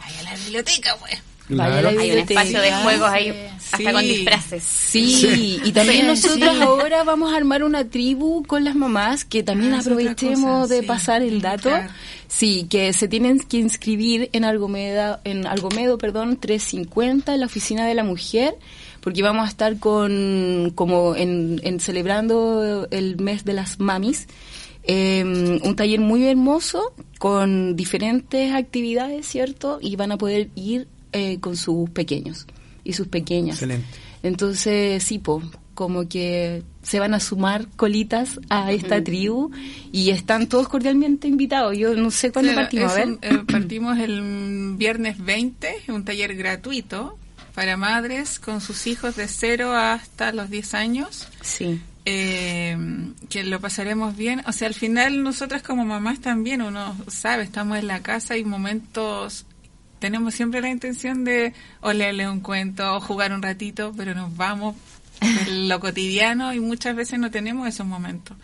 Vaya 0.00 0.20
a 0.20 0.22
la 0.22 0.36
biblioteca, 0.36 0.96
pues. 1.00 1.20
Hay 1.50 2.10
un 2.12 2.18
espacio 2.18 2.60
de 2.60 2.72
juegos 2.72 3.08
ahí, 3.10 3.32
hasta 3.56 3.92
con 3.92 4.02
disfraces. 4.02 4.62
Sí, 4.62 5.60
y 5.64 5.72
también 5.72 6.00
Sí, 6.00 6.06
nosotros 6.26 6.56
sí. 6.56 6.62
ahora 6.62 7.04
vamos 7.04 7.32
a 7.32 7.36
armar 7.36 7.62
una 7.64 7.84
tribu 7.88 8.44
con 8.44 8.64
las 8.64 8.74
mamás 8.74 9.24
que 9.24 9.42
también 9.42 9.74
Ah, 9.74 9.80
aprovechemos 9.80 10.62
cosa, 10.62 10.74
de 10.74 10.80
sí, 10.80 10.86
pasar 10.86 11.22
el 11.22 11.40
dato. 11.40 11.70
Sí, 12.26 12.66
que 12.68 12.92
se 12.92 13.08
tienen 13.08 13.40
que 13.40 13.56
inscribir 13.56 14.28
en 14.32 14.44
Algomeda, 14.44 15.20
en 15.24 15.46
Algomedo, 15.46 15.96
perdón, 15.96 16.36
350 16.38 17.32
en 17.34 17.40
la 17.40 17.46
oficina 17.46 17.86
de 17.86 17.94
la 17.94 18.04
mujer, 18.04 18.54
porque 19.00 19.22
vamos 19.22 19.46
a 19.46 19.48
estar 19.48 19.78
con 19.78 20.70
como 20.74 21.16
en, 21.16 21.60
en 21.64 21.80
celebrando 21.80 22.86
el 22.90 23.16
mes 23.18 23.44
de 23.46 23.54
las 23.54 23.80
mamis. 23.80 24.26
eh, 24.84 25.22
un 25.62 25.76
taller 25.76 26.00
muy 26.00 26.26
hermoso 26.26 26.92
con 27.18 27.76
diferentes 27.76 28.54
actividades, 28.54 29.26
¿cierto? 29.26 29.78
Y 29.82 29.96
van 29.96 30.12
a 30.12 30.18
poder 30.18 30.48
ir 30.54 30.86
eh, 31.12 31.38
con 31.40 31.56
sus 31.56 31.88
pequeños 31.90 32.46
y 32.84 32.92
sus 32.92 33.08
pequeñas. 33.08 33.56
Excelente. 33.56 33.86
Entonces, 34.22 35.02
sí, 35.04 35.18
po, 35.18 35.42
como 35.74 36.08
que 36.08 36.64
se 36.82 36.98
van 36.98 37.14
a 37.14 37.20
sumar 37.20 37.68
colitas 37.76 38.40
a 38.48 38.72
esta 38.72 39.02
tribu 39.04 39.50
y 39.92 40.10
están 40.10 40.48
todos 40.48 40.68
cordialmente 40.68 41.28
invitados. 41.28 41.78
Yo 41.78 41.94
no 41.94 42.10
sé 42.10 42.32
cuándo 42.32 42.50
Sí, 42.50 42.56
partimos, 42.56 42.92
a 42.92 42.94
ver. 42.96 43.06
un- 43.08 43.18
eh, 43.22 43.38
partimos 43.50 43.98
el 43.98 44.74
viernes 44.76 45.24
20, 45.24 45.72
un 45.88 46.04
taller 46.04 46.34
gratuito 46.34 47.16
para 47.54 47.76
madres 47.76 48.38
con 48.40 48.60
sus 48.60 48.86
hijos 48.88 49.14
de 49.16 49.28
0 49.28 49.72
hasta 49.72 50.32
los 50.32 50.50
10 50.50 50.74
años. 50.74 51.28
Sí, 51.42 51.80
eh, 52.04 52.76
que 53.28 53.44
lo 53.44 53.60
pasaremos 53.60 54.16
bien. 54.16 54.42
O 54.46 54.52
sea, 54.52 54.66
al 54.68 54.74
final 54.74 55.22
nosotras 55.22 55.62
como 55.62 55.84
mamás 55.84 56.20
también, 56.20 56.62
uno 56.62 56.96
sabe, 57.06 57.42
estamos 57.44 57.78
en 57.78 57.86
la 57.86 58.00
casa 58.02 58.36
y 58.36 58.44
momentos, 58.44 59.44
tenemos 59.98 60.34
siempre 60.34 60.60
la 60.60 60.68
intención 60.70 61.24
de 61.24 61.52
o 61.80 61.92
leerle 61.92 62.28
un 62.28 62.40
cuento 62.40 62.94
o 62.96 63.00
jugar 63.00 63.32
un 63.32 63.42
ratito, 63.42 63.92
pero 63.96 64.14
nos 64.14 64.36
vamos 64.36 64.76
en 65.20 65.68
lo 65.68 65.80
cotidiano 65.80 66.52
y 66.54 66.60
muchas 66.60 66.94
veces 66.96 67.18
no 67.18 67.30
tenemos 67.30 67.66
esos 67.68 67.86
momentos. 67.86 68.36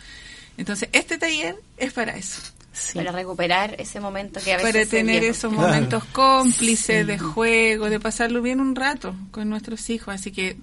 Entonces, 0.57 0.89
este 0.93 1.17
taller 1.17 1.55
es 1.77 1.91
para 1.93 2.15
eso, 2.15 2.41
sí. 2.71 2.97
Para 2.97 3.11
recuperar 3.11 3.75
ese 3.79 3.99
momento 3.99 4.39
que 4.43 4.53
a 4.53 4.57
veces 4.57 4.71
para 4.73 4.85
tener 4.85 5.23
esos 5.23 5.51
Claro. 5.53 5.67
momentos 5.69 6.03
cómplices 6.05 7.05
de 7.07 7.17
juego, 7.19 7.89
de 7.89 7.99
pasarlo 7.99 8.41
bien 8.41 8.59
un 8.61 8.75
rato 8.75 9.15
con 9.31 9.49
nuestros 9.49 9.89
hijos. 9.89 10.13
Así 10.15 10.31
que, 10.31 10.55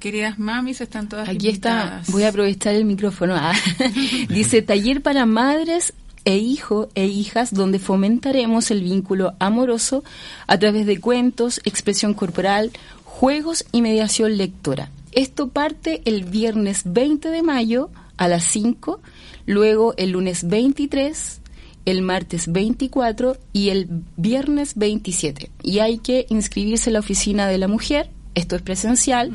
queridas 0.00 0.40
mamis, 0.40 0.80
están 0.80 1.08
todas 1.08 1.28
Aquí 1.28 1.48
está, 1.50 1.70
invitadas. 1.70 2.10
voy 2.10 2.24
a 2.24 2.28
aprovechar 2.30 2.74
el 2.74 2.84
micrófono. 2.84 3.36
ah. 3.36 3.54
Dice, 4.28 4.60
taller 4.62 5.02
para 5.02 5.24
madres 5.26 5.94
e 6.24 6.36
hijos 6.36 6.88
e 6.94 7.06
hijas 7.06 7.52
donde 7.52 7.78
fomentaremos 7.78 8.70
el 8.70 8.82
vínculo 8.82 9.34
amoroso 9.38 10.04
a 10.46 10.58
través 10.58 10.86
de 10.86 11.00
cuentos, 11.00 11.60
expresión 11.64 12.14
corporal, 12.14 12.70
juegos 13.04 13.64
y 13.72 13.82
mediación 13.82 14.36
lectora. 14.36 14.90
Esto 15.12 15.48
parte 15.48 16.02
el 16.04 16.24
viernes 16.24 16.82
20 16.86 17.28
de 17.28 17.42
mayo 17.42 17.90
a 18.16 18.28
las 18.28 18.44
5, 18.44 19.00
luego 19.46 19.94
el 19.96 20.10
lunes 20.10 20.48
23, 20.48 21.40
el 21.84 22.02
martes 22.02 22.50
24 22.50 23.36
y 23.52 23.70
el 23.70 23.88
viernes 24.16 24.74
27. 24.76 25.50
Y 25.62 25.80
hay 25.80 25.98
que 25.98 26.26
inscribirse 26.30 26.90
en 26.90 26.94
la 26.94 27.00
oficina 27.00 27.46
de 27.48 27.58
la 27.58 27.68
mujer, 27.68 28.10
esto 28.34 28.56
es 28.56 28.62
presencial, 28.62 29.32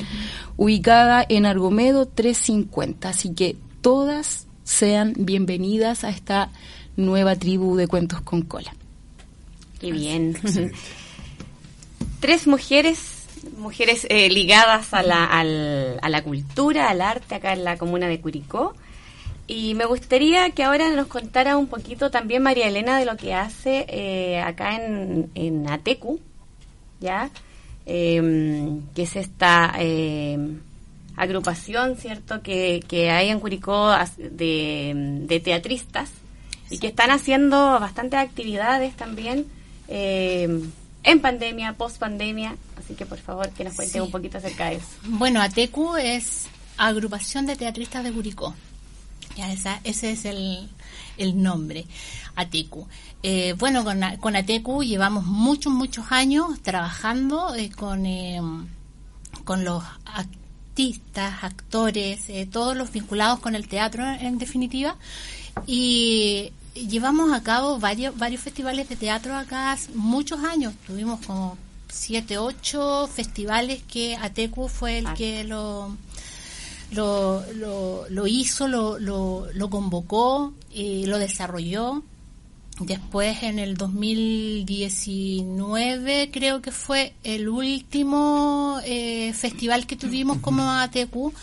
ubicada 0.55 1.23
en 1.27 1.45
Argomedo 1.45 2.07
350. 2.07 3.09
Así 3.09 3.33
que 3.33 3.57
todas 3.81 4.47
sean 4.63 5.13
bienvenidas 5.17 6.03
a 6.03 6.09
esta 6.09 6.49
nueva 6.98 7.36
tribu 7.38 7.76
de 7.78 7.88
cuentos 7.88 8.20
con 8.22 8.41
cola. 8.41 8.76
Qué 9.80 9.91
bien. 9.91 10.36
Tres 12.20 12.48
mujeres, 12.48 13.26
mujeres 13.58 14.06
eh, 14.10 14.30
ligadas 14.30 14.93
a 14.93 15.04
la, 15.04 15.24
al- 15.26 16.00
a 16.02 16.10
la 16.10 16.24
cultura, 16.24 16.89
al 16.89 17.02
arte, 17.02 17.36
acá 17.36 17.54
en 17.54 17.64
la 17.64 17.78
comuna 17.78 18.08
de 18.08 18.20
Curicó. 18.20 18.74
Y 19.45 19.76
me 19.76 19.86
gustaría 19.86 20.50
que 20.50 20.64
ahora 20.64 20.89
nos 20.91 21.08
contara 21.08 21.56
un 21.56 21.68
poquito 21.68 22.12
también 22.12 22.43
María 22.43 22.68
Elena 22.68 23.00
de 23.00 23.06
lo 23.06 23.16
que 23.16 23.34
hace 23.34 23.86
eh, 23.88 24.41
acá 24.41 24.76
en, 24.84 25.30
en 25.36 25.70
Atecu, 25.70 26.20
¿ya? 27.00 27.30
Em, 27.86 28.82
que 28.93 29.04
es 29.04 29.16
esta 29.16 29.74
em, 29.78 30.60
agrupación, 31.16 31.95
¿cierto?, 31.95 32.41
que, 32.41 32.84
que 32.86 33.10
hay 33.12 33.30
en 33.30 33.39
Curicó 33.39 33.89
de, 34.18 35.22
de 35.26 35.39
teatristas 35.39 36.10
y 36.70 36.80
que 36.80 36.88
están 36.88 37.11
haciendo 37.11 37.80
bastantes 37.80 38.20
actividades 38.20 38.95
también 38.95 39.45
em, 39.88 40.70
en 41.03 41.22
pandemia, 41.22 41.74
post 41.74 41.97
pandemia. 41.97 42.55
Así 42.78 42.93
que 42.95 43.05
por 43.05 43.18
favor 43.20 43.49
que 43.51 43.63
nos 43.63 43.74
cuente 43.76 43.93
Sí. 43.93 43.99
un 43.99 44.11
poquito 44.11 44.38
acerca 44.38 44.70
de 44.70 44.76
eso. 44.76 44.88
Bueno, 45.05 45.41
ATECU 45.41 45.95
es 45.97 46.47
Agrupación 46.78 47.45
de 47.45 47.55
Teatristas 47.55 48.03
de 48.03 48.11
Curicó. 48.11 48.53
Ya 49.36 49.51
esa, 49.51 49.80
ese 49.84 50.11
es 50.11 50.26
el, 50.26 50.70
el 51.18 51.41
nombre, 51.41 51.86
ATECU. 52.36 52.88
Eh, 53.24 53.53
bueno, 53.57 53.84
con, 53.84 54.01
con 54.20 54.36
ATECU 54.36 54.84
llevamos 54.84 55.26
muchos, 55.26 55.72
muchos 55.72 56.11
años 56.11 56.61
trabajando 56.63 57.53
eh, 57.55 57.70
con, 57.70 58.05
eh, 58.05 58.41
con 59.43 59.63
los 59.63 59.84
artistas, 60.05 61.43
actores, 61.43 62.30
eh, 62.30 62.47
todos 62.51 62.76
los 62.76 62.91
vinculados 62.91 63.39
con 63.39 63.55
el 63.55 63.68
teatro 63.68 64.05
en 64.07 64.38
definitiva. 64.38 64.95
Y 65.65 66.51
llevamos 66.88 67.32
a 67.34 67.43
cabo 67.43 67.80
varios, 67.80 68.17
varios 68.17 68.41
festivales 68.41 68.89
de 68.89 68.95
teatro 68.95 69.36
acá 69.36 69.71
hace 69.71 69.91
muchos 69.93 70.43
años. 70.43 70.73
Tuvimos 70.86 71.25
como 71.25 71.57
siete, 71.89 72.38
ocho 72.38 73.07
festivales 73.07 73.82
que 73.84 74.15
ATECU 74.15 74.67
fue 74.67 74.99
el 74.99 75.07
Ah. 75.07 75.13
que 75.13 75.43
lo, 75.43 75.95
lo, 76.91 77.43
lo, 77.53 78.05
lo 78.09 78.28
hizo, 78.28 78.67
lo, 78.67 78.99
lo, 78.99 79.47
lo 79.53 79.69
convocó 79.69 80.53
y 80.71 81.05
lo 81.05 81.17
desarrolló. 81.19 82.03
Después 82.80 83.41
en 83.41 83.57
el 83.57 83.75
2019 83.75 86.30
creo 86.32 86.61
que 86.61 86.71
fue 86.71 87.13
el 87.23 87.49
último 87.49 88.80
eh, 88.86 89.34
festival 89.34 89.88
que 89.88 89.95
tuvimos 89.95 90.38
como 90.39 90.69
ATQ, 90.69 91.34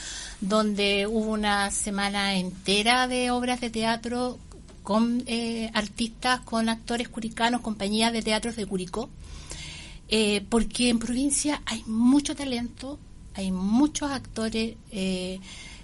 donde 0.41 1.09
hubo 1.09 1.33
una 1.33 1.73
semana 1.73 2.37
entera 2.37 3.09
de 3.09 3.33
obras 3.33 3.61
de 3.61 3.71
teatro 3.71 4.39
con 4.85 5.25
eh, 5.27 5.71
artistas, 5.73 6.41
con 6.41 6.69
actores 6.69 7.09
curicanos, 7.09 7.63
compañías 7.63 8.13
de 8.13 8.23
teatros 8.23 8.55
de 8.55 8.67
Curicó. 8.67 9.09
Eh, 10.09 10.45
porque 10.51 10.91
en 10.91 10.99
provincia 10.99 11.63
hay 11.65 11.83
mucho 11.87 12.37
talento, 12.37 12.99
hay 13.33 13.51
muchos 13.51 14.11
actores 14.11 14.77
eh, 14.93 15.41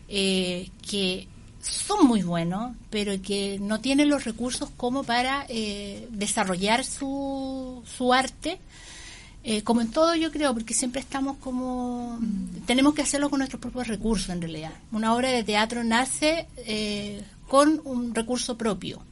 que 0.06 1.26
son 1.62 2.06
muy 2.06 2.22
buenos, 2.22 2.76
pero 2.90 3.20
que 3.22 3.58
no 3.58 3.80
tienen 3.80 4.10
los 4.10 4.24
recursos 4.24 4.68
como 4.76 5.02
para 5.02 5.46
desarrollar 6.10 6.84
su, 6.84 7.82
su 7.86 8.12
arte. 8.12 8.58
Como 9.64 9.80
en 9.80 9.90
todo 9.90 10.14
yo 10.14 10.30
creo, 10.30 10.52
porque 10.52 10.74
siempre 10.74 11.00
estamos 11.00 11.38
como... 11.38 12.18
Tenemos 12.66 12.92
que 12.94 13.02
hacerlo 13.02 13.30
con 13.30 13.38
nuestros 13.38 13.60
propios 13.60 13.88
recursos 13.88 14.28
en 14.28 14.42
realidad. 14.42 14.72
Una 14.92 15.14
obra 15.14 15.30
de 15.30 15.42
teatro 15.42 15.84
nace 15.84 16.46
con 17.50 17.80
un 17.84 18.14
recurso 18.14 18.56
propio 18.56 19.02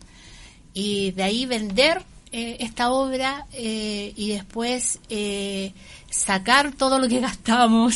y 0.72 1.10
de 1.10 1.22
ahí 1.24 1.44
vender 1.44 2.02
eh, 2.30 2.58
esta 2.60 2.90
obra 2.92 3.46
eh, 3.52 4.12
y 4.16 4.28
después 4.28 5.00
eh, 5.08 5.72
sacar 6.08 6.72
todo 6.72 6.98
lo 7.00 7.08
que 7.08 7.20
gastamos, 7.28 7.94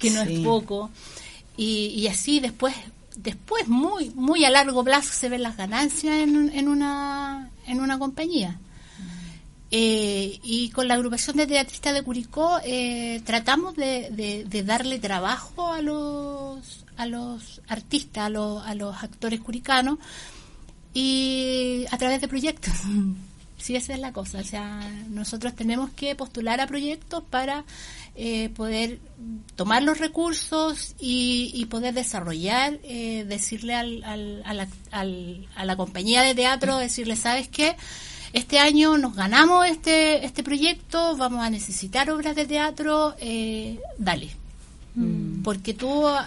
que 0.00 0.10
no 0.10 0.24
Sí. 0.24 0.34
es 0.34 0.40
poco, 0.40 0.90
y, 1.56 1.86
y 1.96 2.08
así 2.08 2.40
después 2.40 2.74
después 3.16 3.68
muy 3.68 4.10
muy 4.10 4.44
a 4.44 4.50
largo 4.50 4.82
plazo 4.82 5.12
se 5.12 5.28
ven 5.28 5.42
las 5.42 5.56
ganancias 5.56 6.16
en, 6.20 6.36
un- 6.36 6.50
en 6.50 6.68
una 6.68 7.50
en 7.66 7.80
una 7.80 7.98
compañía. 7.98 8.58
Eh, 9.72 10.40
y 10.42 10.70
con 10.70 10.88
la 10.88 10.94
agrupación 10.94 11.36
de 11.36 11.46
teatristas 11.46 11.94
de 11.94 12.02
Curicó 12.02 12.58
eh, 12.64 13.20
tratamos 13.24 13.76
de, 13.76 14.08
de- 14.10 14.44
de 14.44 14.62
darle 14.64 14.98
trabajo 14.98 15.72
a 15.72 15.80
los 15.80 16.58
a 17.00 17.06
los 17.06 17.60
artistas, 17.68 18.24
a 18.26 18.28
los, 18.30 18.64
a 18.66 18.74
los 18.74 19.02
actores 19.02 19.40
curicanos 19.40 19.98
y 20.94 21.84
a 21.90 21.98
través 21.98 22.20
de 22.20 22.28
proyectos. 22.28 22.72
Sí, 23.62 23.76
esa 23.76 23.92
es 23.92 24.00
la 24.00 24.10
cosa. 24.14 24.38
O 24.38 24.42
sea, 24.42 24.90
nosotros 25.10 25.54
tenemos 25.54 25.90
que 25.90 26.14
postular 26.14 26.62
a 26.62 26.66
proyectos 26.66 27.22
para 27.28 27.64
eh, 28.16 28.48
poder 28.48 29.00
tomar 29.54 29.82
los 29.82 29.98
recursos 29.98 30.94
y, 30.98 31.50
y 31.52 31.66
poder 31.66 31.92
desarrollar, 31.92 32.78
eh, 32.84 33.26
decirle 33.28 33.74
al, 33.74 34.02
al- 34.04 34.42
a, 34.46 34.54
la, 34.54 34.66
al- 34.92 35.46
a 35.56 35.66
la 35.66 35.76
compañía 35.76 36.22
de 36.22 36.34
teatro, 36.34 36.78
decirle, 36.78 37.16
¿sabes 37.16 37.48
qué? 37.48 37.76
Este 38.32 38.58
año 38.58 38.96
nos 38.96 39.14
ganamos 39.14 39.66
este, 39.66 40.24
este 40.24 40.42
proyecto, 40.42 41.14
vamos 41.18 41.44
a 41.44 41.50
necesitar 41.50 42.10
obras 42.10 42.36
de 42.36 42.46
teatro, 42.46 43.14
eh, 43.20 43.78
dale. 43.98 44.30
Porque 45.44 45.74
tú 45.74 46.08
a, 46.08 46.18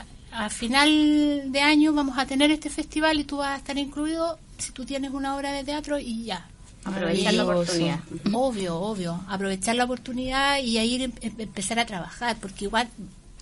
a- 0.00 0.04
a 0.32 0.48
final 0.50 1.52
de 1.52 1.60
año 1.60 1.92
vamos 1.92 2.18
a 2.18 2.26
tener 2.26 2.50
este 2.50 2.70
festival 2.70 3.20
y 3.20 3.24
tú 3.24 3.38
vas 3.38 3.50
a 3.50 3.56
estar 3.56 3.76
incluido 3.78 4.38
si 4.58 4.72
tú 4.72 4.84
tienes 4.84 5.10
una 5.12 5.36
obra 5.36 5.52
de 5.52 5.64
teatro 5.64 5.98
y 5.98 6.24
ya. 6.24 6.46
Aprovechar 6.84 7.34
la 7.34 7.44
oportunidad. 7.44 8.00
Obvio, 8.32 8.76
obvio. 8.80 9.20
Aprovechar 9.28 9.76
la 9.76 9.84
oportunidad 9.84 10.58
y 10.58 10.78
ahí 10.78 11.02
em- 11.02 11.12
em- 11.20 11.34
empezar 11.40 11.78
a 11.78 11.86
trabajar, 11.86 12.36
porque 12.40 12.64
igual, 12.64 12.88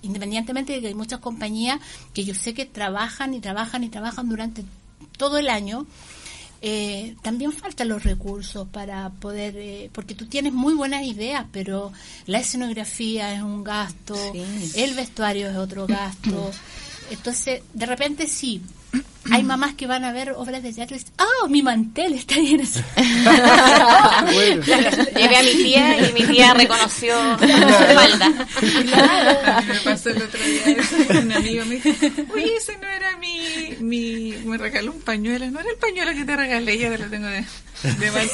independientemente 0.03 0.73
de 0.73 0.81
que 0.81 0.87
hay 0.87 0.93
muchas 0.93 1.19
compañías 1.19 1.79
que 2.13 2.23
yo 2.23 2.35
sé 2.35 2.53
que 2.53 2.65
trabajan 2.65 3.33
y 3.33 3.39
trabajan 3.39 3.83
y 3.83 3.89
trabajan 3.89 4.29
durante 4.29 4.63
todo 5.17 5.37
el 5.39 5.49
año, 5.49 5.87
eh, 6.61 7.15
también 7.23 7.51
faltan 7.51 7.89
los 7.89 8.03
recursos 8.03 8.67
para 8.67 9.09
poder, 9.09 9.55
eh, 9.57 9.89
porque 9.93 10.13
tú 10.15 10.27
tienes 10.27 10.53
muy 10.53 10.73
buenas 10.75 11.03
ideas, 11.05 11.45
pero 11.51 11.91
la 12.27 12.39
escenografía 12.39 13.33
es 13.33 13.41
un 13.41 13.63
gasto, 13.63 14.15
Sí. 14.33 14.71
el 14.75 14.93
vestuario 14.93 15.49
es 15.49 15.55
otro 15.57 15.87
gasto. 15.87 16.51
Entonces, 17.09 17.61
de 17.73 17.85
repente 17.85 18.27
sí, 18.27 18.61
hay 19.31 19.43
mamás 19.43 19.75
que 19.75 19.87
van 19.87 20.03
a 20.03 20.11
ver 20.11 20.31
obras 20.31 20.63
de 20.63 20.73
teatro 20.73 20.95
y 20.95 20.99
dicen, 20.99 21.13
¡ah, 21.17 21.47
mi 21.47 21.61
mantel 21.61 22.13
está 22.13 22.35
lleno! 22.35 22.63
Bueno. 24.33 24.63
Llevé 24.63 25.37
a 25.37 25.43
mi 25.43 25.51
tía 25.51 26.09
y 26.09 26.13
mi 26.13 26.23
tía 26.25 26.53
reconoció 26.53 27.15
su 27.39 27.45
espalda. 27.45 28.25
A 28.25 29.61
mí 29.61 29.67
me 29.67 29.79
pasó 29.83 30.09
el 30.09 30.21
otro 30.21 30.39
día 30.43 30.77
eso, 30.77 30.95
un 31.09 31.31
amigo 31.31 31.65
me 31.65 31.75
dijo, 31.75 31.89
oye, 32.33 32.55
ese 32.55 32.77
no 32.77 32.87
era 32.87 33.17
mi, 33.17 33.75
mi, 33.79 34.33
me 34.45 34.57
regaló 34.57 34.91
un 34.91 35.01
pañuelo, 35.01 35.49
no 35.51 35.59
era 35.59 35.69
el 35.69 35.77
pañuelo 35.77 36.13
que 36.13 36.25
te 36.25 36.35
regalé, 36.35 36.77
ya 36.77 36.89
te 36.89 36.97
lo 36.97 37.09
tengo 37.09 37.27
de, 37.27 37.43
de 37.83 38.11
mantel. 38.11 38.29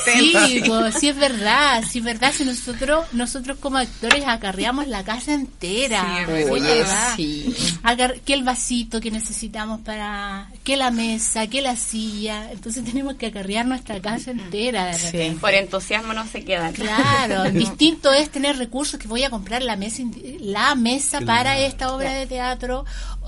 Sí, 0.48 0.64
pues, 0.66 0.96
sí 1.00 1.10
es 1.10 1.16
verdad, 1.18 1.84
sí 1.90 2.00
es 2.00 2.04
verdad, 2.04 2.34
si 2.36 2.44
nosotros, 2.46 3.06
nosotros 3.14 3.58
como 3.60 3.78
actores 3.78 4.24
acarreamos 4.28 4.88
la 4.88 5.04
casa 5.04 5.34
entera. 5.34 6.26
Sí, 6.28 6.34
es 6.34 6.46
Sí, 6.48 6.52
Oye, 6.52 6.76
¿verdad? 6.80 7.14
sí. 7.16 7.56
Agar- 7.84 8.20
que 8.22 8.34
el 8.34 8.44
vasito 8.44 9.00
que 9.00 9.12
necesitamos 9.12 9.82
para, 9.82 10.50
que 10.64 10.76
la 10.78 10.92
mesa, 10.92 11.48
que 11.48 11.62
la 11.62 11.76
silla, 11.76 12.52
entonces 12.52 12.84
tenemos 12.84 13.16
que 13.16 13.28
acarrear 13.28 13.66
nuestra 13.66 14.00
casa 14.02 14.32
entera 14.32 14.88
de. 14.88 14.94
Sí. 14.96 15.38
Por 15.40 15.54
entusiasmo 15.54 16.14
no 16.14 16.28
se 16.28 16.44
quedan. 16.44 16.74
Claro, 16.74 17.44
distinto 17.52 18.12
es 18.12 18.30
tener 18.30 18.58
recursos 18.58 19.00
que 19.00 19.08
voy 19.08 19.24
a 19.24 19.30
comprar 19.30 19.62
la 19.62 19.76
mesa, 19.76 20.04
la 20.40 20.76
mesa 20.76 21.22
para 21.22 21.58
esta 21.60 21.94
obra 21.94 22.12
de 22.14 22.28
teatro, 22.28 22.86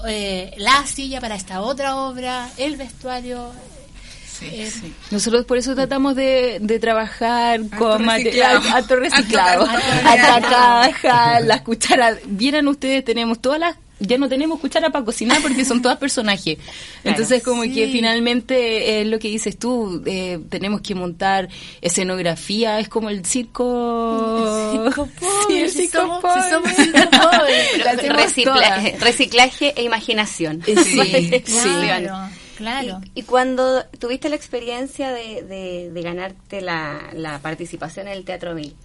eh, 0.07 0.53
la 0.57 0.85
silla 0.85 1.19
para 1.21 1.35
esta 1.35 1.61
otra 1.61 1.95
obra, 1.95 2.49
el 2.57 2.75
vestuario. 2.77 3.51
Eh, 4.41 4.71
Nosotros 5.11 5.45
por 5.45 5.57
eso 5.57 5.75
tratamos 5.75 6.15
de, 6.15 6.57
de 6.61 6.79
trabajar 6.79 7.61
con 7.77 8.05
material 8.05 8.61
alto 8.73 8.95
reciclado, 8.95 9.65
hasta 9.65 10.41
caja, 10.93 11.39
las 11.41 11.61
cucharas. 11.61 12.17
Vieran 12.25 12.67
ustedes, 12.67 13.03
tenemos 13.05 13.39
todas 13.39 13.59
las 13.59 13.75
ya 14.01 14.17
no 14.17 14.29
tenemos 14.29 14.61
cuchara 14.61 14.91
para 14.91 15.03
cocinar 15.03 15.41
porque 15.41 15.65
son 15.65 15.81
todas 15.81 15.97
personajes. 15.97 16.57
Entonces 17.03 17.43
como 17.43 17.63
que 17.63 17.87
Sí. 17.87 17.89
finalmente 17.91 19.01
es 19.01 19.07
lo 19.07 19.19
que 19.19 19.27
dices 19.27 19.59
tú, 19.59 20.01
eh, 20.05 20.39
tenemos 20.49 20.79
que 20.79 20.95
montar 20.95 21.49
escenografía, 21.81 22.79
es 22.79 22.87
como 22.87 23.09
el 23.09 23.25
circo... 23.25 24.71
Circo 24.71 25.05
pobre, 25.19 25.43
Sí, 25.49 25.57
el 25.63 25.69
si 25.69 25.77
circo 25.87 25.97
somos- 25.99 26.21
pobre. 26.21 26.43
si 26.43 26.49
somos 26.49 26.71
circo 26.73 27.09
pobre. 27.09 27.77
La 27.83 27.91
hacemos 27.91 28.17
Reciclaje, 28.23 28.89
todas. 28.91 29.01
reciclaje 29.03 29.73
e 29.75 29.83
imaginación. 29.83 30.61
Sí, 30.65 30.75
sí. 30.77 31.41
Claro, 31.61 32.29
claro. 32.59 33.01
Y, 33.15 33.21
y 33.21 33.23
cuando 33.23 33.83
tuviste 33.99 34.29
la 34.29 34.35
experiencia 34.35 35.11
de, 35.11 35.41
de, 35.43 35.89
de 35.91 36.01
ganarte 36.01 36.61
la, 36.61 37.09
la 37.13 37.39
participación 37.39 38.07
en 38.07 38.13
el 38.13 38.23
Teatro 38.25 38.53
Mil, 38.53 38.75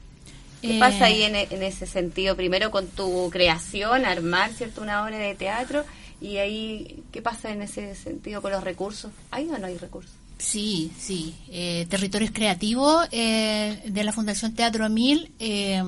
¿qué 0.63 0.77
Eh, 0.77 0.79
pasa 0.79 1.07
ahí 1.07 1.23
en, 1.25 1.35
e- 1.37 1.49
en 1.51 1.63
ese 1.63 1.87
sentido? 1.87 2.37
Primero 2.37 2.71
con 2.71 2.87
tu 2.87 3.29
creación, 3.31 4.05
armar 4.05 4.51
cierto 4.53 4.81
una 4.81 5.03
obra 5.05 5.19
de 5.19 5.35
teatro, 5.35 5.85
y 6.21 6.39
ahí, 6.39 7.03
¿qué 7.13 7.21
pasa 7.21 7.51
en 7.51 7.61
ese 7.63 7.95
sentido 7.95 8.41
con 8.41 8.51
los 8.53 8.65
recursos? 8.65 9.11
¿Hay 9.31 9.49
o 9.51 9.59
no 9.59 9.67
hay 9.67 9.77
recursos? 9.77 10.13
Sí, 10.39 10.91
sí. 10.99 11.35
Eh, 11.51 11.87
Territorios 11.91 12.31
Creativos 12.33 13.07
eh, 13.13 13.83
de 13.87 14.05
la 14.05 14.13
Fundación 14.13 14.55
Teatro 14.55 14.89
Mil, 14.89 15.31
eh, 15.39 15.83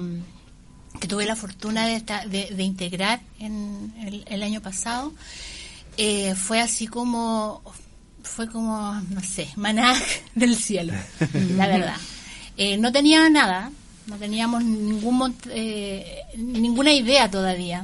que 1.01 1.09
tuve 1.09 1.25
la 1.27 1.37
fortuna 1.37 1.87
de, 1.87 1.97
esta- 1.97 2.25
de, 2.27 2.49
de 2.51 2.63
integrar 2.63 3.21
en 3.39 3.93
el, 4.07 4.25
el 4.29 4.43
año 4.43 4.61
pasado, 4.61 5.13
eh, 5.97 6.35
fue 6.35 6.61
así 6.61 6.87
como, 6.87 7.63
fue 8.23 8.49
como, 8.51 8.95
no 9.11 9.21
sé, 9.23 9.49
maná 9.57 9.95
del 10.35 10.57
cielo, 10.57 10.93
la 11.57 11.67
verdad. 11.69 11.97
Eh, 12.57 12.77
no 12.79 12.91
tenía 12.93 13.29
nada, 13.29 13.71
no 14.07 14.17
teníamos 14.17 14.65
ningún 14.65 15.35
eh, 15.51 16.23
ninguna 16.37 16.93
idea 16.93 17.31
todavía 17.31 17.83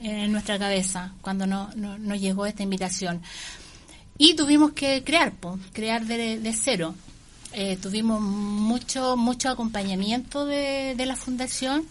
en 0.00 0.32
nuestra 0.32 0.58
cabeza 0.58 1.12
cuando 1.20 1.46
no, 1.46 1.70
no- 1.76 1.98
nos 1.98 2.20
llegó 2.20 2.46
esta 2.46 2.62
invitación. 2.62 3.20
Y 4.18 4.34
tuvimos 4.34 4.72
que 4.72 5.02
crear, 5.04 5.32
po, 5.32 5.58
crear 5.72 6.04
de, 6.06 6.38
de 6.38 6.52
cero. 6.52 6.94
Eh, 7.54 7.76
tuvimos 7.82 8.20
mucho 8.20 9.16
mucho 9.16 9.50
acompañamiento 9.50 10.46
de, 10.46 10.94
de 10.96 11.06
la 11.06 11.16
fundación, 11.16 11.84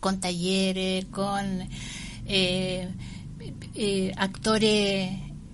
con 0.00 0.20
talleres, 0.20 1.04
con 1.06 1.68
eh, 2.26 2.88
eh, 3.76 4.12
actores 4.16 5.10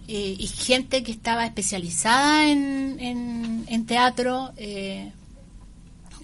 eh, 0.09 0.37
y 0.39 0.47
gente 0.47 1.03
que 1.03 1.13
estaba 1.13 1.45
especializada 1.47 2.47
en, 2.49 2.99
en, 3.01 3.65
en 3.67 3.87
teatro, 3.87 4.53
eh, 4.57 5.13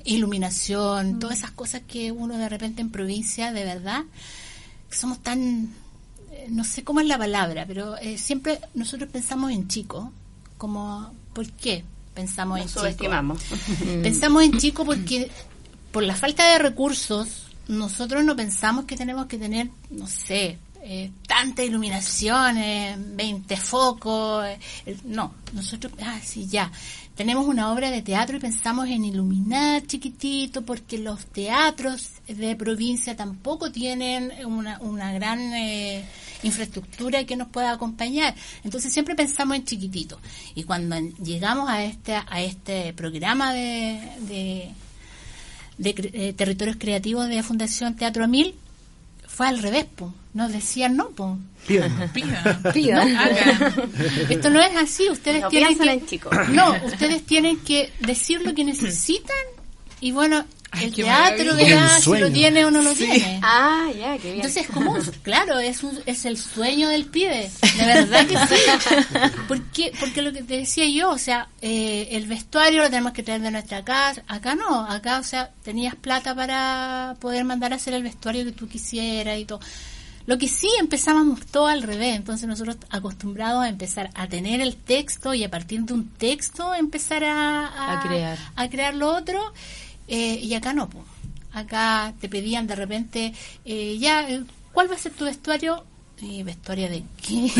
iluminación, 0.05 1.19
todas 1.19 1.39
esas 1.39 1.51
cosas 1.51 1.83
que 1.87 2.13
uno 2.13 2.39
de 2.39 2.49
repente 2.49 2.81
en 2.83 2.91
provincia, 2.91 3.53
de 3.53 3.65
verdad, 3.65 4.05
somos 4.91 5.19
tan 5.21 5.71
eh, 6.33 6.47
no 6.49 6.65
sé 6.65 6.85
cómo 6.85 7.01
es 7.01 7.07
la 7.07 7.19
palabra, 7.19 7.65
pero 7.67 7.95
siempre 8.17 8.61
nosotros 8.75 9.11
pensamos 9.11 9.53
en 9.53 9.69
chico, 9.69 10.13
como 10.57 11.13
¿por 11.33 11.51
qué 11.53 11.85
pensamos 12.15 12.59
Nos 12.59 12.63
en 12.63 12.69
chico? 12.69 12.81
subestimamos. 12.81 13.43
Pensamos 14.03 14.43
en 14.43 14.59
chico 14.59 14.85
porque 14.85 15.31
por 15.93 16.03
la 16.03 16.17
falta 16.17 16.51
de 16.53 16.59
recursos 16.59 17.45
nosotros 17.69 18.25
no 18.25 18.35
pensamos 18.35 18.87
que 18.87 18.97
tenemos 18.97 19.27
que 19.27 19.39
tener, 19.39 19.71
no 19.91 20.07
sé, 20.07 20.59
eh, 20.83 21.11
tantas 21.27 21.67
iluminaciones, 21.67 22.97
20 23.17 23.57
focos, 23.57 24.47
eh, 24.47 24.59
no, 25.05 25.35
nosotros, 25.53 25.93
ah, 26.03 26.21
sí, 26.23 26.47
ya, 26.47 26.71
tenemos 27.19 27.49
una 27.49 27.73
obra 27.73 27.91
de 27.91 28.01
teatro 28.01 28.37
y 28.37 28.41
pensamos 28.41 28.89
en 28.89 29.05
iluminar 29.05 29.85
chiquitito 29.85 30.63
porque 30.63 30.99
los 30.99 31.27
teatros 31.27 32.13
de 32.29 32.55
provincia 32.55 33.17
tampoco 33.17 33.73
tienen 33.73 34.33
una, 34.47 34.79
una 34.79 35.13
gran 35.13 35.41
eh, 35.53 36.05
infraestructura 36.45 37.25
que 37.25 37.35
nos 37.35 37.49
pueda 37.49 37.73
acompañar. 37.73 38.37
Entonces 38.63 38.93
siempre 38.93 39.17
pensamos 39.17 39.57
en 39.57 39.65
chiquitito. 39.65 40.21
Y 40.55 40.63
cuando 40.63 40.97
llegamos 41.21 41.69
a 41.69 41.83
este, 41.83 42.15
a 42.15 42.41
este 42.41 42.93
programa 42.93 43.53
de, 43.53 44.01
de, 44.21 44.71
de 45.77 46.11
eh, 46.13 46.33
territorios 46.35 46.77
creativos 46.79 47.29
de 47.29 47.43
Fundación 47.43 47.97
Teatro 47.97 48.29
Mil, 48.29 48.55
fue 49.39 49.47
al 49.47 49.63
revés, 49.63 49.85
po. 49.85 50.13
nos 50.35 50.51
decían 50.51 50.97
no, 50.97 51.11
po. 51.11 51.39
Pida. 51.65 52.11
Pida. 52.75 53.05
Esto 54.29 54.51
no 54.51 54.61
es 54.61 54.77
así, 54.77 55.09
ustedes 55.09 55.43
No 55.43 55.49
tienen 55.49 55.69
piensan 55.69 55.87
que 55.87 55.93
en 55.93 56.07
chico. 56.07 56.31
No, 56.49 56.75
ustedes 56.85 57.25
tienen 57.25 57.57
que 57.59 57.93
decir 58.01 58.43
lo 58.45 58.53
que 58.53 58.65
necesitan 58.65 59.37
y 60.01 60.11
bueno, 60.11 60.45
Ay, 60.71 60.85
el 60.85 60.95
teatro 60.95 61.55
verá 61.57 61.99
si 61.99 62.11
lo 62.19 62.31
tiene 62.31 62.65
o 62.65 62.71
no 62.71 62.83
lo 62.83 62.93
tiene. 62.95 63.41
Ah, 63.43 63.89
ya, 63.99 64.17
qué 64.19 64.33
bien. 64.33 64.37
Entonces, 64.37 64.67
como, 64.69 64.97
claro, 65.23 65.59
es, 65.59 65.83
un- 65.83 65.99
es 66.05 66.25
el 66.27 66.37
sueño 66.37 66.89
del 66.89 67.07
pibe, 67.07 67.51
de 67.79 67.87
verdad 67.87 68.27
que 68.27 68.37
sí. 68.37 68.63
Porque, 69.49 69.93
porque 69.99 70.23
lo 70.23 70.33
que 70.33 70.43
te 70.43 70.59
decía 70.59 70.85
yo, 70.87 71.11
o 71.11 71.19
sea, 71.19 71.49
eh, 71.63 72.09
el 72.13 72.27
vestuario 72.27 72.83
lo 72.83 72.91
tenemos 72.91 73.13
que 73.13 73.23
traer 73.23 73.41
de 73.41 73.51
nuestra 73.51 73.83
casa, 73.85 74.23
acá 74.29 74.55
no, 74.55 74.85
acá, 74.87 75.19
o 75.19 75.25
sea, 75.25 75.51
tenías 75.65 75.95
plata 75.95 76.35
para 76.35 77.17
poder 77.21 77.45
mandar 77.45 77.73
a 77.73 77.77
hacer 77.77 77.95
el 77.95 78.03
vestuario 78.03 78.45
que 78.45 78.53
tú 78.53 78.69
quisieras 78.69 79.39
y 79.39 79.45
todo. 79.47 79.61
Lo 80.27 80.37
que 80.37 80.47
sí 80.49 80.69
empezábamos 80.79 81.47
todo 81.47 81.69
al 81.69 81.83
revés, 81.83 82.15
entonces 82.15 82.47
nosotros 82.47 82.77
acostumbrados 82.91 83.65
a 83.65 83.69
empezar 83.71 84.11
a 84.15 84.27
tener 84.27 84.61
el 84.61 84.77
texto 84.77 85.33
y 85.33 85.43
a 85.43 85.51
partir 85.51 85.81
de 85.85 85.95
un 85.95 86.07
texto 86.11 86.75
empezar 86.75 87.25
a, 87.25 87.95
A 87.95 88.03
crear. 88.07 88.39
a 88.55 88.69
crear 88.69 88.95
lo 88.95 89.09
otro, 89.17 89.41
eh, 90.09 90.41
y 90.43 90.55
acá 90.55 90.73
no, 90.73 90.89
po. 90.89 91.05
acá 91.53 92.15
te 92.21 92.29
pedían 92.29 92.67
de 92.67 92.75
repente, 92.75 93.35
eh, 93.65 93.99
ya, 93.99 94.29
eh, 94.29 94.43
¿cuál 94.73 94.91
va 94.91 94.95
a 94.95 94.99
ser 94.99 95.13
tu 95.13 95.25
vestuario? 95.25 95.85
¿Y 96.21 96.43
vestuario 96.43 96.89
de 96.89 97.05
qué? 97.23 97.53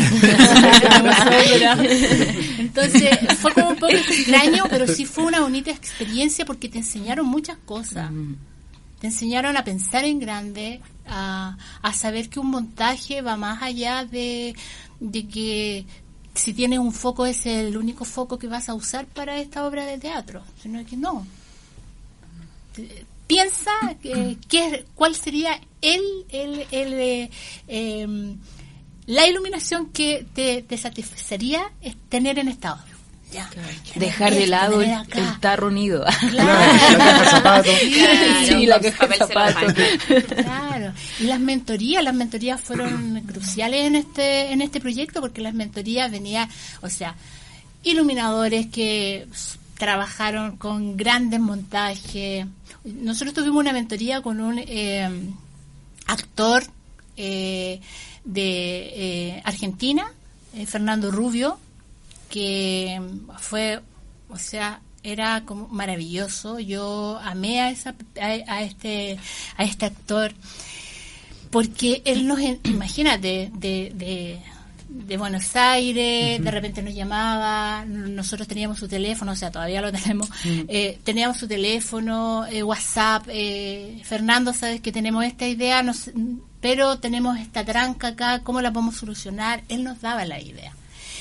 Entonces 2.59 3.17
fue 3.37 3.53
como 3.53 3.69
un 3.69 3.75
poco 3.75 3.93
extraño, 3.93 4.65
pero 4.69 4.85
sí 4.85 5.05
fue 5.05 5.23
una 5.23 5.39
bonita 5.39 5.71
experiencia 5.71 6.43
porque 6.45 6.67
te 6.67 6.79
enseñaron 6.79 7.25
muchas 7.25 7.57
cosas. 7.59 8.11
Te 8.99 9.07
enseñaron 9.07 9.55
a 9.55 9.63
pensar 9.63 10.03
en 10.03 10.19
grande, 10.19 10.81
a, 11.07 11.57
a 11.81 11.93
saber 11.93 12.27
que 12.29 12.41
un 12.41 12.47
montaje 12.47 13.21
va 13.21 13.37
más 13.37 13.63
allá 13.63 14.03
de, 14.03 14.53
de 14.99 15.27
que 15.27 15.85
si 16.33 16.53
tienes 16.53 16.79
un 16.79 16.91
foco 16.91 17.25
es 17.25 17.45
el 17.45 17.77
único 17.77 18.05
foco 18.05 18.37
que 18.37 18.47
vas 18.47 18.69
a 18.69 18.73
usar 18.73 19.05
para 19.05 19.39
esta 19.39 19.65
obra 19.65 19.85
de 19.85 19.97
teatro, 19.97 20.41
sino 20.61 20.83
que 20.85 20.97
no. 20.97 21.25
Piensa 23.27 23.71
que, 24.01 24.37
qué- 24.47 24.85
cuál 24.95 25.13
sería 25.15 25.59
el, 25.81 26.01
el, 26.29 26.65
el, 26.71 26.93
eh, 26.93 27.29
em, 27.67 28.37
la 29.05 29.27
iluminación 29.27 29.87
que 29.91 30.25
te, 30.33 30.63
te 30.63 30.77
satisfacería 30.77 31.71
es 31.81 31.95
tener 32.09 32.39
en 32.39 32.47
esta 32.47 32.73
obra. 32.73 32.85
Ya. 33.31 33.47
Dejar 33.93 34.33
de 34.33 34.47
lado 34.47 34.81
el, 34.81 34.89
el 34.89 35.39
tarro 35.39 35.67
unido. 35.67 36.03
Claro. 36.31 36.73
La 36.97 36.97
caja 36.97 37.19
de 37.19 37.29
zapatos. 37.29 37.75
sí, 38.47 38.65
la 38.65 38.79
con 38.79 38.89
caja 38.91 39.07
de 39.07 39.17
papel 39.17 39.27
zapatos. 39.53 39.73
celofán. 40.07 40.43
Claro, 40.43 40.93
y 41.19 41.23
las 41.25 41.39
mentorías, 41.39 42.03
las 42.03 42.15
mentorías 42.15 42.59
fueron 42.59 43.21
cruciales 43.27 43.85
en 43.85 43.95
este 43.97 44.51
en 44.51 44.61
este 44.63 44.79
proyecto 44.81 45.21
porque 45.21 45.41
las 45.41 45.53
mentorías 45.53 46.09
venía, 46.09 46.49
o 46.81 46.89
sea, 46.89 47.13
iluminadores 47.83 48.65
que 48.67 49.27
trabajaron 49.79 50.57
con 50.57 50.95
grandes 50.97 51.39
montajes. 51.39 52.45
Nosotros 52.83 53.33
tuvimos 53.33 53.61
una 53.61 53.73
mentoría 53.73 54.21
con 54.21 54.39
un 54.41 54.59
eh, 54.59 55.09
actor 56.05 56.63
eh, 57.17 57.79
de 58.23 58.91
eh, 58.93 59.41
Argentina, 59.45 60.13
Fernando 60.67 61.09
Rubio, 61.11 61.57
que 62.29 63.01
fue, 63.39 63.79
o 64.29 64.37
sea, 64.37 64.81
era 65.01 65.45
como 65.45 65.67
maravilloso. 65.69 66.59
Yo 66.59 67.17
amé 67.23 67.61
a, 67.61 67.71
esa, 67.71 67.95
a, 68.21 68.25
a 68.25 68.61
este 68.63 69.17
a 69.55 69.63
este 69.63 69.85
actor 69.85 70.33
porque 71.49 72.01
él 72.05 72.27
nos, 72.27 72.39
imagínate, 72.65 73.27
de, 73.27 73.51
de, 73.53 73.91
de 73.95 74.39
Buenos 75.17 75.55
Aires, 75.55 76.43
de 76.43 76.51
repente 76.51 76.81
nos 76.81 76.93
llamaba, 76.95 77.85
nosotros 77.85 78.47
teníamos 78.47 78.79
su 78.79 78.87
teléfono, 78.87 79.33
o 79.33 79.35
sea, 79.35 79.51
todavía 79.51 79.81
lo 79.81 79.91
tenemos, 79.91 80.29
eh, 80.45 80.99
teníamos 81.03 81.37
su 81.37 81.47
teléfono, 81.47 82.45
eh, 82.47 82.63
WhatsApp, 82.63 83.27
eh, 83.29 84.01
Fernando, 84.03 84.51
sabes 84.53 84.81
que 84.81 84.91
tenemos 84.91 85.23
esta 85.25 85.47
idea, 85.47 85.83
nos- 85.83 86.09
pero 86.59 86.97
tenemos 86.99 87.37
esta 87.39 87.63
tranca 87.63 88.07
acá, 88.09 88.39
¿cómo 88.43 88.61
la 88.61 88.73
podemos 88.73 88.95
solucionar? 88.97 89.63
Él 89.69 89.83
nos 89.83 90.01
daba 90.01 90.25
la 90.25 90.41
idea. 90.41 90.73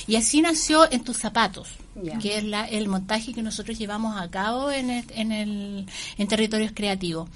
Y 0.06 0.16
así 0.16 0.40
nació 0.40 0.90
En 0.90 1.04
tus 1.04 1.18
zapatos, 1.18 1.68
que 2.18 2.38
es 2.38 2.44
la, 2.44 2.64
el 2.64 2.88
montaje 2.88 3.34
que 3.34 3.42
nosotros 3.42 3.78
llevamos 3.78 4.18
a 4.18 4.30
cabo 4.30 4.70
en, 4.70 4.88
el, 4.88 5.04
en, 5.14 5.32
el, 5.32 5.86
en 6.16 6.28
territorios 6.28 6.72
creativos. 6.74 7.28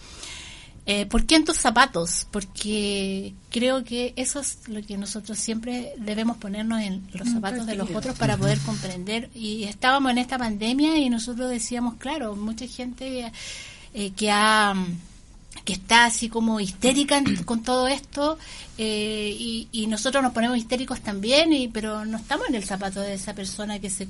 Eh, 0.85 1.07
¿Por 1.07 1.27
qué 1.27 1.37
en 1.37 1.45
tus 1.45 1.59
zapatos? 1.59 2.27
Porque 2.31 3.35
creo 3.51 3.85
que 3.85 4.15
eso 4.17 4.41
es 4.41 4.67
lo 4.67 4.83
que 4.83 4.99
nosotros 4.99 5.39
siempre 5.39 5.93
debemos 5.97 6.39
ponernos 6.39 6.81
en 6.81 7.07
los 7.13 7.29
zapatos 7.29 7.67
de 7.67 7.77
los 7.77 7.89
otros 7.91 8.19
para 8.19 8.37
poder 8.37 8.59
comprender. 8.59 9.31
Y 9.33 9.65
estábamos 9.65 10.11
en 10.11 10.19
esta 10.19 10.39
pandemia 10.39 10.99
y 10.99 11.09
nosotros 11.09 11.51
decíamos, 11.51 11.95
claro, 11.99 12.35
mucha 12.35 12.67
gente 12.67 13.31
eh, 13.95 14.11
que 14.11 14.31
ha 14.31 14.75
que 15.65 15.75
está 15.75 16.07
así 16.07 16.29
como 16.29 16.59
histérica 16.59 17.23
con 17.45 17.63
todo 17.63 17.87
esto 17.87 18.39
eh, 18.79 19.37
y, 19.39 19.69
y 19.71 19.87
nosotros 19.87 20.23
nos 20.23 20.33
ponemos 20.33 20.57
histéricos 20.57 21.01
también, 21.01 21.53
y, 21.53 21.69
pero 21.69 22.05
no 22.05 22.17
estamos 22.17 22.49
en 22.49 22.57
el 22.57 22.65
zapato 22.65 23.01
de 23.01 23.15
esa 23.15 23.35
persona 23.35 23.79
que 23.79 23.91
se... 23.91 24.09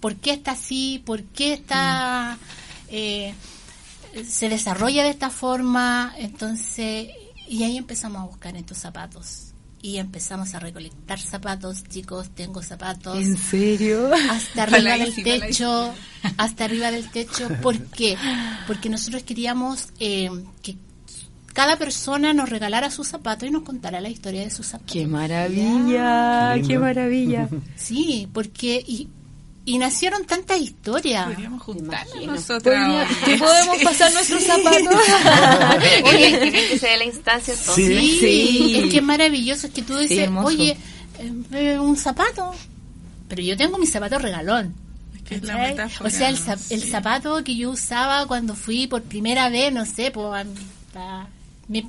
¿Por 0.00 0.16
qué 0.16 0.30
está 0.30 0.52
así? 0.52 1.02
¿Por 1.04 1.24
qué 1.24 1.52
está... 1.54 2.38
eh, 2.88 3.34
se 4.24 4.48
desarrolla 4.48 5.02
de 5.04 5.10
esta 5.10 5.30
forma? 5.30 6.14
Entonces, 6.18 7.08
y 7.48 7.62
ahí 7.62 7.76
empezamos 7.76 8.22
a 8.22 8.26
buscar 8.26 8.56
estos 8.56 8.78
zapatos. 8.78 9.52
Y 9.82 9.98
empezamos 9.98 10.52
a 10.54 10.58
recolectar 10.58 11.20
zapatos, 11.20 11.84
chicos, 11.84 12.30
tengo 12.30 12.60
zapatos 12.62 13.18
¿En 13.18 13.36
serio? 13.36 14.10
hasta 14.30 14.64
arriba 14.64 14.96
del 14.98 15.12
sí, 15.12 15.22
techo, 15.22 15.94
hasta 16.38 16.64
arriba 16.64 16.90
del 16.90 17.08
techo. 17.10 17.48
¿Por 17.62 17.78
qué? 17.90 18.16
Porque 18.66 18.88
nosotros 18.88 19.22
queríamos 19.22 19.88
eh, 20.00 20.28
que 20.62 20.76
cada 21.52 21.76
persona 21.78 22.34
nos 22.34 22.48
regalara 22.50 22.90
su 22.90 23.04
zapato 23.04 23.46
y 23.46 23.50
nos 23.50 23.62
contara 23.62 24.00
la 24.00 24.08
historia 24.08 24.40
de 24.42 24.50
su 24.50 24.62
zapato. 24.62 24.92
¡Qué 24.92 25.06
maravilla! 25.06 26.52
Qué 26.54 26.60
¡Qué, 26.62 26.66
lindo. 26.68 26.80
maravilla! 26.80 27.48
Sí, 27.76 28.28
porque 28.32 28.82
y, 28.86 29.08
y 29.66 29.76
nacieron 29.78 30.24
tantas 30.24 30.58
historias. 30.60 31.26
Podríamos 31.26 31.62
juntarnos 31.62 32.24
nosotras. 32.24 32.62
Podría- 32.62 33.02
hoy. 33.02 33.16
¿Te 33.26 33.36
podemos 33.38 33.78
pasar 33.82 34.12
nuestros 34.14 34.42
zapatos? 34.44 35.00
Oye, 36.14 36.38
¿qué 36.38 36.50
bien 36.50 36.68
que 36.70 36.78
se 36.78 36.86
dé 36.86 36.96
la 36.96 37.04
instancia 37.04 37.52
entonces? 37.52 37.74
Sí, 37.86 38.18
Sí. 38.20 38.76
es 38.78 38.90
que 38.90 38.96
es 38.98 39.02
maravilloso, 39.02 39.66
es 39.66 39.72
que 39.74 39.82
tú 39.82 39.96
dices, 39.98 40.28
oye, 40.42 40.76
eh, 41.18 41.32
eh, 41.52 41.78
un 41.78 41.96
zapato, 41.96 42.54
pero 43.28 43.42
yo 43.42 43.56
tengo 43.56 43.76
mi 43.78 43.86
zapato 43.86 44.18
regalón. 44.18 44.74
Es 45.16 45.22
que 45.22 45.34
es 45.36 45.42
la 45.42 45.54
¿cachai? 45.54 45.70
metáfora, 45.72 46.08
O 46.08 46.10
sea, 46.12 46.28
el, 46.28 46.38
zap- 46.38 46.70
el 46.70 46.82
zapato 46.84 47.42
que 47.42 47.56
yo 47.56 47.70
usaba 47.70 48.24
cuando 48.26 48.54
fui 48.54 48.86
por 48.86 49.02
primera 49.02 49.48
vez, 49.50 49.72
no 49.72 49.84
sé, 49.84 50.10
por, 50.12 50.36
a 50.36 50.46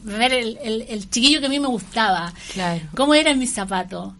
ver 0.03 0.34
el, 0.34 0.57
el- 0.63 0.82
el 0.89 1.09
chiquillo 1.09 1.39
que 1.39 1.45
a 1.45 1.49
mí 1.49 1.59
me 1.59 1.67
gustaba. 1.67 2.34
Claro. 2.53 2.82
¿Cómo 2.95 3.13
era 3.13 3.34
mi 3.36 3.45
zapato? 3.45 4.15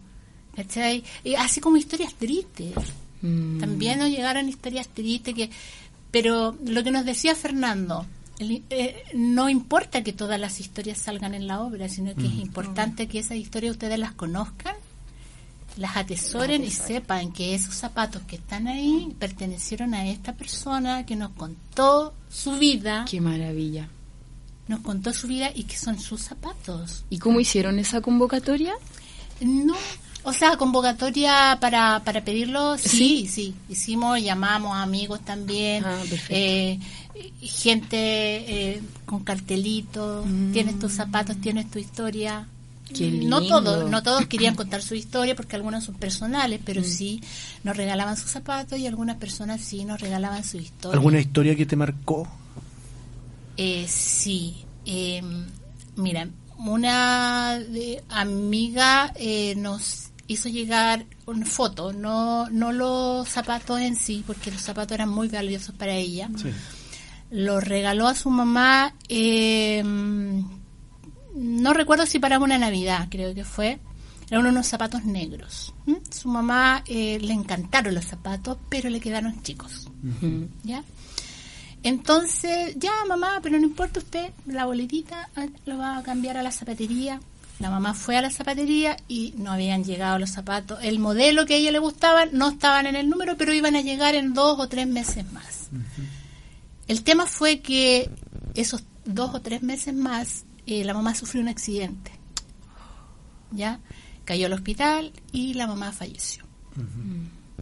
¿Cachai? 0.54 1.02
Y 1.24 1.34
así 1.34 1.60
como 1.60 1.76
historias 1.76 2.14
tristes. 2.14 2.74
Mm. 3.22 3.58
También 3.60 3.98
nos 3.98 4.08
llegaron 4.10 4.48
historias 4.48 4.88
tristes 4.88 5.34
que... 5.34 5.50
Pero 6.10 6.56
lo 6.64 6.82
que 6.82 6.90
nos 6.90 7.04
decía 7.04 7.34
Fernando, 7.34 8.06
el- 8.38 8.62
eh, 8.70 9.02
no 9.14 9.48
importa 9.48 10.02
que 10.02 10.12
todas 10.14 10.40
las 10.40 10.58
historias 10.60 10.98
salgan 10.98 11.34
en 11.34 11.46
la 11.46 11.60
obra, 11.60 11.88
sino 11.88 12.14
que 12.14 12.26
es 12.26 12.34
importante 12.34 13.08
que 13.08 13.18
esas 13.18 13.36
historias 13.36 13.72
ustedes 13.72 13.98
las 13.98 14.12
conozcan, 14.12 14.74
las 15.76 15.96
atesoren 15.96 16.64
y 16.64 16.70
sepan 16.70 17.30
que 17.32 17.54
esos 17.54 17.74
zapatos 17.74 18.22
que 18.22 18.36
están 18.36 18.66
ahí 18.68 19.14
pertenecieron 19.18 19.94
a 19.94 20.06
esta 20.08 20.32
persona 20.32 21.04
que 21.06 21.14
nos 21.14 21.30
contó 21.32 22.14
su 22.30 22.52
vida, 22.58 23.04
¡Qué 23.08 23.20
maravilla! 23.20 23.88
nos 24.66 24.80
contó 24.80 25.12
su 25.12 25.26
vida 25.28 25.50
y 25.54 25.64
que 25.64 25.76
son 25.76 25.98
sus 26.00 26.20
zapatos. 26.22 27.04
¿Y 27.10 27.18
cómo 27.18 27.38
hicieron 27.40 27.78
esa 27.78 28.00
convocatoria? 28.00 28.74
No, 29.40 29.74
o 30.24 30.32
sea, 30.32 30.56
convocatoria 30.56 31.58
para, 31.60 32.02
para 32.04 32.24
pedirlo, 32.24 32.76
sí, 32.78 33.26
sí, 33.28 33.54
Hicimos, 33.68 34.22
llamamos 34.22 34.76
a 34.76 34.82
amigos 34.82 35.20
también, 35.20 35.84
Ah, 35.84 36.02
eh, 36.28 36.78
gente 37.40 37.96
eh, 37.96 38.82
con 39.06 39.24
cartelitos, 39.24 40.26
tienes 40.52 40.78
tus 40.78 40.92
zapatos, 40.92 41.40
tienes 41.40 41.70
tu 41.70 41.78
historia. 41.78 42.46
Mm. 42.90 43.28
No 43.28 43.42
todos, 43.42 43.90
no 43.90 44.02
todos 44.02 44.26
querían 44.26 44.54
contar 44.54 44.82
su 44.82 44.94
historia 44.94 45.36
porque 45.36 45.56
algunos 45.56 45.84
son 45.84 45.96
personales, 45.96 46.60
pero 46.64 46.82
sí 46.82 47.20
nos 47.62 47.76
regalaban 47.76 48.16
sus 48.16 48.30
zapatos 48.30 48.78
y 48.78 48.86
algunas 48.86 49.16
personas 49.16 49.60
sí 49.60 49.84
nos 49.84 50.00
regalaban 50.00 50.44
su 50.44 50.58
historia. 50.58 50.96
¿Alguna 50.96 51.20
historia 51.20 51.54
que 51.54 51.66
te 51.66 51.76
marcó? 51.76 52.26
Eh, 53.56 53.86
sí. 53.88 54.64
Eh, 54.86 55.22
mira, 55.96 56.28
una 56.58 57.58
de- 57.58 58.02
amiga 58.08 59.12
eh, 59.16 59.54
nos 59.56 60.10
hizo 60.26 60.48
llegar 60.48 61.06
una 61.26 61.46
foto, 61.46 61.92
no, 61.92 62.48
no 62.50 62.72
los 62.72 63.28
zapatos 63.28 63.80
en 63.80 63.96
sí, 63.96 64.22
porque 64.26 64.50
los 64.50 64.60
zapatos 64.60 64.94
eran 64.94 65.08
muy 65.08 65.28
valiosos 65.28 65.74
para 65.74 65.94
ella. 65.94 66.28
Sí. 66.36 66.50
Los 67.30 67.62
regaló 67.64 68.08
a 68.08 68.14
su 68.14 68.28
mamá, 68.30 68.94
eh, 69.08 69.82
no 69.84 71.72
recuerdo 71.74 72.06
si 72.06 72.18
para 72.18 72.38
una 72.38 72.58
Navidad, 72.58 73.08
creo 73.10 73.34
que 73.34 73.44
fue. 73.44 73.78
Eran 74.30 74.46
unos 74.46 74.66
zapatos 74.66 75.04
negros. 75.04 75.72
Su 76.10 76.28
mamá 76.28 76.82
eh, 76.86 77.18
le 77.18 77.32
encantaron 77.32 77.94
los 77.94 78.04
zapatos, 78.04 78.58
pero 78.68 78.90
le 78.90 79.00
quedaron 79.00 79.42
chicos. 79.42 79.88
¿Ya? 80.64 80.82
Entonces, 81.88 82.74
ya 82.76 82.92
mamá, 83.06 83.40
pero 83.42 83.58
no 83.58 83.64
importa 83.64 84.00
usted, 84.00 84.30
la 84.44 84.66
boletita 84.66 85.30
ah, 85.34 85.46
lo 85.64 85.78
va 85.78 85.96
a 85.96 86.02
cambiar 86.02 86.36
a 86.36 86.42
la 86.42 86.50
zapatería. 86.50 87.18
La 87.60 87.70
mamá 87.70 87.94
fue 87.94 88.18
a 88.18 88.20
la 88.20 88.28
zapatería 88.28 88.98
y 89.08 89.32
no 89.38 89.52
habían 89.52 89.84
llegado 89.84 90.18
los 90.18 90.28
zapatos. 90.28 90.80
El 90.82 90.98
modelo 90.98 91.46
que 91.46 91.54
a 91.54 91.56
ella 91.56 91.72
le 91.72 91.78
gustaban 91.78 92.28
no 92.32 92.50
estaban 92.50 92.84
en 92.84 92.94
el 92.94 93.08
número, 93.08 93.38
pero 93.38 93.54
iban 93.54 93.74
a 93.74 93.80
llegar 93.80 94.14
en 94.16 94.34
dos 94.34 94.60
o 94.60 94.68
tres 94.68 94.86
meses 94.86 95.32
más. 95.32 95.70
El 96.88 97.02
tema 97.04 97.24
fue 97.24 97.60
que 97.60 98.10
esos 98.54 98.84
dos 99.06 99.34
o 99.34 99.40
tres 99.40 99.62
meses 99.62 99.94
más, 99.94 100.44
eh, 100.66 100.84
la 100.84 100.92
mamá 100.92 101.14
sufrió 101.14 101.40
un 101.40 101.48
accidente. 101.48 102.10
¿Ya? 103.50 103.80
Cayó 104.26 104.44
al 104.44 104.52
hospital 104.52 105.14
y 105.32 105.54
la 105.54 105.66
mamá 105.66 105.92
falleció. 105.92 106.44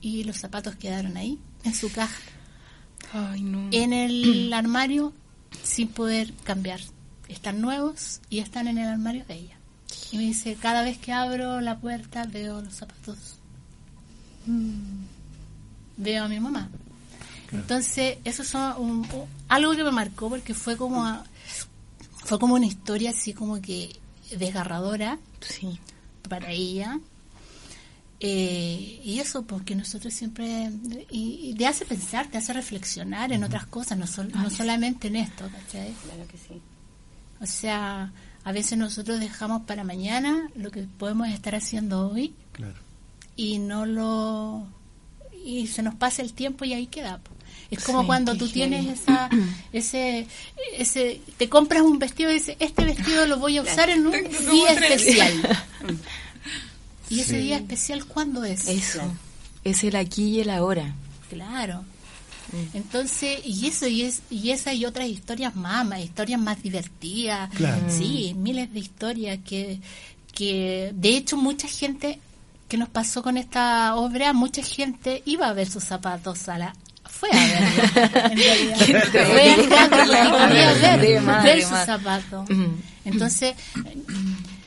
Y 0.00 0.24
los 0.24 0.38
zapatos 0.38 0.74
quedaron 0.74 1.16
ahí, 1.16 1.38
en 1.62 1.74
su 1.76 1.92
caja 1.92 2.35
Ay, 3.32 3.40
no. 3.42 3.68
en 3.72 3.92
el 3.92 4.52
armario 4.52 5.12
sin 5.62 5.88
poder 5.88 6.32
cambiar. 6.44 6.80
Están 7.28 7.60
nuevos 7.60 8.20
y 8.30 8.38
están 8.40 8.68
en 8.68 8.78
el 8.78 8.88
armario 8.88 9.24
de 9.26 9.34
ella. 9.34 9.56
Y 10.12 10.16
me 10.18 10.22
dice, 10.24 10.56
cada 10.60 10.82
vez 10.82 10.98
que 10.98 11.12
abro 11.12 11.60
la 11.60 11.78
puerta 11.78 12.24
veo 12.26 12.60
los 12.60 12.74
zapatos. 12.74 13.38
Mm. 14.46 15.04
Veo 15.96 16.24
a 16.24 16.28
mi 16.28 16.38
mamá. 16.40 16.68
Entonces, 17.52 18.18
eso 18.24 18.42
es 18.42 18.54
un- 18.54 19.06
algo 19.48 19.74
que 19.76 19.84
me 19.84 19.90
marcó 19.92 20.28
porque 20.28 20.52
fue 20.54 20.76
como 20.76 21.04
a- 21.04 21.24
fue 22.24 22.38
como 22.38 22.54
una 22.54 22.66
historia 22.66 23.10
así 23.10 23.32
como 23.32 23.60
que 23.62 23.96
desgarradora 24.36 25.18
Sí. 25.40 25.78
para 26.28 26.50
ella. 26.50 26.98
Eh, 28.20 29.00
y 29.04 29.18
eso 29.20 29.42
porque 29.44 29.74
nosotros 29.74 30.14
siempre 30.14 30.70
y, 31.10 31.50
y 31.50 31.54
te 31.54 31.66
hace 31.66 31.84
pensar, 31.84 32.26
te 32.28 32.38
hace 32.38 32.52
reflexionar 32.54 33.30
en 33.32 33.44
otras 33.44 33.66
cosas, 33.66 33.98
no, 33.98 34.06
sol- 34.06 34.32
no 34.34 34.48
solamente 34.48 35.08
en 35.08 35.16
esto, 35.16 35.44
¿cachai? 35.50 35.92
Claro 36.04 36.26
que 36.26 36.38
sí. 36.38 36.60
O 37.42 37.46
sea, 37.46 38.12
a 38.44 38.52
veces 38.52 38.78
nosotros 38.78 39.20
dejamos 39.20 39.62
para 39.62 39.84
mañana 39.84 40.48
lo 40.56 40.70
que 40.70 40.82
podemos 40.84 41.28
estar 41.28 41.54
haciendo 41.54 42.08
hoy 42.10 42.32
Claro. 42.52 42.74
y 43.36 43.58
no 43.58 43.84
lo 43.84 44.66
y 45.44 45.66
se 45.66 45.82
nos 45.82 45.94
pasa 45.94 46.22
el 46.22 46.32
tiempo 46.32 46.64
y 46.64 46.72
ahí 46.72 46.86
queda. 46.86 47.20
Es 47.70 47.84
como 47.84 48.00
Sí, 48.00 48.06
cuando 48.06 48.34
tú 48.36 48.48
tienes 48.48 48.86
esa 49.00 49.28
ese 49.72 50.26
ese 50.72 51.20
te 51.36 51.48
compras 51.50 51.82
un 51.82 51.98
vestido 51.98 52.30
y 52.30 52.34
dices, 52.34 52.56
este 52.60 52.84
vestido 52.86 53.26
lo 53.26 53.38
voy 53.38 53.58
a 53.58 53.62
usar 53.62 53.90
en 53.90 54.06
un 54.06 54.12
día 54.50 54.70
especial. 54.72 55.58
¿Y 57.08 57.20
ese 57.20 57.38
día 57.38 57.56
especial 57.56 58.04
cuándo 58.04 58.44
es? 58.44 58.68
Eso. 58.68 59.00
Es 59.64 59.84
el 59.84 59.96
aquí 59.96 60.36
y 60.36 60.40
el 60.40 60.50
ahora. 60.50 60.94
Claro. 61.28 61.84
Entonces, 62.74 63.40
y 63.44 63.66
eso, 63.66 63.86
y, 63.86 64.02
es, 64.02 64.22
y 64.30 64.50
esa 64.50 64.72
y 64.72 64.84
otras 64.84 65.08
historias 65.08 65.56
más, 65.56 65.84
más 65.84 66.00
historias 66.00 66.40
más 66.40 66.62
divertidas. 66.62 67.50
Claro. 67.50 67.82
Sí, 67.88 68.34
miles 68.38 68.72
de 68.72 68.78
historias 68.78 69.38
que, 69.44 69.80
que, 70.32 70.92
de 70.94 71.16
hecho, 71.16 71.36
mucha 71.36 71.68
gente 71.68 72.20
que 72.68 72.76
nos 72.76 72.88
pasó 72.88 73.22
con 73.22 73.36
esta 73.36 73.96
obra, 73.96 74.32
mucha 74.32 74.62
gente 74.62 75.22
iba 75.26 75.48
a 75.48 75.52
ver 75.52 75.68
sus 75.68 75.84
zapatos 75.84 76.48
a 76.48 76.58
la 76.58 76.74
fue 77.16 77.30
a 77.32 78.28
ver, 80.96 81.22
ver 81.22 81.62
sus 81.62 81.78
zapatos. 81.78 82.48
Mm. 82.50 82.74
Entonces, 83.04 83.54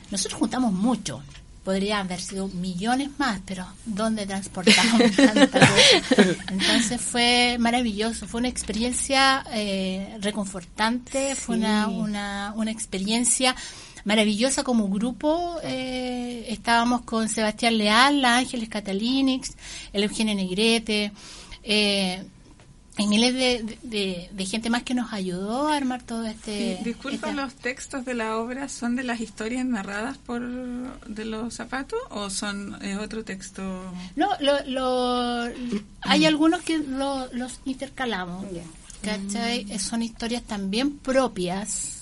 nosotros 0.09 0.39
juntamos 0.39 0.73
mucho. 0.73 1.21
Podría 1.63 1.99
haber 1.99 2.21
sido 2.21 2.47
millones 2.47 3.09
más, 3.17 3.41
pero 3.45 3.65
¿dónde 3.85 4.25
transportamos 4.25 5.01
tanta? 5.15 5.69
Entonces 6.49 7.01
fue 7.01 7.57
maravilloso, 7.59 8.27
fue 8.27 8.39
una 8.39 8.47
experiencia 8.47 9.45
eh, 9.51 10.17
reconfortante, 10.21 11.35
fue 11.35 11.57
una, 11.57 11.87
una, 11.87 12.53
una 12.55 12.71
experiencia 12.71 13.55
maravillosa 14.05 14.63
como 14.63 14.89
grupo. 14.89 15.59
eh, 15.63 16.45
estábamos 16.49 17.01
con 17.01 17.29
Sebastián 17.29 17.77
Leal, 17.77 18.21
la 18.21 18.37
Ángeles 18.37 18.69
Catalinix, 18.69 19.55
el 19.93 20.03
Eugenio 20.03 20.33
Negrete, 20.35 21.11
eh, 21.63 22.23
y 22.99 23.07
miles 23.07 23.33
de, 23.33 23.77
de- 23.83 24.29
de 24.31 24.45
gente 24.45 24.69
más 24.69 24.83
que 24.83 24.93
nos 24.93 25.11
ayudó 25.13 25.67
a 25.69 25.75
armar 25.77 26.03
todo 26.03 26.25
este... 26.25 26.77
Sí, 26.77 26.83
disculpa, 26.83 27.29
esta- 27.29 27.31
¿los 27.41 27.53
textos 27.55 28.05
de 28.05 28.13
la 28.13 28.37
obra 28.37 28.69
son 28.69 28.95
de 28.95 29.03
las 29.03 29.19
historias 29.21 29.65
narradas 29.65 30.17
por 30.17 30.41
de 30.41 31.25
los 31.25 31.53
zapatos 31.53 31.99
o 32.11 32.29
son 32.29 32.77
es 32.83 32.97
otro 32.97 33.23
texto? 33.23 33.61
No, 34.15 34.27
lo, 34.39 34.63
lo- 34.65 35.51
hay 36.01 36.25
algunos 36.25 36.61
que 36.61 36.77
lo- 36.77 37.27
los 37.33 37.59
intercalamos. 37.65 38.45
¿cachai? 39.01 39.65
Eh, 39.69 39.79
Son 39.79 40.03
historias 40.03 40.43
también 40.43 40.97
propias 40.99 41.95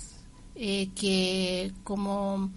eh, 0.56 0.90
que 0.96 1.72
como 1.84 2.50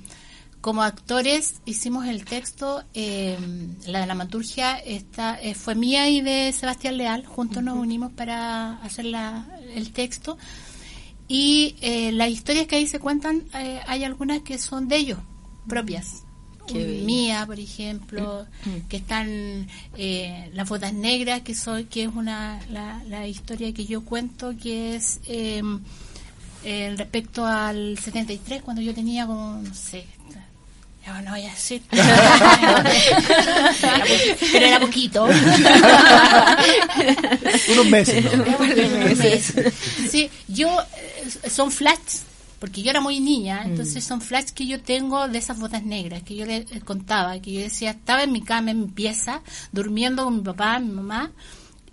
como 0.60 0.82
actores 0.82 1.60
hicimos 1.64 2.06
el 2.06 2.24
texto, 2.24 2.84
eh, 2.94 3.38
la 3.86 4.04
dramaturgia 4.04 4.76
esta, 4.78 5.40
eh, 5.40 5.54
fue 5.54 5.74
mía 5.74 6.08
y 6.08 6.20
de 6.20 6.52
Sebastián 6.52 6.96
Leal, 6.96 7.24
juntos 7.24 7.62
nos 7.62 7.78
unimos 7.78 8.12
para 8.12 8.76
hacer 8.82 9.06
la, 9.06 9.46
el 9.74 9.92
texto. 9.92 10.36
Y 11.28 11.76
eh, 11.80 12.10
las 12.12 12.28
historias 12.28 12.66
que 12.66 12.76
ahí 12.76 12.86
se 12.86 12.98
cuentan, 12.98 13.44
eh, 13.54 13.80
hay 13.86 14.04
algunas 14.04 14.42
que 14.42 14.58
son 14.58 14.88
de 14.88 14.96
ellos, 14.96 15.18
propias. 15.68 16.24
Qué 16.66 16.84
bello. 16.84 17.04
Mía, 17.04 17.44
por 17.46 17.58
ejemplo, 17.58 18.46
que 18.88 18.98
están 18.98 19.66
eh, 19.96 20.50
las 20.52 20.68
botas 20.68 20.92
negras, 20.92 21.42
que 21.42 21.54
soy, 21.54 21.84
que 21.84 22.04
es 22.04 22.14
una 22.14 22.60
la, 22.70 23.02
la 23.08 23.26
historia 23.26 23.72
que 23.72 23.86
yo 23.86 24.04
cuento, 24.04 24.56
que 24.56 24.96
es 24.96 25.20
eh, 25.26 25.62
eh, 26.64 26.94
respecto 26.96 27.46
al 27.46 27.98
73, 27.98 28.62
cuando 28.62 28.82
yo 28.82 28.94
tenía 28.94 29.26
como, 29.26 29.62
no 29.62 29.74
sé, 29.74 30.04
ya 31.04 31.22
no 31.22 31.30
voy 31.32 31.44
a 31.46 31.50
decir. 31.50 31.82
Pero 34.52 34.66
era 34.66 34.80
poquito. 34.80 35.28
Unos 37.72 37.86
meses. 37.86 38.24
¿no? 38.36 38.44
Sí, 40.10 40.30
yo 40.48 40.68
eh, 40.80 41.48
son 41.50 41.70
flashes, 41.70 42.24
porque 42.58 42.82
yo 42.82 42.90
era 42.90 43.00
muy 43.00 43.20
niña, 43.20 43.62
entonces 43.64 44.04
son 44.04 44.20
flashes 44.20 44.52
que 44.52 44.66
yo 44.66 44.80
tengo 44.80 45.28
de 45.28 45.38
esas 45.38 45.58
botas 45.58 45.82
negras, 45.84 46.22
que 46.22 46.34
yo 46.36 46.44
le 46.46 46.56
eh, 46.58 46.80
contaba, 46.84 47.38
que 47.40 47.52
yo 47.52 47.60
decía, 47.60 47.90
estaba 47.92 48.22
en 48.22 48.32
mi 48.32 48.42
cama, 48.42 48.70
en 48.72 48.80
mi 48.80 48.86
pieza, 48.88 49.40
durmiendo 49.72 50.24
con 50.24 50.36
mi 50.36 50.42
papá, 50.42 50.78
mi 50.78 50.90
mamá, 50.92 51.30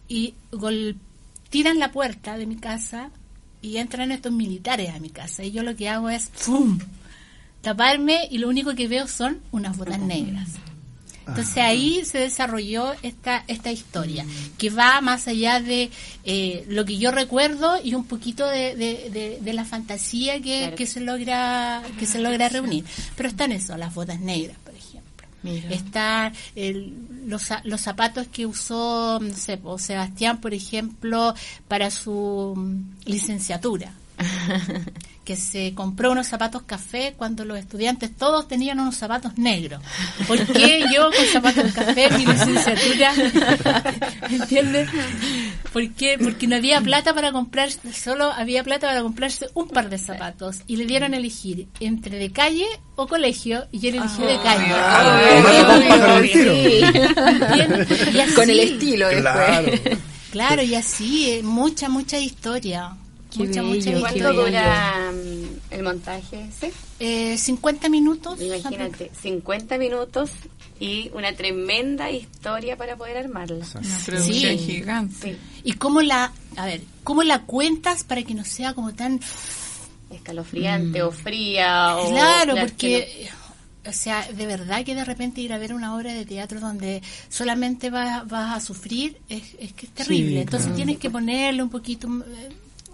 y 0.07 0.33
gol- 0.51 0.97
tiran 1.49 1.79
la 1.79 1.91
puerta 1.91 2.37
de 2.37 2.45
mi 2.45 2.55
casa 2.57 3.09
y 3.61 3.77
entran 3.77 4.11
estos 4.11 4.31
militares 4.31 4.93
a 4.93 4.99
mi 4.99 5.09
casa, 5.09 5.43
y 5.43 5.51
yo 5.51 5.63
lo 5.63 5.75
que 5.75 5.89
hago 5.89 6.09
es, 6.09 6.27
¡pum! 6.45 6.77
Taparme 7.61 8.27
y 8.31 8.37
lo 8.37 8.47
único 8.49 8.75
que 8.75 8.87
veo 8.87 9.07
son 9.07 9.39
unas 9.51 9.77
botas 9.77 9.99
negras. 9.99 10.49
Entonces 11.27 11.57
ahí 11.57 12.05
se 12.05 12.19
desarrolló 12.19 12.93
esta 13.03 13.43
esta 13.47 13.69
historia 13.69 14.25
que 14.57 14.69
va 14.69 15.01
más 15.01 15.27
allá 15.27 15.59
de 15.59 15.91
eh, 16.23 16.63
lo 16.69 16.85
que 16.85 16.97
yo 16.97 17.11
recuerdo 17.11 17.75
y 17.83 17.95
un 17.95 18.05
poquito 18.05 18.47
de, 18.47 18.77
de- 18.77 19.09
de- 19.11 19.37
de 19.41 19.53
la 19.53 19.65
fantasía 19.65 20.35
que, 20.41 20.59
Claro. 20.59 20.75
que 20.77 20.85
se 20.85 21.01
logra 21.01 21.83
que 21.99 22.05
se 22.05 22.19
logra 22.19 22.47
reunir. 22.47 22.85
Pero 23.17 23.27
están 23.27 23.51
eso, 23.51 23.75
las 23.75 23.93
botas 23.93 24.21
negras, 24.21 24.55
por 24.63 24.73
ejemplo. 24.73 25.27
Mira. 25.43 25.69
Está 25.69 26.31
el- 26.55 26.93
los, 27.25 27.43
los 27.65 27.81
zapatos 27.81 28.27
que 28.27 28.45
usó 28.45 29.19
no 29.21 29.33
sé, 29.35 29.59
Sebastián, 29.79 30.39
por 30.39 30.53
ejemplo, 30.53 31.35
para 31.67 31.91
su 31.91 32.53
mm, 32.55 33.03
licenciatura 33.03 33.91
que 35.27 35.35
se 35.35 35.73
compró 35.75 36.13
unos 36.13 36.25
zapatos 36.27 36.61
café 36.63 37.13
cuando 37.17 37.43
los 37.43 37.59
estudiantes 37.59 38.15
todos 38.15 38.47
tenían 38.47 38.79
unos 38.79 38.95
zapatos 38.95 39.37
negros. 39.37 39.81
¿Por 40.25 40.37
qué 40.47 40.85
yo 40.93 41.09
con 41.11 41.25
zapatos 41.33 41.73
café 41.73 42.09
mi 42.17 42.25
licenciatura? 42.25 43.13
¿Entiendes? 44.29 44.89
¿Por 45.73 45.91
qué? 45.91 46.17
Porque 46.17 46.47
no 46.47 46.55
había 46.55 46.79
plata 46.79 47.13
para 47.13 47.33
comprarse, 47.33 47.91
solo 47.91 48.31
había 48.31 48.63
plata 48.63 48.87
para 48.87 49.01
comprarse 49.01 49.47
un 49.53 49.67
par 49.67 49.89
de 49.89 49.97
zapatos 49.97 50.59
y 50.65 50.77
le 50.77 50.85
dieron 50.85 51.13
a 51.13 51.17
elegir 51.17 51.67
entre 51.81 52.17
de 52.19 52.31
calle 52.31 52.65
o 52.95 53.05
colegio 53.05 53.67
y 53.73 53.79
de 53.79 53.97
calle. 53.97 54.65
Ah, 54.73 55.41
más 55.99 56.21
de 56.21 56.27
tiro. 56.29 56.53
¿Entiendes? 56.53 58.15
Y 58.15 58.19
así- 58.21 58.33
Con 58.33 58.49
el 58.49 58.59
estilo 58.61 59.09
Claro. 59.09 59.69
después. 59.71 59.97
Claro, 60.31 60.61
y 60.61 60.73
así, 60.75 61.31
eh, 61.31 61.43
mucha, 61.43 61.89
mucha 61.89 62.17
historia. 62.17 62.95
Qué 63.37 63.43
mucha, 63.47 63.61
bello, 63.61 63.73
mucha 63.75 63.91
qué 63.91 63.99
¿Cuánto 64.19 64.33
dura 64.33 65.11
mm, 65.13 65.73
el 65.73 65.83
montaje 65.83 66.45
ese? 66.49 66.73
Eh, 66.99 67.37
50 67.37 67.89
minutos. 67.89 68.41
Imagínate, 68.41 69.11
50 69.21 69.77
minutos 69.77 70.31
y 70.79 71.09
una 71.13 71.33
tremenda 71.33 72.11
historia 72.11 72.77
para 72.77 72.95
poder 72.97 73.17
armarla. 73.17 73.65
Una 73.75 73.97
producción 74.05 74.57
Sí. 74.57 74.65
gigante. 74.65 75.15
Sí, 75.31 75.37
¿Y 75.63 75.73
cómo 75.73 76.01
la, 76.01 76.31
a 76.55 76.65
ver, 76.65 76.81
cómo 77.03 77.23
la 77.23 77.43
cuentas 77.43 78.03
para 78.03 78.23
que 78.23 78.33
no 78.33 78.45
sea 78.45 78.73
como 78.73 78.93
tan... 78.93 79.19
escalofriante 80.11 81.01
o 81.01 81.11
fría. 81.11 81.97
O, 81.97 82.09
Claro, 82.11 82.55
que 82.55 82.61
porque, 82.61 83.29
o 83.87 83.91
sea, 83.91 84.27
de 84.31 84.45
verdad 84.45 84.83
que 84.85 84.95
de 84.95 85.03
repente 85.05 85.41
ir 85.41 85.53
a 85.53 85.57
ver 85.57 85.73
una 85.73 85.95
obra 85.95 86.13
de 86.13 86.25
teatro 86.25 86.59
donde 86.59 87.01
solamente 87.29 87.89
vas, 87.89 88.27
vas 88.27 88.55
a 88.57 88.59
sufrir 88.65 89.17
es, 89.29 89.43
es 89.59 89.73
que 89.73 89.85
es 89.87 89.91
terrible. 89.93 90.29
Sí, 90.31 90.37
Entonces 90.37 90.61
claro. 90.67 90.75
tienes 90.75 90.97
que 90.99 91.09
ponerle 91.09 91.63
un 91.63 91.69
poquito... 91.69 92.07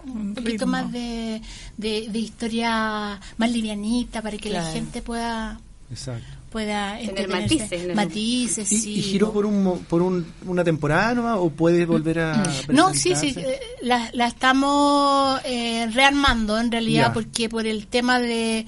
un 0.06 0.18
Un 0.28 0.34
poquito 0.34 0.50
ritmo. 0.52 0.66
más 0.68 0.92
de, 0.92 1.40
de, 1.76 2.08
de 2.08 2.18
historia 2.18 3.20
más 3.36 3.50
livianita 3.50 4.22
para 4.22 4.36
que 4.36 4.50
la 4.50 4.64
gente 4.70 5.02
pueda 5.02 5.58
Exacto. 5.90 6.26
pueda 6.50 6.96
Tener 6.98 7.28
matices, 7.28 7.88
¿no? 7.88 7.94
Matices, 7.94 8.70
¿Y, 8.72 8.78
sí. 8.78 8.92
y 8.98 9.02
giró 9.02 9.32
por 9.32 9.44
un 9.44 9.62
mo- 9.64 9.78
por 9.88 10.02
un, 10.02 10.24
una 10.46 10.62
temporada 10.62 11.12
nomás 11.14 11.36
o 11.38 11.50
puede 11.50 11.84
volver 11.84 12.20
a 12.20 12.42
No, 12.68 12.94
sí, 12.94 13.14
sí, 13.16 13.34
eh, 13.36 13.58
la, 13.82 14.08
la 14.12 14.28
estamos 14.28 15.40
eh, 15.44 15.88
rearmando 15.92 16.58
en 16.58 16.70
realidad 16.70 17.08
Ya. 17.08 17.12
porque 17.12 17.48
por 17.48 17.66
el 17.66 17.86
tema 17.88 18.18
de 18.20 18.66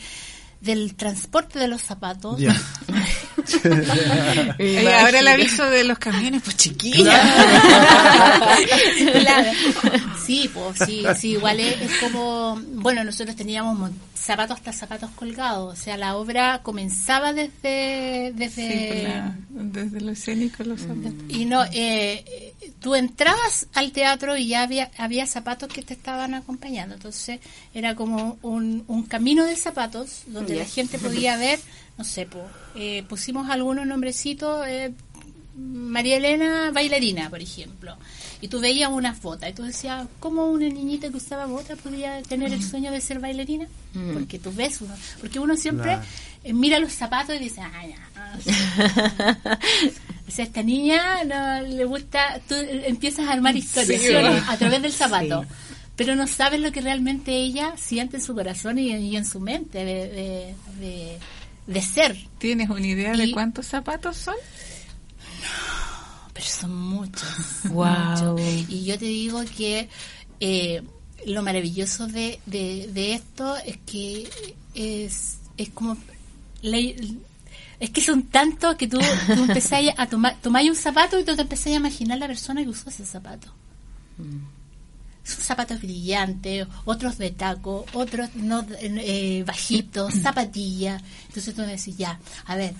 del 0.67 0.95
transporte 0.95 1.59
de 1.59 1.69
los 1.69 1.81
zapatos. 1.81 2.39
Y 2.41 2.47
ahora 4.87 5.21
el 5.21 5.29
aviso 5.29 5.65
de 5.71 5.85
los 5.85 5.99
camiones, 5.99 6.43
pues 6.43 6.57
chiquilla. 6.57 7.23
Claro. 9.13 9.51
Sí, 10.27 10.51
pues 10.53 10.79
sí, 10.85 11.05
sí, 11.17 11.31
igual 11.33 11.61
es, 11.61 11.81
es 11.81 11.99
como, 11.99 12.61
bueno, 12.73 13.05
nosotros 13.05 13.37
teníamos 13.37 13.79
zapatos 14.27 14.59
hasta 14.59 14.73
zapatos 14.73 15.11
colgados, 15.13 15.73
o 15.73 15.77
sea, 15.81 15.97
la 15.97 16.17
obra 16.17 16.61
comenzaba 16.63 17.33
desde 17.33 18.33
desde 18.35 19.03
la- 19.05 19.37
desde 19.51 20.01
lo 20.01 20.11
escénico 20.13 20.65
los 20.65 20.81
zapatos. 20.81 21.13
Y 21.29 21.45
no, 21.45 21.65
eh, 21.65 22.25
eh, 22.27 22.55
tú 22.81 22.95
entrabas 22.95 23.69
al 23.75 23.93
teatro 23.93 24.37
y 24.37 24.49
ya 24.49 24.63
había, 24.63 24.91
había 24.99 25.27
zapatos 25.27 25.69
que 25.73 25.83
te 25.83 25.95
estaban 25.95 26.35
acompañando. 26.35 26.95
Entonces 26.97 27.39
era 27.73 27.95
como 27.95 28.39
un, 28.43 28.85
un 28.89 29.03
camino 29.05 29.45
de 29.45 29.57
zapatos 29.57 30.23
donde 30.27 30.57
la 30.57 30.65
gente 30.67 30.99
podía 30.99 31.37
ver, 31.37 31.61
no 31.97 32.05
sé, 32.05 32.27
po, 32.27 32.43
eh, 32.75 33.05
pusimos 33.09 33.49
algunos 33.49 33.87
nombrecitos, 33.87 34.67
eh, 34.67 34.93
María 35.59 36.17
Elena 36.19 36.71
bailarina, 36.71 37.31
por 37.31 37.41
ejemplo. 37.41 37.97
Y 38.41 38.49
tú 38.49 38.61
veías 38.61 38.91
unas 38.93 39.21
botas 39.23 39.51
y 39.51 39.53
tú 39.55 39.63
decías, 39.63 40.07
¿cómo 40.21 40.47
una 40.47 40.69
niñita 40.69 41.09
que 41.11 41.17
usaba 41.17 41.47
botas 41.47 41.79
podía 41.79 42.21
tener 42.23 42.53
el 42.53 42.63
sueño 42.63 42.93
de 42.93 43.01
ser 43.01 43.19
bailarina? 43.19 43.67
Porque 44.13 44.39
tú 44.39 44.53
ves 44.55 44.81
uno. 44.83 44.95
Porque 45.21 45.39
uno 45.39 45.57
siempre 45.57 45.93
eh, 46.45 46.53
mira 46.53 46.79
los 46.79 46.93
zapatos 46.93 47.35
y 47.37 47.39
dice, 47.39 47.61
ah, 47.63 47.87
ya. 47.87 47.99
o 50.29 50.31
sea, 50.31 50.45
esta 50.45 50.63
niña 50.63 51.25
no 51.25 51.61
le 51.63 51.85
gusta, 51.85 52.41
tú 52.49 52.55
eh, 52.55 52.85
empiezas 52.87 53.27
a 53.29 53.33
armar 53.33 53.57
historias 53.57 54.03
a 54.49 54.57
través 54.57 54.83
del 54.83 54.93
zapato. 54.93 55.45
Pero 55.97 56.15
no 56.15 56.27
sabes 56.27 56.61
lo 56.61 56.71
que 56.73 56.83
realmente 56.83 57.33
ella 57.35 57.73
siente 57.79 58.19
en 58.19 58.23
su 58.23 58.35
corazón 58.35 58.79
y, 58.79 58.91
y 58.95 59.17
en 59.17 59.25
su 59.25 59.41
mente 59.41 59.79
de, 59.85 59.95
de, 60.09 60.55
de- 60.79 61.19
de 61.67 61.83
ser. 61.83 62.17
¿Tienes 62.39 62.69
una 62.71 62.87
idea 62.87 63.13
de 63.17 63.25
cuántos 63.33 63.67
zapatos 63.67 64.17
son? 64.19 64.37
Pero 66.37 66.45
son 66.47 66.77
muchos. 66.77 67.29
Guau. 67.65 68.35
muchos. 68.37 68.71
Y 68.71 68.85
yo 68.85 68.99
te 68.99 69.07
digo 69.07 69.43
que 69.57 69.89
eh, 70.41 70.83
lo 71.27 71.43
maravilloso 71.43 72.07
de, 72.09 72.39
de, 72.45 72.91
de 72.93 73.15
esto 73.15 73.57
es 73.57 73.79
que 73.87 74.29
es, 74.75 75.39
es 75.57 75.71
como... 75.71 75.97
la- 76.63 76.79
es 77.79 77.91
que 77.91 78.01
son 78.01 78.23
tantos 78.25 78.75
que 78.77 78.89
tú, 78.89 78.99
tú 78.99 79.45
empezás 79.45 79.83
a 79.99 80.07
tomar 80.07 80.35
tomáis 80.41 80.71
un 80.71 80.77
zapato 80.77 81.19
y 81.21 81.25
tú 81.25 81.37
te 81.37 81.43
empezás 81.43 81.67
a 81.67 81.77
imaginar 81.77 82.17
la 82.19 82.27
persona 82.27 82.63
que 82.63 82.71
usó 82.71 82.89
ese 82.89 83.05
zapato. 83.05 83.49
Son 85.25 85.41
zapatos 85.43 85.81
brillantes, 85.83 86.67
otros 86.87 87.19
de 87.19 87.33
taco, 87.33 87.85
otros 87.93 88.35
no 88.37 88.65
eh, 88.81 89.43
bajitos, 89.47 90.15
zapatillas. 90.23 91.03
Entonces 91.29 91.55
tú 91.55 91.63
decís, 91.63 91.97
ya, 91.99 92.19
a 92.47 92.57
ver. 92.57 92.73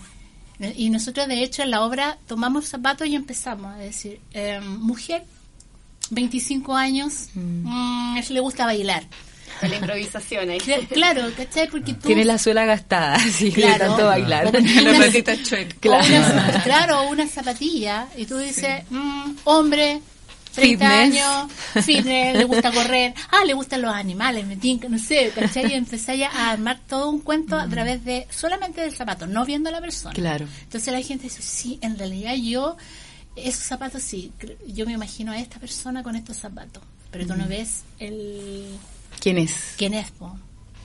Y 0.75 0.89
nosotros, 0.89 1.27
de 1.27 1.43
hecho, 1.43 1.61
en 1.63 1.71
la 1.71 1.81
obra 1.83 2.17
tomamos 2.27 2.65
zapatos 2.67 3.07
y 3.07 3.15
empezamos 3.15 3.73
a 3.75 3.77
decir, 3.77 4.19
eh, 4.33 4.59
mujer, 4.61 5.23
25 6.09 6.75
años, 6.75 7.29
mm, 7.35 8.19
le 8.29 8.39
gusta 8.39 8.65
bailar. 8.65 9.03
La 9.61 9.75
improvisación 9.75 10.49
ahí. 10.51 10.59
Cla- 10.59 10.87
Claro, 10.87 11.21
¿cachai? 11.35 11.67
Porque 11.67 11.93
tú... 11.95 12.07
Tiene 12.07 12.25
la 12.25 12.37
suela 12.37 12.65
gastada, 12.65 13.15
así 13.15 13.51
que 13.51 13.61
Claro. 13.61 13.87
tanto 13.87 14.05
bailar. 14.05 14.47
O 14.47 14.51
porque 14.51 15.89
La 15.89 15.97
una- 15.97 16.59
o 16.59 16.63
claro, 16.63 17.03
una 17.09 17.27
zapatilla, 17.27 18.07
y 18.15 18.25
tú 18.25 18.37
dices, 18.37 18.83
mm, 18.89 19.31
hombre, 19.45 20.01
30 20.57 20.89
Fitness. 20.89 21.23
años, 21.23 21.51
fitness, 21.85 22.35
le 22.35 22.43
gusta 22.45 22.71
correr, 22.71 23.13
ah, 23.31 23.45
le 23.45 23.53
gustan 23.53 23.81
los 23.83 23.93
animales, 23.93 24.45
me 24.47 24.57
tinca, 24.57 24.89
no 24.89 24.97
sé, 24.97 25.31
¿cachai? 25.33 25.71
Y 25.71 25.75
empezáis 25.75 26.23
a 26.23 26.49
armar 26.51 26.79
todo 26.87 27.09
un 27.11 27.19
cuento 27.19 27.55
a 27.55 27.67
través 27.69 28.03
de, 28.03 28.27
solamente 28.31 28.81
del 28.81 28.91
zapato, 28.91 29.27
no 29.27 29.45
viendo 29.45 29.69
a 29.69 29.71
la 29.71 29.79
persona. 29.81 30.13
Claro. 30.15 30.47
Entonces 30.63 30.91
la 30.91 31.01
gente 31.01 31.25
dice, 31.25 31.41
sí, 31.43 31.77
en 31.81 31.97
realidad 31.97 32.33
yo, 32.35 32.75
esos 33.35 33.63
zapatos 33.63 34.01
sí, 34.01 34.31
yo 34.65 34.85
me 34.87 34.93
imagino 34.93 35.31
a 35.31 35.37
esta 35.39 35.59
persona 35.59 36.01
con 36.01 36.15
estos 36.15 36.37
zapatos, 36.37 36.81
pero 37.11 37.27
tú 37.27 37.35
no 37.35 37.47
ves 37.47 37.83
el, 37.99 38.65
¿Quién 39.19 39.37
es? 39.37 39.75
quién 39.77 39.93
es, 39.93 40.09
po. 40.11 40.35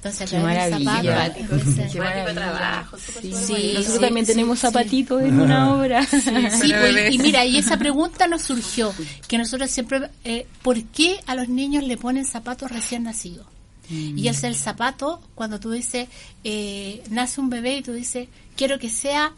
Entonces, 0.05 0.23
a 0.33 0.37
Qué 0.37 0.43
maravilla. 0.43 1.27
entonces- 1.37 1.93
Qué 1.93 1.99
maravilla. 2.01 2.89
Sí, 2.99 3.73
Nosotros 3.75 3.87
sí, 3.95 4.01
también 4.01 4.27
sí, 4.27 4.33
tenemos 4.33 4.59
sí. 4.59 4.63
zapatitos 4.67 5.23
en 5.23 5.41
una 5.41 5.75
obra. 5.77 6.05
Sí, 6.05 6.73
pues, 6.73 7.15
y 7.15 7.19
mira, 7.19 7.45
y 7.45 7.57
esa 7.59 7.77
pregunta 7.77 8.27
nos 8.27 8.43
surgió, 8.43 8.93
que 9.29 9.39
nosotros 9.39 9.71
siempre, 9.71 10.11
eh, 10.25 10.49
¿por 10.63 10.83
qué 10.87 11.21
a 11.27 11.37
los 11.37 11.49
niños 11.49 11.85
le 11.85 11.97
ponen 11.97 12.25
zapatos 12.25 12.71
recién 12.73 13.05
nacidos? 13.05 13.47
Y 13.89 14.27
es 14.29 14.43
el 14.43 14.57
zapato, 14.57 15.21
cuando 15.35 15.61
tú 15.61 15.71
dices, 15.71 16.09
eh, 16.45 17.03
nace 17.11 17.41
un 17.41 17.51
bebé 17.51 17.77
y 17.77 17.83
tú 17.83 17.93
dices, 17.93 18.27
quiero 18.57 18.79
que 18.81 18.89
sea 18.91 19.33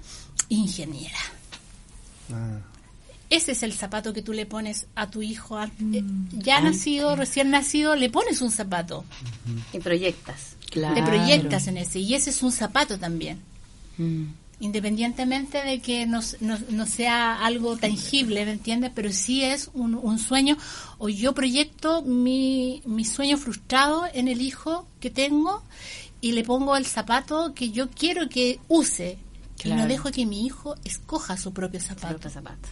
ingeniera. 0.49 1.19
Ah. 2.33 2.59
Ese 3.37 3.53
es 3.53 3.63
el 3.63 3.73
zapato 3.73 4.13
que 4.13 4.23
tú 4.23 4.33
le 4.33 4.47
pones 4.47 4.87
a 4.95 5.11
tu 5.11 5.21
hijo, 5.23 5.59
a- 5.59 5.67
eh, 5.67 6.05
ya 6.33 6.61
nacido, 6.61 7.17
recién 7.17 7.51
nacido, 7.51 7.97
le 7.97 8.09
pones 8.11 8.41
un 8.43 8.51
zapato, 8.51 9.05
Y 9.73 9.79
proyectas. 9.79 10.57
Claro. 10.71 10.95
le 10.97 11.03
proyectas 11.03 11.67
en 11.69 11.77
ese, 11.79 11.99
y 12.01 12.15
ese 12.15 12.31
es 12.31 12.43
un 12.43 12.53
zapato 12.53 12.99
también. 12.99 13.39
Mm. 13.97 14.25
independientemente 14.61 15.63
de 15.63 15.81
que 15.81 16.07
no, 16.07 16.21
no, 16.41 16.59
no 16.71 16.87
sea 16.87 17.45
algo 17.45 17.77
tangible, 17.77 18.45
¿me 18.45 18.53
entiendes? 18.53 18.91
Pero 18.95 19.13
sí 19.13 19.43
es 19.45 19.71
un, 19.75 19.95
un 19.95 20.19
sueño, 20.19 20.57
o 20.99 21.09
yo 21.09 21.33
proyecto 21.35 22.03
mi, 22.03 22.81
mi 22.87 23.05
sueño 23.05 23.37
frustrado 23.37 24.05
en 24.15 24.27
el 24.29 24.41
hijo 24.41 24.87
que 25.01 25.11
tengo 25.11 25.63
y 26.21 26.33
le 26.33 26.45
pongo 26.45 26.77
el 26.77 26.87
zapato 26.87 27.53
que 27.55 27.71
yo 27.71 27.91
quiero 27.91 28.29
que 28.29 28.59
use. 28.69 29.19
Y 29.65 29.69
no 29.71 29.87
dejo 29.87 30.11
que 30.11 30.25
mi 30.27 30.45
hijo 30.47 30.75
escoja 30.85 31.37
su 31.37 31.53
propio 31.53 31.81
zapato. 31.81 32.17
Otro 32.17 32.31
zapato. 32.31 32.69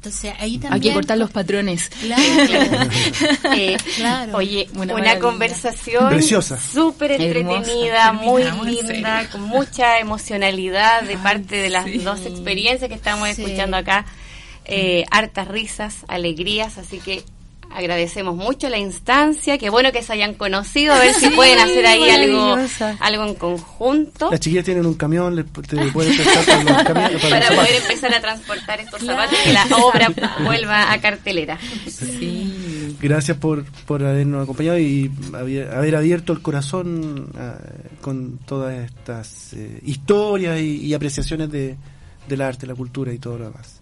Entonces 0.00 0.32
ahí 0.38 0.52
también... 0.56 0.72
Hay 0.72 0.80
que 0.80 0.94
cortar 0.94 1.18
los 1.18 1.30
patrones. 1.30 1.90
Claro, 2.00 2.22
Eh, 3.54 3.76
Claro. 3.96 4.38
Oye, 4.38 4.66
Una 4.74 5.18
conversación 5.18 6.08
Preciosa. 6.08 6.58
súper 6.58 7.12
Hermosa. 7.12 7.26
entretenida, 7.58 8.12
muy 8.14 8.44
linda, 8.64 9.28
con 9.30 9.42
mucha 9.42 9.98
emocionalidad 9.98 11.02
de 11.02 11.18
parte 11.18 11.56
de 11.56 11.68
las 11.68 11.84
sí. 11.84 11.98
dos 11.98 12.24
experiencias 12.24 12.88
que 12.88 12.94
estamos 12.94 13.28
Sí. 13.28 13.42
escuchando 13.42 13.76
acá. 13.76 14.06
Eh, 14.64 15.04
hartas 15.10 15.48
risas, 15.48 15.96
alegrías, 16.08 16.78
así 16.78 16.98
que 16.98 17.22
agradecemos 17.70 18.36
mucho 18.36 18.68
la 18.68 18.78
instancia, 18.78 19.58
qué 19.58 19.70
bueno 19.70 19.92
que 19.92 20.02
se 20.02 20.12
hayan 20.12 20.34
conocido, 20.34 20.94
a 20.94 20.98
ver 20.98 21.14
si 21.14 21.28
Sí, 21.28 21.36
pueden 21.36 21.58
hacer 21.58 21.86
ahí 21.86 22.10
algo, 22.10 22.56
algo 22.98 23.24
en 23.26 23.34
conjunto 23.34 24.30
Las 24.30 24.40
chiquillas 24.40 24.64
tienen 24.64 24.86
un 24.86 24.94
camión, 24.94 25.36
le, 25.36 25.44
te 25.44 25.76
pueden 25.92 26.16
prestar 26.16 26.44
para 26.44 26.62
los 26.62 26.82
camiones. 26.82 27.22
para 27.22 27.48
poder 27.48 27.74
empezar 27.76 28.14
a 28.14 28.20
transportar 28.20 28.80
estos 28.80 29.02
zapatos 29.02 29.38
y 29.40 29.48
que 29.48 29.52
la 29.52 29.64
obra 29.82 30.12
vuelva 30.44 30.92
a 30.92 31.00
cartelera. 31.00 31.58
Sí. 31.86 32.96
Gracias 33.00 33.36
por, 33.36 33.64
por 33.86 34.04
habernos 34.04 34.42
acompañado 34.42 34.78
y 34.78 35.10
haber, 35.32 35.72
haber 35.72 35.96
abierto 35.96 36.32
el 36.32 36.42
corazón 36.42 37.30
ah, 37.38 37.58
con 38.00 38.38
todas 38.38 38.74
estas 38.84 39.52
eh, 39.54 39.80
historias 39.84 40.60
y, 40.60 40.86
y 40.86 40.94
apreciaciones 40.94 41.50
de, 41.50 41.76
del 42.28 42.40
arte, 42.40 42.66
la 42.66 42.74
cultura 42.74 43.12
y 43.12 43.18
todo 43.18 43.38
lo 43.38 43.44
demás. 43.44 43.80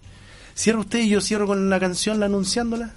Cierra 0.53 0.79
usted 0.79 0.99
y 0.99 1.09
yo 1.09 1.21
cierro 1.21 1.47
con 1.47 1.69
la 1.69 1.79
canción, 1.79 2.19
la 2.19 2.25
anunciándola. 2.25 2.93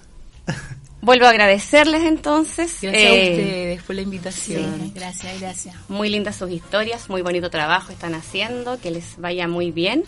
Vuelvo 1.01 1.25
a 1.25 1.29
agradecerles 1.31 2.03
entonces. 2.03 2.77
Gracias 2.81 3.03
eh, 3.03 3.27
a 3.27 3.31
ustedes 3.31 3.83
por 3.83 3.95
la 3.95 4.01
invitación. 4.03 4.81
Sí, 4.81 4.91
gracias, 4.95 5.41
gracias. 5.41 5.75
Muy 5.89 6.09
lindas 6.09 6.37
sus 6.37 6.49
historias, 6.49 7.09
muy 7.09 7.21
bonito 7.21 7.49
trabajo 7.49 7.91
están 7.91 8.13
haciendo, 8.13 8.79
que 8.79 8.89
les 8.89 9.17
vaya 9.17 9.47
muy 9.49 9.71
bien. 9.71 10.05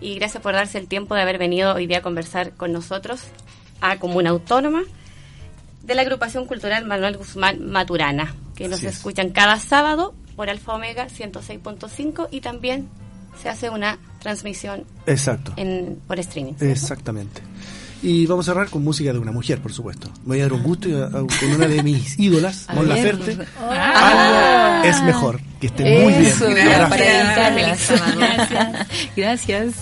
Y 0.00 0.16
gracias 0.16 0.42
por 0.42 0.54
darse 0.54 0.78
el 0.78 0.88
tiempo 0.88 1.14
de 1.14 1.22
haber 1.22 1.38
venido 1.38 1.74
hoy 1.74 1.86
día 1.86 1.98
a 1.98 2.02
conversar 2.02 2.52
con 2.52 2.72
nosotros 2.72 3.22
a 3.80 3.98
Comuna 3.98 4.30
Autónoma 4.30 4.82
de 5.84 5.94
la 5.94 6.02
agrupación 6.02 6.46
cultural 6.46 6.84
Manuel 6.84 7.16
Guzmán 7.16 7.70
Maturana, 7.70 8.34
que 8.56 8.68
nos 8.68 8.82
escuchan 8.82 9.30
cada 9.30 9.58
sábado 9.58 10.14
por 10.34 10.50
Alfa 10.50 10.74
Omega 10.74 11.06
106.5 11.06 12.28
y 12.30 12.40
también 12.40 12.88
se 13.40 13.48
hace 13.48 13.70
una 13.70 13.98
transmisión 14.20 14.84
Exacto. 15.06 15.52
en, 15.56 16.00
por 16.06 16.18
streaming. 16.18 16.54
¿cierto? 16.54 16.72
Exactamente. 16.72 17.42
Y 18.06 18.26
vamos 18.26 18.46
a 18.48 18.52
cerrar 18.52 18.68
con 18.68 18.84
música 18.84 19.12
de 19.12 19.18
una 19.18 19.32
mujer, 19.32 19.60
por 19.60 19.72
supuesto. 19.72 20.08
Me 20.24 20.28
voy 20.34 20.40
a 20.40 20.42
dar 20.42 20.52
un 20.52 20.62
gusto 20.62 20.88
y 20.88 20.92
a- 20.94 21.06
a- 21.06 21.10
con 21.10 21.50
una 21.56 21.66
de 21.66 21.82
mis 21.82 22.18
ídolas, 22.18 22.66
Mon. 22.74 22.86
Laferte. 22.88 23.38
Algo 23.68 24.84
es 24.88 25.02
mejor. 25.02 25.40
Que 25.60 25.68
esté 25.68 25.84
muy 26.02 26.12
bien. 26.12 26.26
Eso. 26.26 26.44
Feliz 26.46 27.78
sábado. 27.80 28.16
Gracias. 28.18 28.86
Gracias. 29.16 29.74